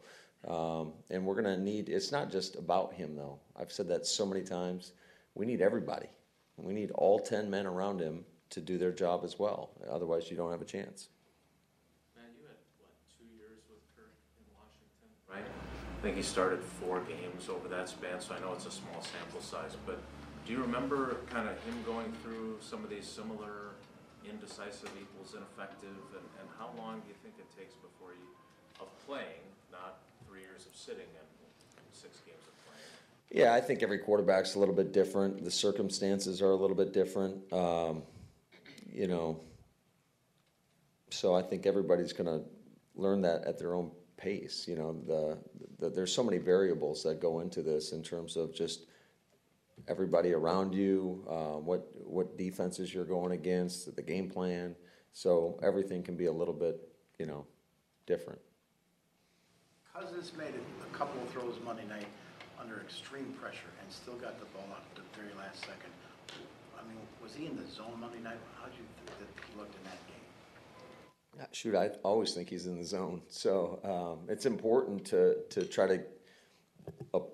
um, 0.47 0.93
and 1.09 1.25
we're 1.25 1.41
going 1.41 1.55
to 1.55 1.61
need. 1.61 1.89
It's 1.89 2.11
not 2.11 2.31
just 2.31 2.55
about 2.55 2.93
him, 2.93 3.15
though. 3.15 3.39
I've 3.55 3.71
said 3.71 3.87
that 3.89 4.05
so 4.05 4.25
many 4.25 4.41
times. 4.41 4.93
We 5.35 5.45
need 5.45 5.61
everybody. 5.61 6.07
We 6.57 6.73
need 6.73 6.91
all 6.91 7.19
ten 7.19 7.49
men 7.49 7.65
around 7.65 7.99
him 7.99 8.25
to 8.49 8.61
do 8.61 8.77
their 8.77 8.91
job 8.91 9.21
as 9.23 9.37
well. 9.37 9.71
Otherwise, 9.89 10.29
you 10.29 10.35
don't 10.35 10.51
have 10.51 10.61
a 10.61 10.65
chance. 10.65 11.09
Man, 12.15 12.25
you 12.35 12.47
had 12.47 12.57
what 12.79 12.91
two 13.17 13.29
years 13.37 13.61
with 13.69 13.79
Kirk 13.95 14.11
in 14.39 14.45
Washington, 14.57 15.09
right? 15.29 15.45
I 15.45 16.01
think 16.01 16.17
he 16.17 16.23
started 16.23 16.63
four 16.63 17.01
games 17.01 17.47
over 17.47 17.67
that 17.69 17.89
span, 17.89 18.19
so 18.19 18.33
I 18.33 18.39
know 18.39 18.53
it's 18.53 18.65
a 18.65 18.71
small 18.71 19.01
sample 19.01 19.41
size, 19.41 19.77
but 19.85 19.99
do 20.45 20.53
you 20.53 20.61
remember 20.61 21.17
kind 21.29 21.47
of 21.47 21.55
him 21.63 21.77
going 21.85 22.11
through 22.23 22.57
some 22.59 22.83
of 22.83 22.89
these 22.89 23.05
similar 23.05 23.77
indecisive 24.27 24.91
equals 24.99 25.35
ineffective, 25.37 25.95
and, 26.15 26.25
and 26.41 26.47
how 26.57 26.71
long 26.77 26.99
do 27.01 27.07
you 27.07 27.17
think 27.23 27.35
it 27.37 27.47
takes 27.55 27.75
before 27.75 28.11
you, 28.17 28.27
of 28.81 28.87
playing, 29.05 29.45
not 29.71 30.01
three 30.27 30.41
years 30.41 30.65
of 30.65 30.68
sitting 30.79 31.01
and 31.01 31.85
six 31.91 32.19
games 32.25 32.39
of 32.47 32.53
playing? 32.65 33.43
Yeah, 33.43 33.53
I 33.53 33.61
think 33.61 33.83
every 33.83 33.99
quarterback's 33.99 34.55
a 34.55 34.59
little 34.59 34.75
bit 34.75 34.93
different. 34.93 35.43
The 35.43 35.51
circumstances 35.51 36.41
are 36.41 36.51
a 36.51 36.55
little 36.55 36.75
bit 36.75 36.93
different. 36.93 37.51
Um, 37.51 38.03
you 38.91 39.07
know, 39.07 39.39
so 41.09 41.35
I 41.35 41.41
think 41.41 41.65
everybody's 41.65 42.13
going 42.13 42.27
to 42.27 42.45
learn 42.95 43.21
that 43.21 43.43
at 43.43 43.57
their 43.59 43.75
own 43.75 43.91
pace. 44.17 44.65
You 44.67 44.75
know, 44.75 45.01
the, 45.05 45.37
the, 45.79 45.89
there's 45.89 46.13
so 46.13 46.23
many 46.23 46.37
variables 46.37 47.03
that 47.03 47.19
go 47.19 47.41
into 47.41 47.61
this 47.61 47.91
in 47.91 48.01
terms 48.01 48.37
of 48.37 48.53
just 48.53 48.85
everybody 49.87 50.33
around 50.33 50.73
you, 50.73 51.25
uh, 51.29 51.59
what 51.59 51.87
what 52.03 52.37
defenses 52.37 52.93
you're 52.93 53.05
going 53.05 53.31
against, 53.31 53.95
the 53.95 54.01
game 54.01 54.29
plan. 54.29 54.75
So 55.13 55.59
everything 55.63 56.03
can 56.03 56.15
be 56.15 56.25
a 56.25 56.31
little 56.31 56.53
bit, 56.53 56.79
you 57.17 57.25
know, 57.25 57.45
different. 58.05 58.39
Cousins 59.99 60.31
made 60.37 60.53
a 60.55 60.97
couple 60.97 61.21
of 61.21 61.29
throws 61.29 61.55
Monday 61.65 61.85
night 61.89 62.05
under 62.59 62.79
extreme 62.79 63.33
pressure 63.41 63.67
and 63.81 63.91
still 63.91 64.13
got 64.13 64.39
the 64.39 64.45
ball 64.45 64.65
out 64.71 64.83
at 64.95 64.95
the 64.95 65.19
very 65.19 65.33
last 65.37 65.59
second. 65.59 65.91
I 66.77 66.87
mean, 66.87 66.97
was 67.21 67.35
he 67.35 67.47
in 67.47 67.57
the 67.57 67.69
zone 67.69 67.99
Monday 67.99 68.19
night? 68.19 68.37
How 68.57 68.67
did 68.67 68.75
you 68.77 68.85
think 68.95 69.19
that 69.19 69.43
he 69.45 69.59
looked 69.59 69.75
in 69.75 69.83
that 69.83 70.07
game? 70.07 70.15
Yeah, 71.37 71.45
shoot, 71.51 71.75
I 71.75 71.89
always 72.03 72.33
think 72.33 72.49
he's 72.49 72.65
in 72.65 72.77
the 72.77 72.85
zone. 72.85 73.23
So 73.27 73.79
um, 73.83 74.29
it's 74.29 74.45
important 74.45 75.03
to 75.07 75.35
to 75.49 75.65
try 75.65 75.87
to 75.87 76.01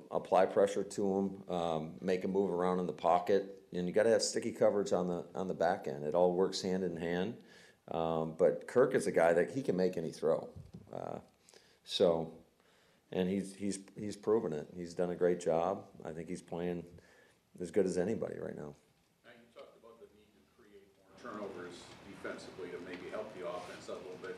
apply 0.10 0.48
pressure 0.48 0.84
to 0.84 1.18
him, 1.18 1.56
um, 1.56 1.92
make 2.02 2.24
him 2.24 2.32
move 2.32 2.50
around 2.50 2.80
in 2.80 2.88
the 2.88 2.94
pocket, 2.94 3.62
and 3.74 3.88
you 3.88 3.94
got 3.94 4.04
to 4.04 4.10
have 4.10 4.24
sticky 4.24 4.52
coverage 4.52 4.92
on 4.92 5.08
the 5.08 5.24
on 5.36 5.48
the 5.48 5.54
back 5.54 5.88
end. 5.88 6.04
It 6.04 6.16
all 6.16 6.34
works 6.34 6.62
hand 6.64 6.84
in 6.84 6.98
hand. 6.98 7.36
Um, 7.92 8.34
but 8.40 8.68
Kirk 8.68 8.96
is 8.96 9.06
a 9.06 9.12
guy 9.12 9.34
that 9.34 9.52
he 9.52 9.62
can 9.62 9.78
make 9.78 9.98
any 9.98 10.10
throw. 10.10 10.50
Uh, 10.92 11.20
so, 11.84 12.34
and 13.16 13.30
he's 13.30 13.56
he's 13.56 13.80
he's 13.98 14.16
proven 14.16 14.54
it. 14.54 14.68
He's 14.76 14.94
done 14.94 15.10
a 15.10 15.16
great 15.16 15.40
job. 15.40 15.86
I 16.04 16.12
think 16.12 16.28
he's 16.28 16.42
playing 16.42 16.84
as 17.60 17.72
good 17.72 17.86
as 17.86 17.98
anybody 17.98 18.36
right 18.40 18.56
now. 18.56 18.76
Now 19.24 19.32
you 19.32 19.48
talked 19.56 19.80
about 19.80 19.98
the 19.98 20.08
need 20.12 20.28
to 20.36 20.44
create 20.60 20.84
more 21.00 21.16
turnovers 21.24 21.80
defensively 22.12 22.70
to 22.70 22.78
maybe 22.86 23.10
help 23.10 23.34
the 23.40 23.48
offense 23.48 23.90
out 23.90 24.04
a 24.04 24.04
little 24.04 24.22
bit. 24.22 24.36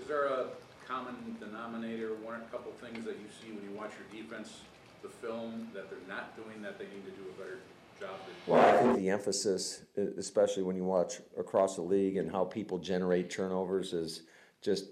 Is 0.00 0.06
there 0.06 0.26
a 0.26 0.46
common 0.86 1.36
denominator, 1.40 2.14
one 2.22 2.40
a 2.40 2.44
couple 2.50 2.72
things 2.80 3.04
that 3.04 3.18
you 3.18 3.26
see 3.42 3.52
when 3.52 3.68
you 3.68 3.76
watch 3.76 3.90
your 3.98 4.22
defense, 4.22 4.62
the 5.02 5.08
film 5.08 5.68
that 5.74 5.90
they're 5.90 6.08
not 6.08 6.36
doing 6.36 6.62
that 6.62 6.78
they 6.78 6.86
need 6.86 7.04
to 7.04 7.10
do 7.10 7.28
a 7.28 7.42
better 7.42 7.58
job? 8.00 8.20
Well, 8.46 8.60
I 8.60 8.78
think 8.78 8.98
the 8.98 9.10
emphasis, 9.10 9.82
especially 10.16 10.62
when 10.62 10.76
you 10.76 10.84
watch 10.84 11.20
across 11.36 11.74
the 11.74 11.82
league 11.82 12.16
and 12.16 12.30
how 12.30 12.44
people 12.44 12.78
generate 12.78 13.30
turnovers, 13.30 13.92
is 13.92 14.22
just 14.62 14.86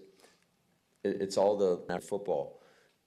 it's 1.04 1.36
all 1.36 1.56
the 1.56 2.00
football. 2.00 2.59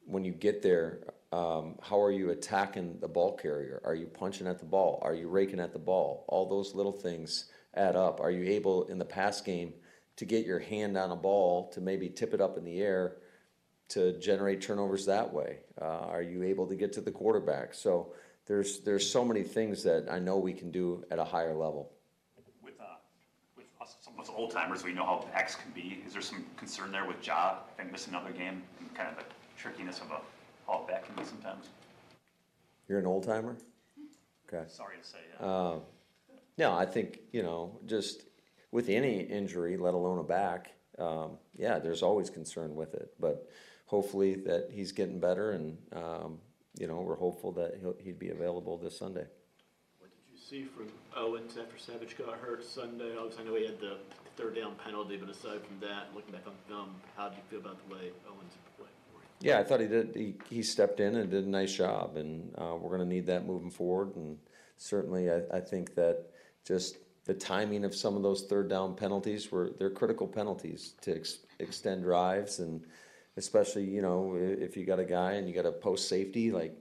When 0.05 0.23
you 0.23 0.31
get 0.31 0.61
there, 0.61 0.99
um, 1.31 1.75
how 1.81 2.01
are 2.01 2.11
you 2.11 2.29
attacking 2.29 2.99
the 2.99 3.07
ball 3.07 3.35
carrier? 3.35 3.81
Are 3.83 3.95
you 3.95 4.05
punching 4.05 4.45
at 4.45 4.59
the 4.59 4.65
ball? 4.65 4.99
Are 5.01 5.15
you 5.15 5.27
raking 5.27 5.59
at 5.59 5.73
the 5.73 5.79
ball? 5.79 6.25
All 6.27 6.47
those 6.47 6.75
little 6.75 6.91
things 6.91 7.45
add 7.73 7.95
up. 7.95 8.19
Are 8.19 8.31
you 8.31 8.43
able 8.51 8.83
in 8.85 8.99
the 8.99 9.05
pass 9.05 9.41
game 9.41 9.73
to 10.17 10.25
get 10.25 10.45
your 10.45 10.59
hand 10.59 10.97
on 10.97 11.11
a 11.11 11.15
ball 11.15 11.69
to 11.71 11.81
maybe 11.81 12.09
tip 12.09 12.33
it 12.33 12.41
up 12.41 12.57
in 12.57 12.63
the 12.63 12.81
air 12.81 13.17
to 13.89 14.17
generate 14.19 14.61
turnovers 14.61 15.05
that 15.07 15.33
way? 15.33 15.59
Uh, 15.81 15.85
are 15.85 16.21
you 16.21 16.43
able 16.43 16.67
to 16.67 16.75
get 16.75 16.93
to 16.93 17.01
the 17.01 17.11
quarterback? 17.11 17.73
So 17.73 18.13
there's 18.45 18.81
there's 18.81 19.09
so 19.09 19.23
many 19.25 19.43
things 19.43 19.83
that 19.83 20.11
I 20.11 20.19
know 20.19 20.37
we 20.37 20.53
can 20.53 20.69
do 20.69 21.03
at 21.09 21.17
a 21.17 21.23
higher 21.23 21.55
level. 21.55 21.91
With 22.63 22.79
uh, 22.79 22.95
with 23.55 23.65
us, 23.81 23.95
some 24.01 24.13
of 24.13 24.19
us 24.19 24.31
old 24.35 24.51
timers, 24.51 24.83
we 24.83 24.93
know 24.93 25.05
how 25.05 25.25
backs 25.33 25.55
can 25.55 25.71
be. 25.71 26.03
Is 26.05 26.13
there 26.13 26.21
some 26.21 26.45
concern 26.57 26.91
there 26.91 27.07
with 27.07 27.25
Ja 27.25 27.55
and 27.79 27.91
miss 27.91 28.07
another 28.07 28.31
game 28.31 28.61
and 28.79 28.93
kind 28.93 29.09
of 29.09 29.15
the 29.15 29.23
trickiness 29.63 30.01
of 30.01 30.11
a 30.11 30.19
how 30.67 30.83
a 30.83 30.91
back 30.91 31.05
can 31.05 31.15
be 31.15 31.23
sometimes? 31.23 31.69
You're 32.89 32.99
an 32.99 33.05
old 33.05 33.23
timer? 33.23 33.55
Okay. 34.47 34.69
Sorry 34.69 34.97
to 35.01 35.07
say, 35.07 35.19
yeah. 35.39 35.45
Uh, 35.45 35.79
no, 36.57 36.73
I 36.73 36.85
think, 36.85 37.19
you 37.31 37.43
know, 37.43 37.79
just 37.85 38.25
with 38.71 38.89
any 38.89 39.21
injury, 39.21 39.77
let 39.77 39.93
alone 39.93 40.19
a 40.19 40.23
back, 40.23 40.71
um, 40.99 41.37
yeah, 41.57 41.79
there's 41.79 42.03
always 42.03 42.29
concern 42.29 42.75
with 42.75 42.93
it. 42.93 43.13
But 43.19 43.49
hopefully 43.85 44.35
that 44.35 44.69
he's 44.69 44.91
getting 44.91 45.19
better 45.19 45.51
and, 45.51 45.77
um, 45.93 46.39
you 46.77 46.87
know, 46.87 46.99
we're 46.99 47.15
hopeful 47.15 47.51
that 47.53 47.77
he'll, 47.79 47.95
he'd 47.99 48.19
be 48.19 48.29
available 48.29 48.77
this 48.77 48.97
Sunday. 48.97 49.25
What 49.99 50.09
did 50.11 50.19
you 50.31 50.37
see 50.37 50.65
from 50.65 50.89
Owens 51.15 51.57
after 51.57 51.77
Savage 51.77 52.17
got 52.17 52.33
hurt 52.37 52.65
Sunday? 52.65 53.15
Obviously, 53.17 53.43
I 53.43 53.47
know 53.47 53.55
he 53.55 53.65
had 53.65 53.79
the 53.79 53.97
third 54.35 54.55
down 54.55 54.75
penalty, 54.83 55.15
but 55.17 55.29
aside 55.29 55.61
from 55.65 55.79
that, 55.87 56.09
looking 56.13 56.33
back 56.33 56.47
on 56.47 56.53
film, 56.67 56.95
how 57.15 57.29
did 57.29 57.37
you 57.37 57.43
feel 57.49 57.59
about 57.59 57.77
the 57.87 57.95
way 57.95 58.11
Owens 58.27 58.53
played? 58.65 58.72
Yeah, 59.43 59.59
I 59.59 59.63
thought 59.63 59.81
he 59.81 59.87
did. 59.87 60.15
He, 60.15 60.35
he 60.49 60.63
stepped 60.63 61.01
in 61.01 61.15
and 61.15 61.29
did 61.29 61.45
a 61.45 61.49
nice 61.49 61.75
job, 61.75 62.15
and 62.15 62.53
uh, 62.57 62.75
we're 62.79 62.95
going 62.95 63.07
to 63.07 63.13
need 63.13 63.25
that 63.25 63.45
moving 63.45 63.69
forward. 63.69 64.15
And 64.15 64.37
certainly, 64.77 65.29
I, 65.29 65.41
I 65.51 65.59
think 65.59 65.95
that 65.95 66.27
just 66.65 66.97
the 67.25 67.33
timing 67.33 67.83
of 67.83 67.93
some 67.93 68.15
of 68.15 68.23
those 68.23 68.43
third 68.43 68.69
down 68.69 68.95
penalties 68.95 69.51
were 69.51 69.71
they're 69.77 69.89
critical 69.89 70.27
penalties 70.27 70.93
to 71.01 71.15
ex- 71.15 71.39
extend 71.59 72.03
drives, 72.03 72.59
and 72.59 72.85
especially 73.35 73.83
you 73.83 74.01
know 74.01 74.35
if 74.37 74.77
you 74.77 74.85
got 74.85 74.99
a 74.99 75.05
guy 75.05 75.33
and 75.33 75.47
you 75.47 75.53
got 75.53 75.65
a 75.65 75.71
post 75.71 76.07
safety 76.07 76.51
like 76.51 76.73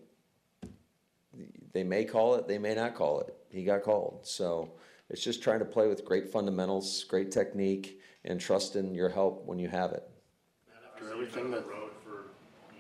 they 1.73 1.83
may 1.83 2.05
call 2.05 2.37
it, 2.37 2.47
they 2.47 2.59
may 2.59 2.75
not 2.75 2.95
call 2.95 3.21
it. 3.21 3.35
He 3.51 3.65
got 3.65 3.83
called, 3.83 4.21
so 4.23 4.73
it's 5.11 5.23
just 5.23 5.43
trying 5.43 5.59
to 5.59 5.65
play 5.65 5.89
with 5.89 6.05
great 6.05 6.29
fundamentals, 6.29 7.05
great 7.05 7.33
technique, 7.33 8.01
and 8.25 8.41
trust 8.41 8.77
in 8.77 8.95
your 8.95 9.09
help 9.09 9.45
when 9.47 9.59
you 9.59 9.69
have 9.69 9.93
it. 9.93 10.09
Everything 11.11 11.51
that 11.51 11.67
road 11.67 11.91
for 12.03 12.31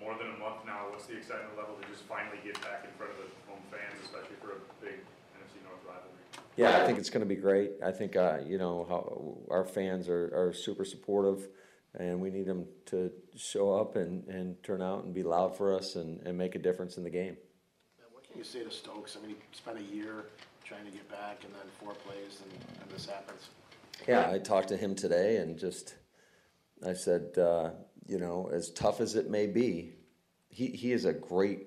more 0.00 0.16
than 0.18 0.28
a 0.28 0.38
month 0.38 0.64
now, 0.66 0.86
what's 1.02 1.10
the 1.10 1.18
excitement 1.18 1.58
level 1.58 1.74
to 1.74 1.88
just 1.88 2.04
finally 2.04 2.38
get 2.44 2.54
back 2.62 2.84
in 2.84 2.90
front 2.96 3.10
of 3.10 3.18
the 3.18 3.50
home 3.50 3.60
fans, 3.72 3.98
especially 4.04 4.36
for 4.40 4.52
a 4.52 4.58
big 4.80 5.00
NFC 5.34 5.58
North 5.64 5.82
rivalry? 5.84 6.22
Yeah, 6.54 6.80
I 6.80 6.86
think 6.86 7.00
it's 7.00 7.10
going 7.10 7.22
to 7.22 7.28
be 7.28 7.34
great. 7.34 7.72
I 7.84 7.90
think 7.90 8.14
uh, 8.14 8.38
you 8.46 8.56
know 8.56 8.86
how 8.88 9.52
our 9.52 9.64
fans 9.64 10.08
are, 10.08 10.30
are 10.32 10.52
super 10.52 10.84
supportive, 10.84 11.48
and 11.98 12.20
we 12.20 12.30
need 12.30 12.46
them 12.46 12.66
to 12.86 13.10
show 13.34 13.74
up 13.74 13.96
and, 13.96 14.28
and 14.28 14.62
turn 14.62 14.80
out 14.80 15.02
and 15.02 15.12
be 15.12 15.24
loud 15.24 15.56
for 15.56 15.74
us 15.74 15.96
and, 15.96 16.24
and 16.24 16.38
make 16.38 16.54
a 16.54 16.60
difference 16.60 16.96
in 16.96 17.02
the 17.02 17.10
game. 17.10 17.36
What 18.12 18.22
can 18.22 18.38
you 18.38 18.44
say 18.44 18.62
to 18.62 18.70
Stokes? 18.70 19.18
I 19.20 19.26
mean, 19.26 19.34
he 19.34 19.56
spent 19.56 19.78
a 19.78 19.82
year 19.82 20.26
trying 20.64 20.84
to 20.84 20.92
get 20.92 21.10
back 21.10 21.42
and 21.42 21.52
then 21.52 21.66
four 21.80 21.94
plays 21.94 22.42
and, 22.44 22.52
and 22.80 22.90
this 22.92 23.06
happens. 23.06 23.48
Yeah, 24.06 24.30
I 24.30 24.38
talked 24.38 24.68
to 24.68 24.76
him 24.76 24.94
today 24.94 25.38
and 25.38 25.58
just 25.58 25.96
I 26.86 26.92
said, 26.92 27.36
uh, 27.36 27.70
you 28.06 28.18
know, 28.20 28.50
as 28.52 28.70
tough 28.70 29.00
as 29.00 29.16
it 29.16 29.28
may 29.28 29.48
be, 29.48 29.94
he, 30.52 30.66
he 30.66 30.92
is 30.92 31.06
a 31.06 31.12
great 31.12 31.66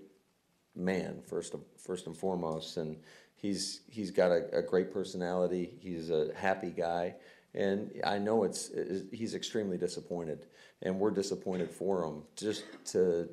man 0.75 1.21
first 1.27 1.55
first 1.77 2.05
and 2.05 2.15
foremost, 2.15 2.77
and 2.77 2.97
he's 3.35 3.81
he's 3.89 4.11
got 4.11 4.31
a, 4.31 4.59
a 4.59 4.61
great 4.61 4.93
personality. 4.93 5.77
He's 5.79 6.11
a 6.11 6.29
happy 6.35 6.69
guy, 6.69 7.15
and 7.53 7.91
I 8.05 8.19
know 8.19 8.43
it's, 8.43 8.69
it's 8.69 9.03
he's 9.11 9.33
extremely 9.33 9.77
disappointed, 9.77 10.45
and 10.83 10.99
we're 10.99 11.11
disappointed 11.11 11.71
for 11.71 12.05
him. 12.05 12.23
Just 12.35 12.63
to 12.91 13.27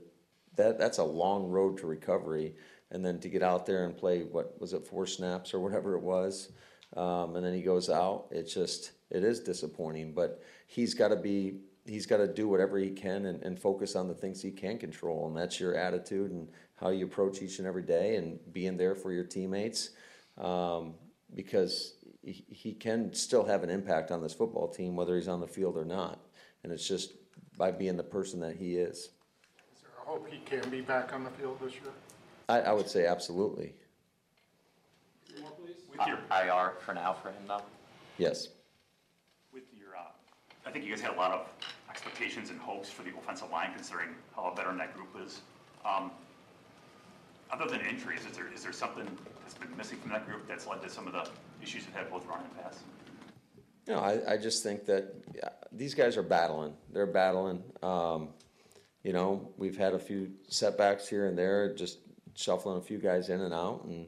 that 0.56 0.78
that's 0.78 0.98
a 0.98 1.04
long 1.04 1.50
road 1.50 1.78
to 1.78 1.86
recovery, 1.86 2.54
and 2.90 3.04
then 3.04 3.20
to 3.20 3.28
get 3.28 3.42
out 3.42 3.66
there 3.66 3.84
and 3.84 3.96
play 3.96 4.22
what 4.22 4.58
was 4.58 4.72
it 4.72 4.86
four 4.86 5.06
snaps 5.06 5.52
or 5.52 5.60
whatever 5.60 5.96
it 5.96 6.02
was, 6.02 6.50
um, 6.96 7.36
and 7.36 7.44
then 7.44 7.52
he 7.52 7.62
goes 7.62 7.90
out. 7.90 8.28
It's 8.30 8.54
just 8.54 8.92
it 9.10 9.22
is 9.22 9.40
disappointing, 9.40 10.14
but 10.14 10.40
he's 10.66 10.94
got 10.94 11.08
to 11.08 11.16
be 11.16 11.58
he's 11.86 12.06
got 12.06 12.18
to 12.18 12.28
do 12.28 12.48
whatever 12.48 12.78
he 12.78 12.90
can 12.90 13.26
and, 13.26 13.42
and 13.42 13.58
focus 13.58 13.96
on 13.96 14.08
the 14.08 14.14
things 14.14 14.40
he 14.40 14.50
can 14.50 14.78
control, 14.78 15.26
and 15.26 15.36
that's 15.36 15.58
your 15.58 15.74
attitude 15.74 16.30
and 16.30 16.48
how 16.76 16.90
you 16.90 17.06
approach 17.06 17.42
each 17.42 17.58
and 17.58 17.66
every 17.66 17.82
day, 17.82 18.16
and 18.16 18.38
being 18.52 18.76
there 18.76 18.94
for 18.94 19.12
your 19.12 19.24
teammates, 19.24 19.90
um, 20.38 20.94
because 21.34 21.94
he, 22.22 22.44
he 22.48 22.72
can 22.72 23.12
still 23.12 23.44
have 23.44 23.62
an 23.62 23.70
impact 23.70 24.10
on 24.10 24.22
this 24.22 24.32
football 24.32 24.68
team 24.68 24.96
whether 24.96 25.16
he's 25.16 25.28
on 25.28 25.40
the 25.40 25.46
field 25.46 25.76
or 25.76 25.84
not, 25.84 26.20
and 26.62 26.72
it's 26.72 26.86
just 26.86 27.12
by 27.56 27.70
being 27.70 27.96
the 27.96 28.02
person 28.02 28.40
that 28.40 28.56
he 28.56 28.76
is. 28.76 28.98
Is 28.98 29.10
there 29.82 29.90
a 30.02 30.08
hope 30.08 30.28
he 30.30 30.38
can 30.38 30.68
be 30.70 30.80
back 30.80 31.12
on 31.12 31.24
the 31.24 31.30
field 31.30 31.58
this 31.60 31.74
year? 31.74 31.92
I, 32.48 32.60
I 32.60 32.72
would 32.72 32.88
say 32.88 33.06
absolutely, 33.06 33.74
With 35.90 36.06
your 36.06 36.18
IR 36.30 36.74
for 36.80 36.94
now 36.94 37.12
for 37.12 37.28
him 37.28 37.42
though, 37.46 37.62
yes. 38.18 38.48
I 40.66 40.70
think 40.70 40.84
you 40.84 40.90
guys 40.90 41.00
had 41.00 41.14
a 41.14 41.16
lot 41.16 41.32
of 41.32 41.46
expectations 41.90 42.50
and 42.50 42.58
hopes 42.58 42.88
for 42.88 43.02
the 43.02 43.10
offensive 43.10 43.50
line 43.50 43.72
considering 43.74 44.10
how 44.34 44.52
veteran 44.54 44.78
that 44.78 44.94
group 44.94 45.08
is. 45.24 45.40
Um, 45.84 46.10
other 47.52 47.66
than 47.66 47.80
injuries, 47.82 48.24
is 48.24 48.36
there, 48.36 48.48
is 48.54 48.62
there 48.62 48.72
something 48.72 49.06
that's 49.40 49.54
been 49.54 49.76
missing 49.76 49.98
from 49.98 50.10
that 50.12 50.26
group 50.26 50.46
that's 50.48 50.66
led 50.66 50.80
to 50.82 50.88
some 50.88 51.06
of 51.06 51.12
the 51.12 51.28
issues 51.62 51.84
you've 51.84 51.94
had 51.94 52.10
both 52.10 52.26
running 52.26 52.46
and 52.46 52.62
pass? 52.62 52.78
No, 53.88 53.98
I, 53.98 54.34
I 54.34 54.36
just 54.36 54.62
think 54.62 54.86
that 54.86 55.12
yeah, 55.34 55.48
these 55.72 55.94
guys 55.94 56.16
are 56.16 56.22
battling. 56.22 56.74
They're 56.92 57.06
battling. 57.06 57.62
Um, 57.82 58.28
you 59.02 59.12
know, 59.12 59.50
we've 59.56 59.76
had 59.76 59.94
a 59.94 59.98
few 59.98 60.30
setbacks 60.48 61.08
here 61.08 61.26
and 61.26 61.36
there, 61.36 61.74
just 61.74 61.98
shuffling 62.34 62.78
a 62.78 62.82
few 62.82 62.98
guys 62.98 63.28
in 63.28 63.40
and 63.40 63.52
out. 63.52 63.84
And 63.84 64.06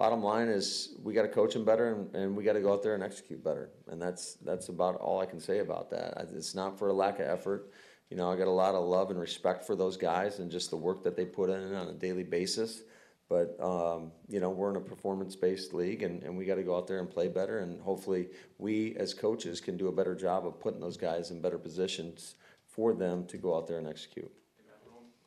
bottom 0.00 0.22
line 0.22 0.48
is, 0.48 0.94
we 1.02 1.12
got 1.12 1.22
to 1.22 1.28
coach 1.28 1.52
them 1.52 1.62
better, 1.62 1.92
and, 1.92 2.14
and 2.16 2.34
we 2.34 2.42
got 2.42 2.54
to 2.54 2.62
go 2.62 2.72
out 2.72 2.82
there 2.82 2.94
and 2.94 3.02
execute 3.02 3.44
better. 3.44 3.68
And 3.88 4.00
that's 4.00 4.36
that's 4.36 4.70
about 4.70 4.94
all 4.94 5.20
I 5.20 5.26
can 5.26 5.38
say 5.38 5.58
about 5.58 5.90
that. 5.90 6.26
It's 6.34 6.54
not 6.54 6.78
for 6.78 6.88
a 6.88 6.92
lack 6.94 7.20
of 7.20 7.28
effort. 7.28 7.70
You 8.08 8.16
know, 8.16 8.32
I 8.32 8.36
got 8.36 8.48
a 8.48 8.58
lot 8.64 8.74
of 8.74 8.82
love 8.82 9.10
and 9.10 9.20
respect 9.20 9.62
for 9.62 9.76
those 9.76 9.98
guys 9.98 10.38
and 10.38 10.50
just 10.50 10.70
the 10.70 10.76
work 10.88 11.04
that 11.04 11.16
they 11.16 11.26
put 11.26 11.50
in 11.50 11.74
on 11.74 11.88
a 11.88 11.92
daily 11.92 12.22
basis. 12.22 12.82
But 13.28 13.48
um, 13.60 14.10
you 14.26 14.40
know, 14.40 14.48
we're 14.48 14.70
in 14.70 14.76
a 14.76 14.80
performance-based 14.80 15.74
league, 15.74 16.02
and, 16.02 16.22
and 16.22 16.34
we 16.34 16.46
got 16.46 16.54
to 16.54 16.62
go 16.62 16.74
out 16.78 16.86
there 16.86 17.00
and 17.00 17.10
play 17.10 17.28
better. 17.28 17.58
And 17.58 17.78
hopefully, 17.82 18.28
we 18.56 18.96
as 18.96 19.12
coaches 19.12 19.60
can 19.60 19.76
do 19.76 19.88
a 19.88 19.92
better 19.92 20.14
job 20.14 20.46
of 20.46 20.58
putting 20.58 20.80
those 20.80 20.96
guys 20.96 21.30
in 21.30 21.42
better 21.42 21.58
positions 21.58 22.36
for 22.66 22.94
them 22.94 23.26
to 23.26 23.36
go 23.36 23.54
out 23.54 23.66
there 23.68 23.76
and 23.76 23.86
execute. 23.86 24.32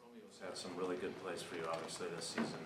Romeo's 0.01 0.39
had 0.43 0.57
some 0.57 0.71
really 0.75 0.95
good 0.95 1.15
plays 1.21 1.43
for 1.43 1.57
you, 1.57 1.65
obviously, 1.71 2.07
this 2.15 2.25
season. 2.25 2.63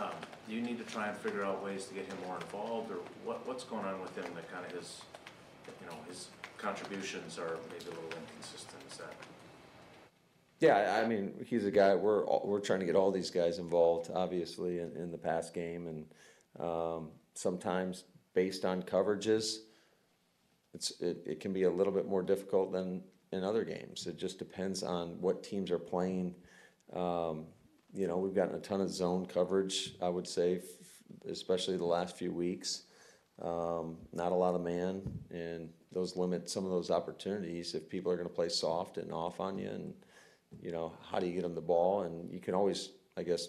Um, 0.00 0.10
do 0.48 0.54
you 0.54 0.60
need 0.60 0.78
to 0.78 0.84
try 0.84 1.08
and 1.08 1.16
figure 1.16 1.44
out 1.44 1.62
ways 1.62 1.86
to 1.86 1.94
get 1.94 2.06
him 2.06 2.16
more 2.26 2.36
involved, 2.36 2.90
or 2.90 2.98
what, 3.24 3.46
what's 3.46 3.64
going 3.64 3.84
on 3.84 4.00
with 4.00 4.14
him 4.16 4.24
that 4.34 4.50
kind 4.52 4.66
of 4.66 4.72
his, 4.72 5.02
you 5.80 5.86
know, 5.86 5.96
his 6.08 6.28
contributions 6.58 7.38
are 7.38 7.58
maybe 7.70 7.86
a 7.86 7.90
little 7.90 8.10
inconsistent? 8.20 8.82
Is 8.90 8.96
that? 8.98 9.12
Yeah, 10.60 11.00
I 11.02 11.06
mean, 11.06 11.44
he's 11.46 11.64
a 11.64 11.70
guy. 11.70 11.94
We're 11.94 12.24
we're 12.44 12.60
trying 12.60 12.80
to 12.80 12.86
get 12.86 12.96
all 12.96 13.10
these 13.10 13.30
guys 13.30 13.58
involved, 13.58 14.10
obviously, 14.14 14.78
in, 14.78 14.96
in 14.96 15.10
the 15.10 15.18
pass 15.18 15.50
game, 15.50 15.86
and 15.86 16.06
um, 16.58 17.10
sometimes 17.34 18.04
based 18.34 18.64
on 18.64 18.82
coverages, 18.82 19.58
it's 20.72 20.92
it, 21.00 21.22
it 21.26 21.40
can 21.40 21.52
be 21.52 21.64
a 21.64 21.70
little 21.70 21.92
bit 21.92 22.06
more 22.06 22.22
difficult 22.22 22.72
than 22.72 23.02
in 23.32 23.44
other 23.44 23.64
games. 23.64 24.06
It 24.06 24.16
just 24.16 24.38
depends 24.38 24.82
on 24.82 25.20
what 25.20 25.42
teams 25.42 25.70
are 25.70 25.78
playing. 25.78 26.34
Um, 26.92 27.46
you 27.94 28.06
know, 28.06 28.16
we've 28.18 28.34
gotten 28.34 28.54
a 28.54 28.60
ton 28.60 28.80
of 28.80 28.90
zone 28.90 29.26
coverage. 29.26 29.94
I 30.02 30.08
would 30.08 30.26
say, 30.26 30.56
f- 30.56 31.30
especially 31.30 31.76
the 31.76 31.84
last 31.84 32.16
few 32.16 32.32
weeks. 32.32 32.82
Um, 33.42 33.96
not 34.12 34.30
a 34.32 34.36
lot 34.36 34.54
of 34.54 34.62
man, 34.62 35.02
and 35.30 35.68
those 35.92 36.16
limit 36.16 36.48
some 36.48 36.64
of 36.64 36.70
those 36.70 36.90
opportunities 36.90 37.74
if 37.74 37.88
people 37.88 38.12
are 38.12 38.16
going 38.16 38.28
to 38.28 38.34
play 38.34 38.48
soft 38.48 38.96
and 38.96 39.12
off 39.12 39.40
on 39.40 39.58
you. 39.58 39.68
And 39.68 39.94
you 40.62 40.70
know, 40.70 40.92
how 41.10 41.18
do 41.18 41.26
you 41.26 41.32
get 41.32 41.42
them 41.42 41.54
the 41.54 41.60
ball? 41.60 42.02
And 42.02 42.32
you 42.32 42.40
can 42.40 42.54
always, 42.54 42.90
I 43.16 43.22
guess, 43.22 43.48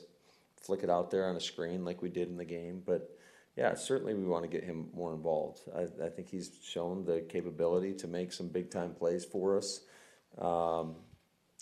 flick 0.62 0.84
it 0.84 0.90
out 0.90 1.12
there 1.12 1.28
on 1.30 1.36
a 1.36 1.42
screen 1.42 1.86
like 1.86 2.02
we 2.02 2.10
did 2.10 2.30
in 2.30 2.38
the 2.38 2.46
game. 2.46 2.82
But 2.86 3.16
yeah, 3.56 3.74
certainly 3.76 4.14
we 4.14 4.26
want 4.26 4.44
to 4.44 4.50
get 4.50 4.64
him 4.64 4.90
more 4.94 5.14
involved. 5.14 5.62
I, 5.76 5.84
I 6.04 6.10
think 6.10 6.30
he's 6.30 6.52
shown 6.64 7.06
the 7.06 7.22
capability 7.30 7.94
to 7.96 8.08
make 8.08 8.34
some 8.34 8.48
big 8.48 8.70
time 8.72 8.94
plays 8.94 9.24
for 9.24 9.58
us. 9.58 9.82
Um, 10.38 10.96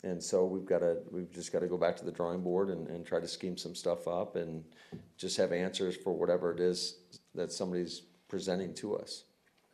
and 0.03 0.21
so 0.21 0.45
we've 0.45 0.65
got 0.65 0.79
to, 0.79 0.97
we've 1.11 1.31
just 1.31 1.51
got 1.53 1.59
to 1.59 1.67
go 1.67 1.77
back 1.77 1.95
to 1.97 2.05
the 2.05 2.11
drawing 2.11 2.41
board 2.41 2.69
and, 2.69 2.87
and 2.87 3.05
try 3.05 3.19
to 3.19 3.27
scheme 3.27 3.57
some 3.57 3.73
stuff 3.73 4.07
up 4.07 4.35
and 4.35 4.63
just 5.17 5.37
have 5.37 5.51
answers 5.51 5.95
for 5.95 6.13
whatever 6.13 6.51
it 6.51 6.59
is 6.59 6.97
that 7.35 7.51
somebody's 7.51 8.01
presenting 8.27 8.73
to 8.75 8.97
us. 8.97 9.23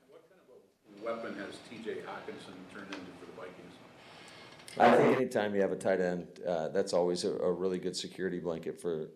What 0.07 0.21
kind 0.29 0.41
of 0.47 1.01
a 1.01 1.05
weapon 1.05 1.39
has 1.39 1.55
T.J. 1.69 2.01
Hockenson 2.01 2.53
turned 2.73 2.93
into 2.93 3.11
for 3.19 3.25
the 3.25 3.41
Vikings. 3.41 3.73
I 4.77 4.95
think 4.95 5.17
anytime 5.17 5.55
you 5.55 5.61
have 5.61 5.71
a 5.71 5.75
tight 5.75 5.99
end, 5.99 6.27
uh, 6.47 6.69
that's 6.69 6.93
always 6.93 7.23
a, 7.23 7.33
a 7.33 7.51
really 7.51 7.79
good 7.79 7.95
security 7.95 8.39
blanket 8.39 8.79
for 8.79 9.09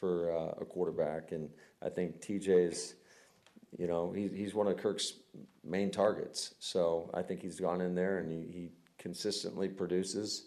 for 0.00 0.34
uh, 0.34 0.62
a 0.62 0.64
quarterback. 0.64 1.32
And 1.32 1.50
I 1.82 1.90
think 1.90 2.20
TJ's, 2.22 2.94
you 3.78 3.86
know, 3.86 4.12
he, 4.12 4.28
he's 4.28 4.54
one 4.54 4.66
of 4.66 4.78
Kirk's 4.78 5.12
main 5.62 5.90
targets. 5.90 6.54
So 6.58 7.10
I 7.12 7.20
think 7.20 7.42
he's 7.42 7.60
gone 7.60 7.82
in 7.82 7.94
there 7.94 8.18
and 8.18 8.30
he, 8.30 8.50
he 8.50 8.70
consistently 8.98 9.68
produces. 9.68 10.46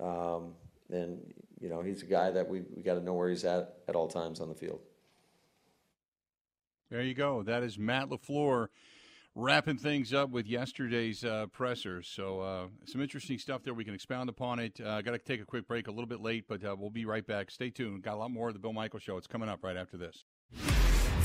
Um, 0.00 0.54
and 0.90 1.18
you 1.60 1.68
know, 1.68 1.82
he's 1.82 2.02
a 2.02 2.06
guy 2.06 2.30
that 2.30 2.48
we 2.48 2.62
we 2.74 2.82
got 2.82 2.94
to 2.94 3.00
know 3.00 3.14
where 3.14 3.28
he's 3.28 3.44
at 3.44 3.76
at 3.88 3.94
all 3.94 4.08
times 4.08 4.40
on 4.40 4.48
the 4.48 4.54
field. 4.54 4.80
There 6.90 7.02
you 7.02 7.14
go. 7.14 7.42
That 7.42 7.62
is 7.62 7.78
Matt 7.78 8.10
LaFleur 8.10 8.68
wrapping 9.34 9.78
things 9.78 10.12
up 10.12 10.30
with 10.30 10.46
yesterday's 10.46 11.24
uh, 11.24 11.46
pressers. 11.52 12.06
So 12.06 12.40
uh, 12.40 12.66
some 12.86 13.00
interesting 13.00 13.38
stuff 13.38 13.62
there. 13.64 13.72
We 13.72 13.84
can 13.84 13.94
expound 13.94 14.28
upon 14.28 14.58
it. 14.58 14.78
Uh, 14.78 15.00
Got 15.00 15.12
to 15.12 15.18
take 15.18 15.40
a 15.40 15.46
quick 15.46 15.66
break, 15.66 15.88
a 15.88 15.90
little 15.90 16.06
bit 16.06 16.20
late, 16.20 16.44
but 16.48 16.62
uh, 16.64 16.76
we'll 16.78 16.90
be 16.90 17.06
right 17.06 17.26
back. 17.26 17.50
Stay 17.50 17.70
tuned. 17.70 18.02
Got 18.02 18.14
a 18.14 18.18
lot 18.18 18.30
more 18.30 18.48
of 18.48 18.54
the 18.54 18.60
Bill 18.60 18.74
Michaels 18.74 19.02
Show. 19.02 19.16
It's 19.16 19.26
coming 19.26 19.48
up 19.48 19.64
right 19.64 19.76
after 19.76 19.96
this. 19.96 20.24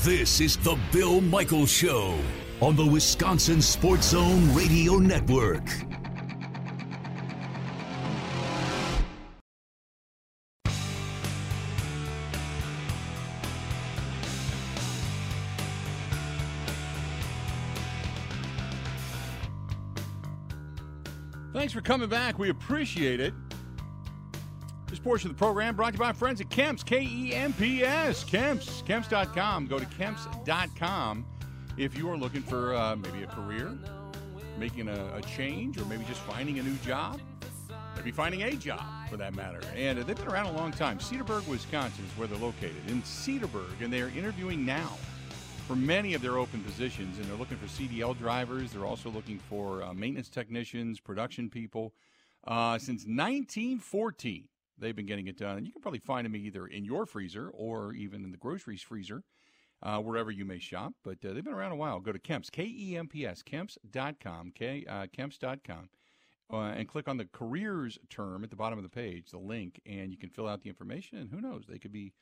This 0.00 0.40
is 0.40 0.56
the 0.58 0.78
Bill 0.92 1.20
Michaels 1.20 1.70
Show 1.70 2.18
on 2.62 2.76
the 2.76 2.86
Wisconsin 2.86 3.60
Sports 3.60 4.10
Zone 4.10 4.54
Radio 4.54 4.96
Network. 4.96 5.68
Thanks 21.52 21.72
for 21.72 21.80
coming 21.80 22.08
back. 22.08 22.38
We 22.38 22.50
appreciate 22.50 23.20
it. 23.20 23.32
This 24.86 24.98
portion 24.98 25.30
of 25.30 25.36
the 25.36 25.38
program 25.38 25.76
brought 25.76 25.88
to 25.88 25.94
you 25.94 25.98
by 25.98 26.12
friends 26.12 26.40
at 26.40 26.48
Kemps, 26.48 26.84
K 26.84 27.00
E 27.02 27.34
M 27.34 27.52
P 27.52 27.82
S, 27.82 28.24
Kemps, 28.24 28.82
Kemps.com. 28.84 29.66
Go 29.66 29.78
to 29.78 29.86
Kemps.com 29.86 31.26
if 31.76 31.96
you 31.96 32.10
are 32.10 32.16
looking 32.16 32.42
for 32.42 32.74
uh, 32.74 32.96
maybe 32.96 33.22
a 33.22 33.26
career, 33.26 33.78
making 34.58 34.88
a, 34.88 35.14
a 35.14 35.22
change, 35.22 35.78
or 35.78 35.84
maybe 35.86 36.04
just 36.04 36.20
finding 36.20 36.58
a 36.58 36.62
new 36.62 36.76
job. 36.76 37.20
Maybe 37.96 38.10
finding 38.12 38.42
a 38.42 38.52
job 38.52 39.08
for 39.10 39.16
that 39.16 39.34
matter. 39.34 39.60
And 39.74 39.98
uh, 39.98 40.04
they've 40.04 40.16
been 40.16 40.28
around 40.28 40.46
a 40.46 40.52
long 40.52 40.70
time. 40.70 40.98
Cedarburg, 40.98 41.46
Wisconsin 41.48 42.04
is 42.04 42.18
where 42.18 42.28
they're 42.28 42.38
located. 42.38 42.76
In 42.88 43.02
Cedarburg, 43.02 43.82
and 43.82 43.92
they 43.92 44.00
are 44.00 44.10
interviewing 44.16 44.64
now 44.64 44.96
for 45.68 45.76
many 45.76 46.14
of 46.14 46.22
their 46.22 46.38
open 46.38 46.64
positions, 46.64 47.18
and 47.18 47.26
they're 47.26 47.36
looking 47.36 47.58
for 47.58 47.66
CDL 47.66 48.16
drivers. 48.16 48.72
They're 48.72 48.86
also 48.86 49.10
looking 49.10 49.38
for 49.38 49.82
uh, 49.82 49.92
maintenance 49.92 50.30
technicians, 50.30 50.98
production 50.98 51.50
people. 51.50 51.92
Uh, 52.46 52.78
since 52.78 53.02
1914, 53.04 54.48
they've 54.78 54.96
been 54.96 55.04
getting 55.04 55.26
it 55.26 55.36
done. 55.36 55.58
And 55.58 55.66
you 55.66 55.72
can 55.74 55.82
probably 55.82 55.98
find 55.98 56.24
them 56.24 56.34
either 56.34 56.66
in 56.66 56.86
your 56.86 57.04
freezer 57.04 57.50
or 57.50 57.92
even 57.92 58.24
in 58.24 58.30
the 58.30 58.38
groceries 58.38 58.80
freezer, 58.80 59.24
uh, 59.82 59.98
wherever 59.98 60.30
you 60.30 60.46
may 60.46 60.58
shop. 60.58 60.94
But 61.04 61.22
uh, 61.22 61.34
they've 61.34 61.44
been 61.44 61.52
around 61.52 61.72
a 61.72 61.76
while. 61.76 62.00
Go 62.00 62.12
to 62.12 62.18
Kemps, 62.18 62.50
K 62.50 62.64
E 62.64 62.96
M 62.96 63.06
P 63.06 63.26
S, 63.26 63.42
Kemps.com, 63.42 64.52
K, 64.54 64.86
uh, 64.88 65.06
Kemps.com. 65.14 65.90
Uh, 66.50 66.56
and 66.56 66.88
click 66.88 67.08
on 67.08 67.18
the 67.18 67.28
careers 67.30 67.98
term 68.08 68.42
at 68.42 68.48
the 68.48 68.56
bottom 68.56 68.78
of 68.78 68.82
the 68.84 68.88
page, 68.88 69.30
the 69.30 69.38
link, 69.38 69.82
and 69.84 70.10
you 70.10 70.16
can 70.16 70.30
fill 70.30 70.48
out 70.48 70.62
the 70.62 70.70
information. 70.70 71.18
And 71.18 71.28
who 71.28 71.42
knows, 71.42 71.64
they 71.68 71.78
could 71.78 71.92
be 71.92 72.14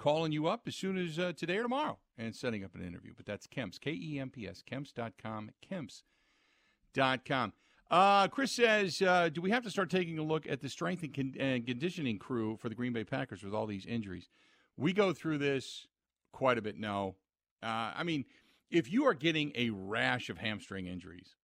calling 0.00 0.32
you 0.32 0.46
up 0.46 0.62
as 0.66 0.74
soon 0.74 0.96
as 0.96 1.18
uh, 1.18 1.32
today 1.36 1.58
or 1.58 1.62
tomorrow 1.62 1.98
and 2.16 2.34
setting 2.34 2.64
up 2.64 2.74
an 2.74 2.82
interview. 2.82 3.12
But 3.14 3.26
that's 3.26 3.46
Kemps, 3.46 3.78
K 3.78 3.92
E 3.92 4.18
M 4.18 4.30
P 4.30 4.48
S, 4.48 4.62
Kemps.com, 4.68 5.50
Kemps.com. 5.70 7.52
Uh, 7.90 8.28
Chris 8.28 8.52
says, 8.52 9.02
uh, 9.02 9.28
do 9.28 9.40
we 9.40 9.50
have 9.50 9.64
to 9.64 9.70
start 9.70 9.90
taking 9.90 10.18
a 10.18 10.22
look 10.22 10.46
at 10.48 10.60
the 10.60 10.68
strength 10.68 11.02
and, 11.02 11.14
con- 11.14 11.34
and 11.38 11.66
conditioning 11.66 12.18
crew 12.18 12.56
for 12.56 12.68
the 12.68 12.74
Green 12.74 12.92
Bay 12.92 13.04
Packers 13.04 13.42
with 13.42 13.52
all 13.52 13.66
these 13.66 13.84
injuries? 13.84 14.30
We 14.76 14.92
go 14.92 15.12
through 15.12 15.38
this 15.38 15.86
quite 16.32 16.56
a 16.56 16.62
bit 16.62 16.78
now. 16.78 17.16
Uh, 17.62 17.92
I 17.94 18.04
mean, 18.04 18.24
if 18.70 18.90
you 18.90 19.04
are 19.06 19.14
getting 19.14 19.52
a 19.54 19.70
rash 19.70 20.30
of 20.30 20.38
hamstring 20.38 20.86
injuries, 20.86 21.34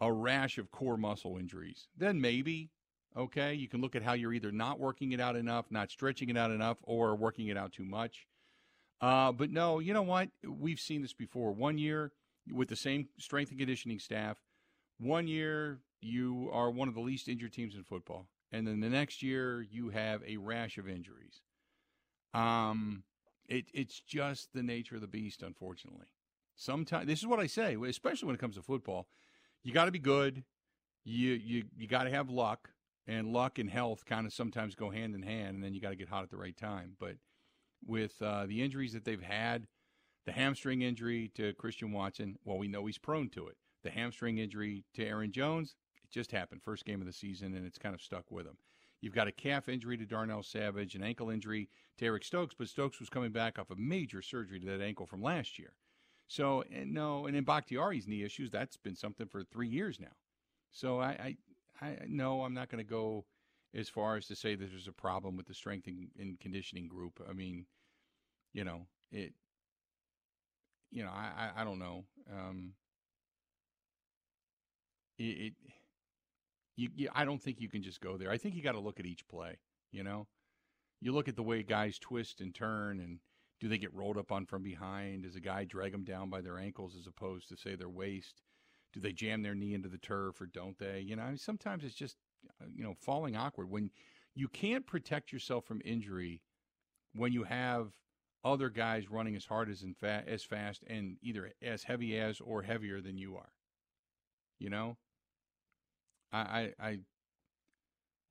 a 0.00 0.12
rash 0.12 0.58
of 0.58 0.70
core 0.70 0.98
muscle 0.98 1.38
injuries, 1.38 1.88
then 1.96 2.20
maybe 2.20 2.70
Okay, 3.16 3.54
you 3.54 3.66
can 3.66 3.80
look 3.80 3.96
at 3.96 4.02
how 4.02 4.12
you're 4.12 4.32
either 4.32 4.52
not 4.52 4.78
working 4.78 5.12
it 5.12 5.20
out 5.20 5.34
enough, 5.34 5.66
not 5.70 5.90
stretching 5.90 6.28
it 6.28 6.36
out 6.36 6.52
enough, 6.52 6.78
or 6.82 7.16
working 7.16 7.48
it 7.48 7.56
out 7.56 7.72
too 7.72 7.84
much. 7.84 8.26
Uh, 9.00 9.32
but 9.32 9.50
no, 9.50 9.78
you 9.80 9.92
know 9.92 10.02
what? 10.02 10.28
We've 10.46 10.78
seen 10.78 11.02
this 11.02 11.12
before. 11.12 11.52
One 11.52 11.76
year 11.76 12.12
with 12.52 12.68
the 12.68 12.76
same 12.76 13.08
strength 13.18 13.50
and 13.50 13.58
conditioning 13.58 13.98
staff, 13.98 14.38
one 14.98 15.26
year 15.26 15.80
you 16.00 16.50
are 16.52 16.70
one 16.70 16.88
of 16.88 16.94
the 16.94 17.00
least 17.00 17.28
injured 17.28 17.52
teams 17.52 17.74
in 17.74 17.82
football, 17.82 18.26
and 18.52 18.66
then 18.66 18.80
the 18.80 18.88
next 18.88 19.22
year 19.22 19.62
you 19.62 19.90
have 19.90 20.22
a 20.24 20.36
rash 20.36 20.78
of 20.78 20.88
injuries. 20.88 21.42
Um, 22.32 23.02
it, 23.48 23.66
it's 23.74 23.98
just 23.98 24.52
the 24.52 24.62
nature 24.62 24.94
of 24.94 25.00
the 25.00 25.08
beast, 25.08 25.42
unfortunately. 25.42 26.06
Sometimes 26.54 27.06
this 27.06 27.18
is 27.18 27.26
what 27.26 27.40
I 27.40 27.46
say, 27.46 27.76
especially 27.88 28.26
when 28.26 28.36
it 28.36 28.40
comes 28.40 28.56
to 28.56 28.62
football. 28.62 29.08
You 29.64 29.72
got 29.72 29.86
to 29.86 29.90
be 29.90 29.98
good. 29.98 30.44
You 31.04 31.32
you 31.32 31.64
you 31.76 31.88
got 31.88 32.04
to 32.04 32.10
have 32.10 32.28
luck 32.28 32.70
and 33.06 33.32
luck 33.32 33.58
and 33.58 33.70
health 33.70 34.04
kind 34.04 34.26
of 34.26 34.32
sometimes 34.32 34.74
go 34.74 34.90
hand 34.90 35.14
in 35.14 35.22
hand, 35.22 35.56
and 35.56 35.64
then 35.64 35.74
you 35.74 35.80
got 35.80 35.90
to 35.90 35.96
get 35.96 36.08
hot 36.08 36.22
at 36.22 36.30
the 36.30 36.36
right 36.36 36.56
time. 36.56 36.92
But 36.98 37.16
with 37.84 38.20
uh, 38.22 38.46
the 38.46 38.62
injuries 38.62 38.92
that 38.92 39.04
they've 39.04 39.22
had, 39.22 39.66
the 40.26 40.32
hamstring 40.32 40.82
injury 40.82 41.30
to 41.34 41.54
Christian 41.54 41.92
Watson, 41.92 42.36
well, 42.44 42.58
we 42.58 42.68
know 42.68 42.86
he's 42.86 42.98
prone 42.98 43.28
to 43.30 43.48
it. 43.48 43.56
The 43.82 43.90
hamstring 43.90 44.38
injury 44.38 44.84
to 44.94 45.04
Aaron 45.04 45.32
Jones, 45.32 45.76
it 46.04 46.10
just 46.10 46.30
happened 46.30 46.62
first 46.62 46.84
game 46.84 47.00
of 47.00 47.06
the 47.06 47.12
season, 47.12 47.54
and 47.54 47.66
it's 47.66 47.78
kind 47.78 47.94
of 47.94 48.02
stuck 48.02 48.30
with 48.30 48.46
him. 48.46 48.58
You've 49.00 49.14
got 49.14 49.28
a 49.28 49.32
calf 49.32 49.68
injury 49.68 49.96
to 49.96 50.04
Darnell 50.04 50.42
Savage, 50.42 50.94
an 50.94 51.02
ankle 51.02 51.30
injury 51.30 51.70
to 51.98 52.04
Eric 52.04 52.24
Stokes, 52.24 52.54
but 52.56 52.68
Stokes 52.68 53.00
was 53.00 53.08
coming 53.08 53.32
back 53.32 53.58
off 53.58 53.70
a 53.70 53.76
major 53.76 54.20
surgery 54.20 54.60
to 54.60 54.66
that 54.66 54.82
ankle 54.82 55.06
from 55.06 55.22
last 55.22 55.58
year. 55.58 55.72
So, 56.28 56.62
and 56.70 56.92
no, 56.92 57.26
and 57.26 57.34
in 57.34 57.44
Bakhtiari's 57.44 58.06
knee 58.06 58.22
issues, 58.22 58.50
that's 58.50 58.76
been 58.76 58.94
something 58.94 59.26
for 59.26 59.42
three 59.42 59.68
years 59.68 59.98
now. 59.98 60.12
So 60.70 61.00
I, 61.00 61.08
I, 61.08 61.36
I 61.80 61.96
no, 62.08 62.42
I'm 62.42 62.54
not 62.54 62.68
going 62.68 62.84
to 62.84 62.88
go 62.88 63.24
as 63.74 63.88
far 63.88 64.16
as 64.16 64.26
to 64.26 64.36
say 64.36 64.54
that 64.54 64.70
there's 64.70 64.88
a 64.88 64.92
problem 64.92 65.36
with 65.36 65.46
the 65.46 65.54
strength 65.54 65.86
and, 65.86 66.08
and 66.18 66.40
conditioning 66.40 66.88
group. 66.88 67.20
I 67.28 67.32
mean, 67.32 67.66
you 68.52 68.64
know, 68.64 68.86
it, 69.12 69.32
you 70.90 71.04
know, 71.04 71.10
I, 71.10 71.52
I, 71.56 71.62
I 71.62 71.64
don't 71.64 71.78
know. 71.78 72.04
Um, 72.32 72.72
it, 75.18 75.22
it 75.22 75.52
you, 76.76 76.88
you, 76.94 77.08
I 77.14 77.24
don't 77.24 77.40
think 77.40 77.60
you 77.60 77.68
can 77.68 77.82
just 77.82 78.00
go 78.00 78.16
there. 78.16 78.30
I 78.30 78.38
think 78.38 78.54
you 78.54 78.62
got 78.62 78.72
to 78.72 78.80
look 78.80 78.98
at 78.98 79.06
each 79.06 79.28
play. 79.28 79.58
You 79.92 80.02
know, 80.02 80.26
you 81.00 81.12
look 81.12 81.28
at 81.28 81.36
the 81.36 81.42
way 81.42 81.62
guys 81.62 81.98
twist 81.98 82.40
and 82.40 82.54
turn, 82.54 83.00
and 83.00 83.18
do 83.60 83.68
they 83.68 83.78
get 83.78 83.94
rolled 83.94 84.18
up 84.18 84.32
on 84.32 84.46
from 84.46 84.62
behind? 84.62 85.24
Does 85.24 85.36
a 85.36 85.40
guy 85.40 85.64
drag 85.64 85.92
them 85.92 86.04
down 86.04 86.30
by 86.30 86.40
their 86.40 86.58
ankles 86.58 86.96
as 86.98 87.06
opposed 87.06 87.48
to 87.48 87.56
say 87.56 87.74
their 87.74 87.88
waist? 87.88 88.40
Do 88.92 89.00
they 89.00 89.12
jam 89.12 89.42
their 89.42 89.54
knee 89.54 89.74
into 89.74 89.88
the 89.88 89.98
turf 89.98 90.40
or 90.40 90.46
don't 90.46 90.78
they? 90.78 91.00
You 91.00 91.16
know, 91.16 91.22
I 91.22 91.28
mean, 91.28 91.38
sometimes 91.38 91.84
it's 91.84 91.94
just 91.94 92.16
uh, 92.60 92.66
you 92.74 92.82
know 92.82 92.94
falling 93.00 93.36
awkward 93.36 93.70
when 93.70 93.90
you 94.34 94.48
can't 94.48 94.86
protect 94.86 95.32
yourself 95.32 95.64
from 95.64 95.80
injury 95.84 96.42
when 97.14 97.32
you 97.32 97.44
have 97.44 97.92
other 98.44 98.70
guys 98.70 99.10
running 99.10 99.36
as 99.36 99.44
hard 99.44 99.68
as 99.68 99.82
and 99.82 99.96
fa- 99.96 100.24
as 100.26 100.42
fast 100.42 100.82
and 100.86 101.16
either 101.22 101.52
as 101.62 101.84
heavy 101.84 102.18
as 102.18 102.40
or 102.40 102.62
heavier 102.62 103.00
than 103.00 103.18
you 103.18 103.36
are. 103.36 103.52
You 104.58 104.70
know, 104.70 104.96
I, 106.32 106.38
I, 106.38 106.72
I 106.78 106.98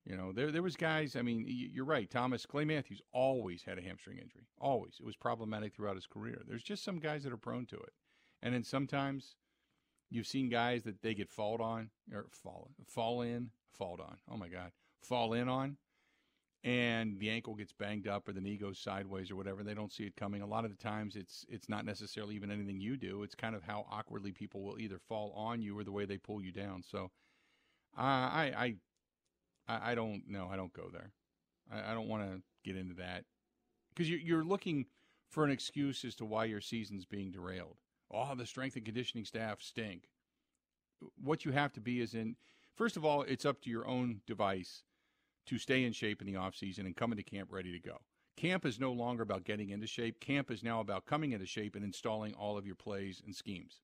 you 0.04 0.16
know, 0.16 0.32
there 0.32 0.50
there 0.50 0.62
was 0.62 0.76
guys. 0.76 1.14
I 1.14 1.22
mean, 1.22 1.44
you're 1.46 1.84
right. 1.84 2.10
Thomas 2.10 2.46
Clay 2.46 2.64
Matthews 2.64 3.02
always 3.12 3.62
had 3.62 3.78
a 3.78 3.82
hamstring 3.82 4.18
injury. 4.18 4.48
Always, 4.58 4.94
it 4.98 5.04
was 5.04 5.16
problematic 5.16 5.74
throughout 5.74 5.96
his 5.96 6.06
career. 6.06 6.42
There's 6.48 6.62
just 6.62 6.82
some 6.84 6.98
guys 6.98 7.22
that 7.24 7.32
are 7.32 7.36
prone 7.36 7.66
to 7.66 7.76
it, 7.76 7.92
and 8.42 8.54
then 8.54 8.64
sometimes 8.64 9.36
you've 10.10 10.26
seen 10.26 10.48
guys 10.48 10.82
that 10.84 11.02
they 11.02 11.14
get 11.14 11.30
falled 11.30 11.60
on 11.60 11.90
or 12.12 12.26
fall 12.30 12.70
fall 12.86 13.22
in, 13.22 13.50
falled 13.72 14.00
on. 14.00 14.16
Oh 14.30 14.36
my 14.36 14.48
God, 14.48 14.72
fall 15.02 15.32
in 15.32 15.48
on, 15.48 15.76
and 16.64 17.18
the 17.18 17.30
ankle 17.30 17.54
gets 17.54 17.72
banged 17.72 18.08
up 18.08 18.28
or 18.28 18.32
the 18.32 18.40
knee 18.40 18.56
goes 18.56 18.78
sideways 18.78 19.30
or 19.30 19.36
whatever. 19.36 19.62
They 19.62 19.74
don't 19.74 19.92
see 19.92 20.04
it 20.04 20.16
coming. 20.16 20.42
A 20.42 20.46
lot 20.46 20.64
of 20.64 20.70
the 20.70 20.82
times, 20.82 21.16
it's 21.16 21.46
it's 21.48 21.68
not 21.68 21.84
necessarily 21.84 22.34
even 22.34 22.50
anything 22.50 22.80
you 22.80 22.96
do. 22.96 23.22
It's 23.22 23.34
kind 23.34 23.54
of 23.54 23.62
how 23.62 23.86
awkwardly 23.90 24.32
people 24.32 24.62
will 24.62 24.78
either 24.78 24.98
fall 24.98 25.32
on 25.36 25.62
you 25.62 25.78
or 25.78 25.84
the 25.84 25.92
way 25.92 26.04
they 26.04 26.18
pull 26.18 26.42
you 26.42 26.52
down. 26.52 26.82
So. 26.82 27.10
Uh, 27.98 28.02
I, 28.02 28.76
I, 29.68 29.90
I 29.90 29.94
don't 29.96 30.22
know. 30.28 30.48
I 30.50 30.54
don't 30.54 30.72
go 30.72 30.90
there. 30.92 31.10
I, 31.72 31.90
I 31.90 31.94
don't 31.94 32.06
want 32.06 32.22
to 32.22 32.40
get 32.64 32.78
into 32.78 32.94
that 32.94 33.24
because 33.92 34.08
you're, 34.08 34.20
you're 34.20 34.44
looking 34.44 34.86
for 35.28 35.44
an 35.44 35.50
excuse 35.50 36.04
as 36.04 36.14
to 36.16 36.24
why 36.24 36.44
your 36.44 36.60
season's 36.60 37.04
being 37.04 37.32
derailed. 37.32 37.78
Oh, 38.12 38.34
the 38.34 38.46
strength 38.46 38.76
and 38.76 38.84
conditioning 38.84 39.24
staff 39.24 39.60
stink. 39.60 40.08
What 41.22 41.44
you 41.44 41.52
have 41.52 41.72
to 41.74 41.80
be 41.80 42.00
is 42.00 42.14
in. 42.14 42.36
First 42.74 42.96
of 42.96 43.04
all, 43.04 43.22
it's 43.22 43.44
up 43.44 43.60
to 43.62 43.70
your 43.70 43.86
own 43.86 44.20
device 44.26 44.82
to 45.46 45.58
stay 45.58 45.84
in 45.84 45.92
shape 45.92 46.20
in 46.20 46.26
the 46.26 46.36
off 46.36 46.54
season 46.54 46.86
and 46.86 46.96
come 46.96 47.12
into 47.12 47.24
camp 47.24 47.52
ready 47.52 47.72
to 47.72 47.78
go. 47.78 47.98
Camp 48.36 48.64
is 48.64 48.80
no 48.80 48.92
longer 48.92 49.22
about 49.22 49.44
getting 49.44 49.70
into 49.70 49.86
shape. 49.86 50.20
Camp 50.20 50.50
is 50.50 50.62
now 50.62 50.80
about 50.80 51.04
coming 51.04 51.32
into 51.32 51.46
shape 51.46 51.74
and 51.74 51.84
installing 51.84 52.32
all 52.34 52.56
of 52.56 52.66
your 52.66 52.74
plays 52.74 53.20
and 53.24 53.34
schemes. 53.34 53.80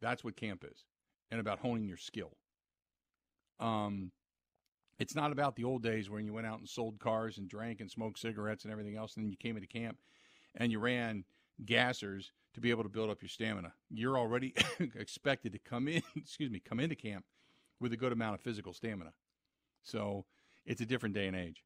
That's 0.00 0.22
what 0.22 0.36
camp 0.36 0.64
is, 0.70 0.84
and 1.30 1.40
about 1.40 1.60
honing 1.60 1.88
your 1.88 1.96
skill. 1.96 2.36
Um, 3.58 4.12
it's 4.98 5.14
not 5.14 5.32
about 5.32 5.56
the 5.56 5.64
old 5.64 5.82
days 5.82 6.10
when 6.10 6.26
you 6.26 6.32
went 6.32 6.46
out 6.46 6.58
and 6.58 6.68
sold 6.68 6.98
cars 6.98 7.38
and 7.38 7.48
drank 7.48 7.80
and 7.80 7.90
smoked 7.90 8.18
cigarettes 8.18 8.64
and 8.64 8.72
everything 8.72 8.96
else, 8.96 9.16
and 9.16 9.24
then 9.24 9.30
you 9.30 9.36
came 9.36 9.56
into 9.56 9.68
camp 9.68 9.98
and 10.56 10.70
you 10.70 10.78
ran 10.78 11.24
gassers 11.64 12.32
to 12.54 12.60
be 12.60 12.70
able 12.70 12.82
to 12.82 12.88
build 12.88 13.10
up 13.10 13.22
your 13.22 13.28
stamina. 13.28 13.72
You're 13.90 14.18
already 14.18 14.54
expected 14.94 15.52
to 15.52 15.58
come 15.58 15.88
in, 15.88 16.02
excuse 16.16 16.50
me, 16.50 16.60
come 16.60 16.80
into 16.80 16.96
camp 16.96 17.24
with 17.80 17.92
a 17.92 17.96
good 17.96 18.12
amount 18.12 18.34
of 18.34 18.40
physical 18.40 18.72
stamina. 18.72 19.12
So 19.82 20.24
it's 20.64 20.80
a 20.80 20.86
different 20.86 21.14
day 21.14 21.26
and 21.26 21.36
age. 21.36 21.62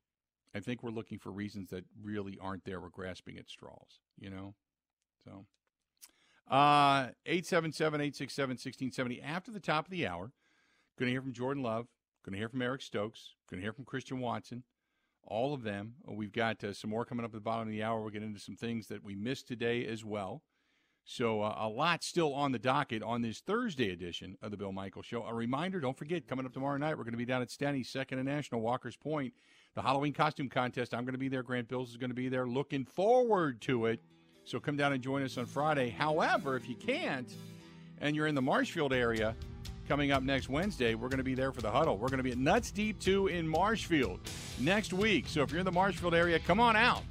I 0.55 0.61
think 0.61 0.83
we're 0.83 0.91
looking 0.91 1.19
for 1.19 1.31
reasons 1.31 1.71
that 1.71 1.85
really 2.03 2.39
aren't 2.41 2.65
there. 2.65 2.81
We're 2.81 2.89
grasping 2.91 3.39
at 3.39 3.49
straws, 3.49 4.01
you 4.19 4.31
know? 4.31 4.55
So 5.25 5.47
Uh, 6.49 7.15
877 7.27 8.01
867 8.01 8.51
1670. 8.51 9.23
After 9.23 9.53
the 9.53 9.61
top 9.61 9.87
of 9.87 9.91
the 9.91 10.07
hour, 10.07 10.33
going 10.99 11.07
to 11.09 11.13
hear 11.13 11.23
from 11.23 11.33
Jordan 11.33 11.63
Love, 11.63 11.87
going 12.25 12.33
to 12.33 12.39
hear 12.39 12.49
from 12.49 12.63
Eric 12.63 12.83
Stokes, 12.83 13.35
going 13.49 13.61
to 13.61 13.65
hear 13.65 13.73
from 13.73 13.85
Christian 13.85 14.19
Watson, 14.19 14.65
all 15.25 15.55
of 15.55 15.63
them. 15.63 15.95
We've 16.07 16.33
got 16.33 16.63
uh, 16.65 16.73
some 16.73 16.91
more 16.91 17.05
coming 17.05 17.25
up 17.25 17.31
at 17.31 17.35
the 17.35 17.41
bottom 17.41 17.69
of 17.69 17.73
the 17.73 17.83
hour. 17.83 18.01
We'll 18.01 18.11
get 18.11 18.23
into 18.23 18.41
some 18.41 18.57
things 18.57 18.89
that 18.89 19.05
we 19.05 19.15
missed 19.15 19.47
today 19.47 19.87
as 19.87 20.05
well. 20.05 20.43
So 21.05 21.43
uh, 21.43 21.57
a 21.59 21.69
lot 21.69 22.05
still 22.05 22.35
on 22.35 22.53
the 22.53 22.59
docket 22.59 23.03
on 23.03 23.23
this 23.23 23.41
Thursday 23.41 23.91
edition 23.91 24.37
of 24.43 24.51
the 24.51 24.57
Bill 24.57 24.73
Michaels 24.73 25.07
Show. 25.07 25.25
A 25.25 25.35
reminder: 25.35 25.81
don't 25.81 25.97
forget, 25.97 26.29
coming 26.29 26.47
up 26.47 26.53
tomorrow 26.53 26.77
night, 26.77 26.97
we're 26.97 27.05
going 27.05 27.13
to 27.13 27.19
be 27.19 27.25
down 27.25 27.43
at 27.43 27.51
Stanny's 27.51 27.89
Second 27.89 28.19
and 28.19 28.29
National 28.29 28.61
Walker's 28.61 28.97
Point, 28.97 29.33
the 29.75 29.83
Halloween 29.83 30.13
costume 30.13 30.49
contest. 30.49 30.95
I'm 30.95 31.05
going 31.05 31.15
to 31.15 31.19
be 31.19 31.29
there. 31.29 31.43
Grant 31.43 31.69
Bills 31.69 31.91
is 31.91 31.97
going 31.97 32.11
to 32.11 32.15
be 32.15 32.29
there. 32.29 32.47
Looking 32.47 32.85
forward 32.85 33.61
to 33.63 33.87
it. 33.87 34.01
So 34.45 34.59
come 34.59 34.77
down 34.77 34.93
and 34.93 35.03
join 35.03 35.23
us 35.23 35.39
on 35.39 35.47
Friday. 35.47 35.91
However, 35.91 36.57
if 36.57 36.69
you 36.69 36.75
can't, 36.75 37.33
and 38.01 38.17
you're 38.17 38.27
in 38.27 38.35
the 38.35 38.43
Marshfield 38.43 38.93
area, 38.93 39.37
coming 39.91 40.13
up 40.13 40.23
next 40.23 40.49
Wednesday, 40.49 40.95
we're 40.95 41.09
going 41.09 41.19
to 41.19 41.25
be 41.25 41.35
there 41.35 41.51
for 41.51 41.63
the 41.63 41.71
huddle. 41.71 41.99
We're 41.99 42.11
going 42.11 42.19
to 42.19 42.23
be 42.23 42.31
at 42.31 42.39
Nuts 42.39 42.71
Deep 42.71 43.01
2 43.01 43.27
in 43.27 43.49
Marshfield 43.49 44.21
next 44.61 44.93
week. 44.93 45.27
So 45.27 45.43
if 45.43 45.51
you're 45.51 45.59
in 45.59 45.65
the 45.65 45.73
Marshfield 45.73 46.15
area, 46.15 46.39
come 46.39 46.61
on 46.61 46.77
out. 46.77 47.03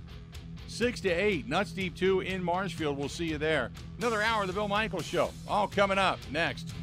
6 0.69 1.01
to 1.01 1.09
8, 1.09 1.45
Nuts 1.45 1.73
Deep 1.73 1.93
2 1.93 2.21
in 2.21 2.41
Marshfield. 2.41 2.97
We'll 2.97 3.09
see 3.09 3.25
you 3.25 3.37
there. 3.37 3.69
Another 3.97 4.21
hour 4.21 4.43
of 4.43 4.47
the 4.47 4.53
Bill 4.53 4.69
Michaels 4.69 5.05
Show. 5.05 5.31
All 5.45 5.67
coming 5.67 5.97
up 5.97 6.19
next. 6.31 6.73